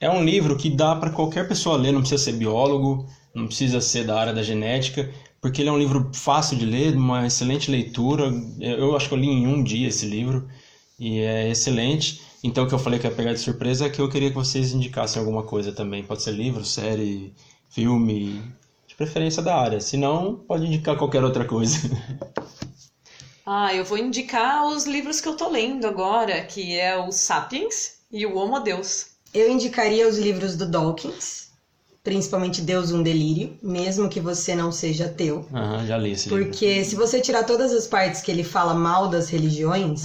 É 0.00 0.10
um 0.10 0.24
livro 0.24 0.56
que 0.56 0.68
dá 0.68 0.96
para 0.96 1.10
qualquer 1.10 1.46
pessoa 1.46 1.76
ler, 1.76 1.92
não 1.92 2.00
precisa 2.00 2.24
ser 2.24 2.32
biólogo, 2.32 3.06
não 3.32 3.46
precisa 3.46 3.80
ser 3.80 4.04
da 4.04 4.18
área 4.18 4.32
da 4.32 4.42
genética, 4.42 5.08
porque 5.42 5.60
ele 5.60 5.68
é 5.68 5.72
um 5.72 5.78
livro 5.78 6.08
fácil 6.14 6.56
de 6.56 6.64
ler, 6.64 6.96
uma 6.96 7.26
excelente 7.26 7.68
leitura. 7.68 8.32
Eu 8.60 8.94
acho 8.96 9.08
que 9.08 9.14
eu 9.14 9.18
li 9.18 9.26
em 9.26 9.48
um 9.48 9.62
dia 9.62 9.88
esse 9.88 10.06
livro 10.06 10.48
e 10.96 11.18
é 11.18 11.50
excelente. 11.50 12.22
Então, 12.44 12.62
o 12.62 12.68
que 12.68 12.74
eu 12.74 12.78
falei 12.78 13.00
que 13.00 13.08
ia 13.08 13.12
pegar 13.12 13.32
de 13.32 13.40
surpresa 13.40 13.86
é 13.86 13.90
que 13.90 14.00
eu 14.00 14.08
queria 14.08 14.28
que 14.28 14.36
vocês 14.36 14.72
indicassem 14.72 15.18
alguma 15.18 15.42
coisa 15.42 15.72
também. 15.72 16.04
Pode 16.04 16.22
ser 16.22 16.30
livro, 16.30 16.64
série, 16.64 17.34
filme, 17.68 18.40
de 18.86 18.94
preferência 18.94 19.42
da 19.42 19.56
área. 19.56 19.80
Se 19.80 19.96
não, 19.96 20.36
pode 20.36 20.64
indicar 20.64 20.96
qualquer 20.96 21.24
outra 21.24 21.44
coisa. 21.44 21.76
Ah, 23.44 23.74
eu 23.74 23.84
vou 23.84 23.98
indicar 23.98 24.68
os 24.68 24.86
livros 24.86 25.20
que 25.20 25.26
eu 25.26 25.36
tô 25.36 25.48
lendo 25.48 25.84
agora, 25.84 26.44
que 26.44 26.78
é 26.78 26.96
o 26.96 27.10
Sapiens 27.10 27.94
e 28.08 28.24
o 28.24 28.36
Homo 28.36 28.60
Deus. 28.60 29.16
Eu 29.34 29.50
indicaria 29.50 30.06
os 30.06 30.16
livros 30.16 30.56
do 30.56 30.64
Dawkins, 30.64 31.41
principalmente 32.02 32.60
Deus 32.60 32.90
um 32.90 33.02
Delírio, 33.02 33.56
mesmo 33.62 34.08
que 34.08 34.20
você 34.20 34.54
não 34.54 34.72
seja 34.72 35.06
ateu. 35.06 35.46
Aham, 35.52 35.86
já 35.86 35.96
li 35.96 36.12
esse 36.12 36.28
livro. 36.28 36.44
Porque 36.44 36.84
se 36.84 36.96
você 36.96 37.20
tirar 37.20 37.44
todas 37.44 37.72
as 37.72 37.86
partes 37.86 38.20
que 38.20 38.30
ele 38.30 38.42
fala 38.44 38.74
mal 38.74 39.08
das 39.08 39.28
religiões, 39.30 40.02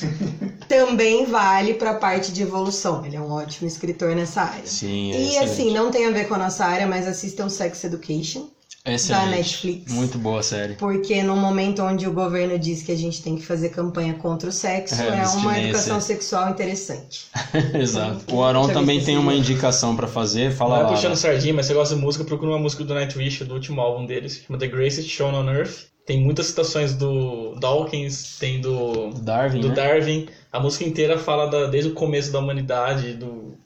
também 0.68 1.26
vale 1.26 1.74
para 1.74 1.90
a 1.90 1.94
parte 1.94 2.32
de 2.32 2.42
evolução. 2.42 3.04
Ele 3.04 3.16
é 3.16 3.20
um 3.20 3.30
ótimo 3.30 3.66
escritor 3.68 4.14
nessa 4.14 4.42
área. 4.42 4.66
Sim, 4.66 5.12
é 5.12 5.16
E 5.16 5.26
excelente. 5.28 5.44
assim, 5.50 5.72
não 5.74 5.90
tem 5.90 6.06
a 6.06 6.10
ver 6.10 6.26
com 6.26 6.34
a 6.34 6.38
nossa 6.38 6.64
área, 6.64 6.86
mas 6.86 7.06
assistam 7.06 7.48
Sex 7.48 7.84
Education, 7.84 8.48
excelente. 8.94 9.24
da 9.24 9.30
Netflix. 9.36 9.92
Muito 9.92 10.18
boa 10.18 10.40
a 10.40 10.42
série. 10.42 10.74
porque 10.74 11.22
no 11.22 11.36
momento 11.36 11.82
onde 11.82 12.06
o 12.06 12.12
governo 12.12 12.58
diz 12.58 12.82
que 12.82 12.92
a 12.92 12.96
gente 12.96 13.22
tem 13.22 13.36
que 13.36 13.42
fazer 13.44 13.70
campanha 13.70 14.14
contra 14.14 14.48
o 14.48 14.52
sexo, 14.52 14.94
É, 15.02 15.08
é, 15.20 15.26
uma 15.28 15.58
educação 15.58 16.00
sexual 16.00 16.50
interessante. 16.50 17.26
Exato. 17.74 18.34
O 18.34 18.42
Aron 18.44 18.68
também 18.68 19.02
tem 19.02 19.16
uma 19.18 19.34
indicação 19.34 19.94
pra 19.96 20.06
fazer. 20.06 20.52
Fala 20.52 20.76
Não 20.78 20.82
lá. 20.84 20.90
é 20.90 20.94
puxando 20.94 21.16
sardinha, 21.16 21.54
mas 21.54 21.66
você 21.66 21.74
gosta 21.74 21.94
de 21.94 22.00
música, 22.00 22.24
procura 22.24 22.50
uma 22.52 22.58
música 22.58 22.84
do 22.84 22.94
Nightwish, 22.94 23.44
do 23.44 23.54
último 23.54 23.80
álbum 23.80 24.06
deles, 24.06 24.42
chama 24.46 24.58
The 24.58 24.66
Greatest 24.68 25.08
Shown 25.08 25.34
on 25.34 25.50
Earth. 25.50 25.86
Tem 26.06 26.20
muitas 26.20 26.46
citações 26.46 26.94
do 26.94 27.56
Dawkins, 27.58 28.36
tem 28.38 28.60
do, 28.60 29.10
Darwin, 29.22 29.60
do 29.60 29.68
né? 29.70 29.74
Darwin. 29.74 30.28
A 30.52 30.60
música 30.60 30.84
inteira 30.84 31.18
fala 31.18 31.46
da- 31.46 31.66
desde 31.66 31.90
o 31.90 31.94
começo 31.94 32.30
da 32.30 32.38
humanidade, 32.38 33.14
do, 33.14 33.56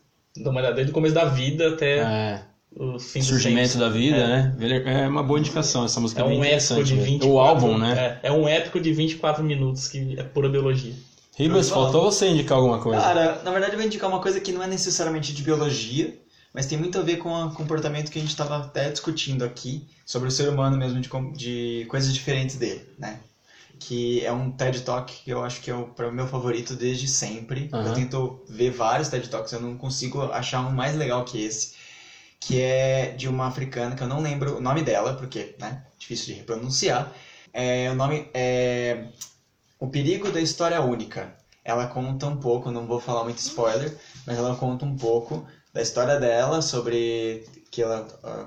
da 0.43 0.49
humanidade, 0.51 0.77
desde 0.77 0.91
o 0.91 0.95
começo 0.95 1.15
da 1.15 1.27
vida 1.27 1.69
até 1.69 1.99
É, 1.99 2.43
o 2.77 2.99
surgimento 2.99 3.79
da 3.79 3.89
vida, 3.89 4.17
É. 4.17 4.27
né? 4.27 5.05
É 5.05 5.09
uma 5.09 5.23
boa 5.23 5.39
indicação. 5.39 5.85
Essa 5.85 6.01
música 6.01 6.23
É 6.23 6.25
é, 6.25 6.27
um 6.27 6.45
épico 6.45 6.85
de 6.85 6.95
mesmo. 6.95 7.07
24 7.07 7.29
O 7.33 7.39
álbum, 7.41 7.79
né? 7.79 8.19
É, 8.23 8.29
é 8.29 8.33
um 8.33 8.49
épico 8.49 8.81
de 8.81 8.93
24 8.93 9.43
minutos, 9.43 9.89
que 9.89 10.19
é 10.19 10.23
pura 10.23 10.49
biologia. 10.49 10.95
Ribas, 11.37 11.71
faltou 11.71 12.11
você 12.11 12.29
indicar 12.29 12.59
alguma 12.59 12.79
coisa? 12.81 13.01
Cara, 13.01 13.43
na 13.43 13.51
verdade 13.51 13.73
eu 13.73 13.79
vou 13.79 13.87
indicar 13.87 14.09
uma 14.11 14.21
coisa 14.21 14.41
que 14.41 14.53
não 14.53 14.63
é 14.63 14.67
necessariamente 14.67 15.33
de 15.33 15.43
biologia, 15.43 16.19
mas 16.53 16.67
tem 16.67 16.77
muito 16.77 16.99
a 16.99 17.03
ver 17.03 17.17
com 17.17 17.31
o 17.33 17.53
comportamento 17.53 18.11
que 18.11 18.19
a 18.19 18.21
gente 18.21 18.31
estava 18.31 18.59
até 18.59 18.91
discutindo 18.91 19.45
aqui 19.45 19.87
sobre 20.05 20.29
o 20.29 20.31
ser 20.31 20.49
humano 20.49 20.77
mesmo, 20.77 21.01
de, 21.01 21.09
de 21.37 21.87
coisas 21.89 22.13
diferentes 22.13 22.57
dele, 22.57 22.83
né? 22.99 23.21
Que 23.79 24.23
é 24.25 24.31
um 24.31 24.51
TED 24.51 24.83
Talk 24.83 25.11
que 25.25 25.31
eu 25.31 25.43
acho 25.43 25.63
que 25.63 25.71
é 25.71 25.75
o 25.75 26.13
meu 26.13 26.27
favorito 26.27 26.75
desde 26.75 27.09
sempre. 27.09 27.71
Aham. 27.73 27.87
Eu 27.87 27.95
tento 27.95 28.41
ver 28.47 28.71
vários 28.71 29.09
TED 29.09 29.29
Talks, 29.29 29.53
eu 29.53 29.61
não 29.61 29.75
consigo 29.77 30.23
achar 30.25 30.61
um 30.67 30.73
mais 30.73 30.95
legal 30.95 31.25
que 31.25 31.43
esse. 31.43 31.73
Que 32.41 32.63
é 32.63 33.11
de 33.13 33.29
uma 33.29 33.47
africana, 33.47 33.95
que 33.95 34.03
eu 34.03 34.09
não 34.09 34.21
lembro 34.21 34.57
o 34.57 34.61
nome 34.61 34.83
dela, 34.83 35.15
porque, 35.15 35.55
né, 35.59 35.85
difícil 35.99 36.27
de 36.27 36.41
repronunciar. 36.41 37.13
É, 37.53 37.91
o 37.91 37.95
nome 37.95 38.29
é 38.33 39.09
O 39.79 39.89
Perigo 39.89 40.31
da 40.33 40.41
História 40.41 40.81
Única. 40.81 41.37
Ela 41.65 41.87
conta 41.87 42.27
um 42.27 42.39
pouco, 42.39 42.71
não 42.71 42.87
vou 42.87 42.99
falar 42.99 43.25
muito 43.25 43.39
spoiler, 43.39 43.95
mas 44.27 44.39
ela 44.39 44.57
conta 44.57 44.85
um 44.85 44.97
pouco 44.97 45.47
da 45.73 45.83
história 45.83 46.19
dela, 46.19 46.63
sobre 46.63 47.45
que 47.71 47.83
ela, 47.83 48.03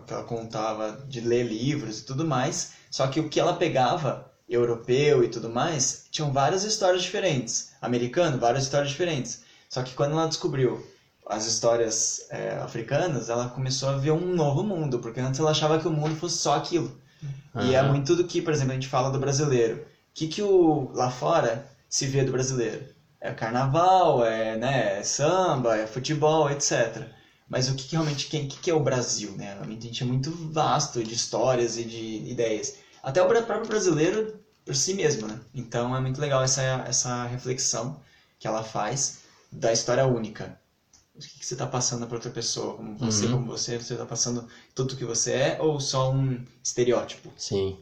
que 0.06 0.14
ela 0.14 0.24
contava 0.24 1.06
de 1.08 1.22
ler 1.22 1.44
livros 1.44 2.00
e 2.00 2.06
tudo 2.06 2.26
mais. 2.26 2.74
Só 2.90 3.08
que 3.08 3.20
o 3.20 3.30
que 3.30 3.40
ela 3.40 3.54
pegava, 3.54 4.32
europeu 4.50 5.24
e 5.24 5.30
tudo 5.30 5.50
mais, 5.50 6.06
tinham 6.12 6.34
várias 6.34 6.64
histórias 6.64 7.02
diferentes. 7.04 7.72
Americano, 7.82 8.38
várias 8.38 8.64
histórias 8.64 8.90
diferentes. 8.90 9.44
Só 9.70 9.82
que 9.82 9.94
quando 9.94 10.12
ela 10.12 10.28
descobriu 10.28 10.86
as 11.26 11.46
histórias 11.46 12.28
é, 12.30 12.58
africanas, 12.58 13.30
ela 13.30 13.50
começou 13.50 13.90
a 13.90 13.98
ver 13.98 14.12
um 14.12 14.36
novo 14.36 14.64
mundo, 14.64 15.00
porque 15.00 15.20
antes 15.20 15.40
ela 15.40 15.52
achava 15.52 15.80
que 15.80 15.88
o 15.88 15.92
mundo 15.92 16.16
fosse 16.16 16.38
só 16.38 16.56
aquilo. 16.56 17.02
E 17.62 17.76
é 17.76 17.84
muito 17.84 18.16
do 18.16 18.24
que, 18.24 18.42
por 18.42 18.52
exemplo, 18.52 18.72
a 18.72 18.76
gente 18.76 18.88
fala 18.88 19.12
do 19.12 19.20
brasileiro. 19.20 19.78
O 19.78 19.86
que, 20.14 20.28
que 20.28 20.42
o, 20.42 20.92
lá 20.94 21.10
fora 21.10 21.68
se 21.88 22.08
vê 22.08 22.24
do 22.24 22.32
brasileiro? 22.32 22.84
É 23.22 23.32
carnaval, 23.32 24.26
é, 24.26 24.58
né, 24.58 25.00
é 25.00 25.04
samba, 25.04 25.78
é 25.78 25.88
futebol, 25.88 26.50
etc. 26.50 27.08
Mas 27.48 27.70
o 27.70 27.76
que, 27.76 27.84
que 27.84 27.92
realmente 27.92 28.28
quem, 28.28 28.48
que, 28.48 28.58
que 28.58 28.72
é 28.72 28.74
o 28.74 28.80
Brasil? 28.80 29.32
Né? 29.34 29.58
A 29.62 29.66
gente 29.66 30.02
é 30.02 30.06
muito 30.06 30.32
vasto 30.52 31.04
de 31.04 31.14
histórias 31.14 31.78
e 31.78 31.84
de 31.84 32.30
ideias. 32.30 32.76
Até 33.02 33.22
o 33.22 33.28
próprio 33.28 33.68
brasileiro 33.68 34.40
por 34.66 34.76
si 34.76 34.94
mesmo, 34.94 35.28
né? 35.28 35.40
Então 35.54 35.96
é 35.96 36.00
muito 36.00 36.20
legal 36.20 36.42
essa, 36.42 36.62
essa 36.88 37.26
reflexão 37.26 38.00
que 38.40 38.48
ela 38.48 38.64
faz 38.64 39.20
da 39.52 39.72
história 39.72 40.06
única. 40.06 40.58
O 41.16 41.20
que, 41.20 41.40
que 41.40 41.46
você 41.46 41.54
está 41.54 41.68
passando 41.68 42.08
para 42.08 42.16
outra 42.16 42.32
pessoa? 42.32 42.74
Como 42.76 42.98
você, 42.98 43.26
Uhum. 43.26 43.32
como 43.34 43.46
você, 43.46 43.78
você 43.78 43.94
está 43.94 44.06
passando 44.06 44.46
tudo 44.74 44.94
o 44.94 44.98
que 44.98 45.06
você 45.06 45.32
é 45.32 45.58
ou 45.62 45.80
só 45.80 46.12
um 46.12 46.40
estereótipo? 46.64 47.30
Sim. 47.38 47.78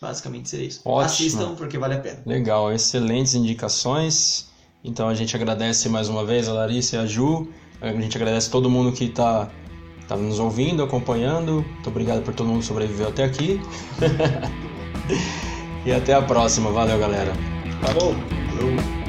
Basicamente 0.00 0.48
seria 0.48 0.66
isso. 0.66 0.80
Ótimo. 0.84 1.06
Assistam 1.06 1.54
porque 1.54 1.78
vale 1.78 1.94
a 1.94 2.00
pena. 2.00 2.22
Legal, 2.26 2.72
excelentes 2.72 3.34
indicações. 3.34 4.46
Então 4.84 5.08
a 5.08 5.14
gente 5.14 5.34
agradece 5.36 5.88
mais 5.88 6.08
uma 6.08 6.24
vez 6.24 6.48
a 6.48 6.52
Larissa 6.52 6.96
e 6.96 6.98
a 6.98 7.06
Ju. 7.06 7.48
A 7.80 7.92
gente 7.92 8.16
agradece 8.16 8.50
todo 8.50 8.68
mundo 8.68 8.92
que 8.92 9.04
está 9.04 9.50
tá 10.06 10.16
nos 10.16 10.38
ouvindo, 10.38 10.82
acompanhando. 10.82 11.62
Muito 11.62 11.88
obrigado 11.88 12.22
por 12.22 12.34
todo 12.34 12.46
mundo 12.46 12.60
que 12.60 12.66
sobreviveu 12.66 13.08
até 13.08 13.24
aqui. 13.24 13.58
e 15.84 15.92
até 15.92 16.12
a 16.14 16.22
próxima. 16.22 16.70
Valeu, 16.70 16.98
galera. 16.98 17.32
Falou! 17.82 18.14
Falou! 18.56 18.99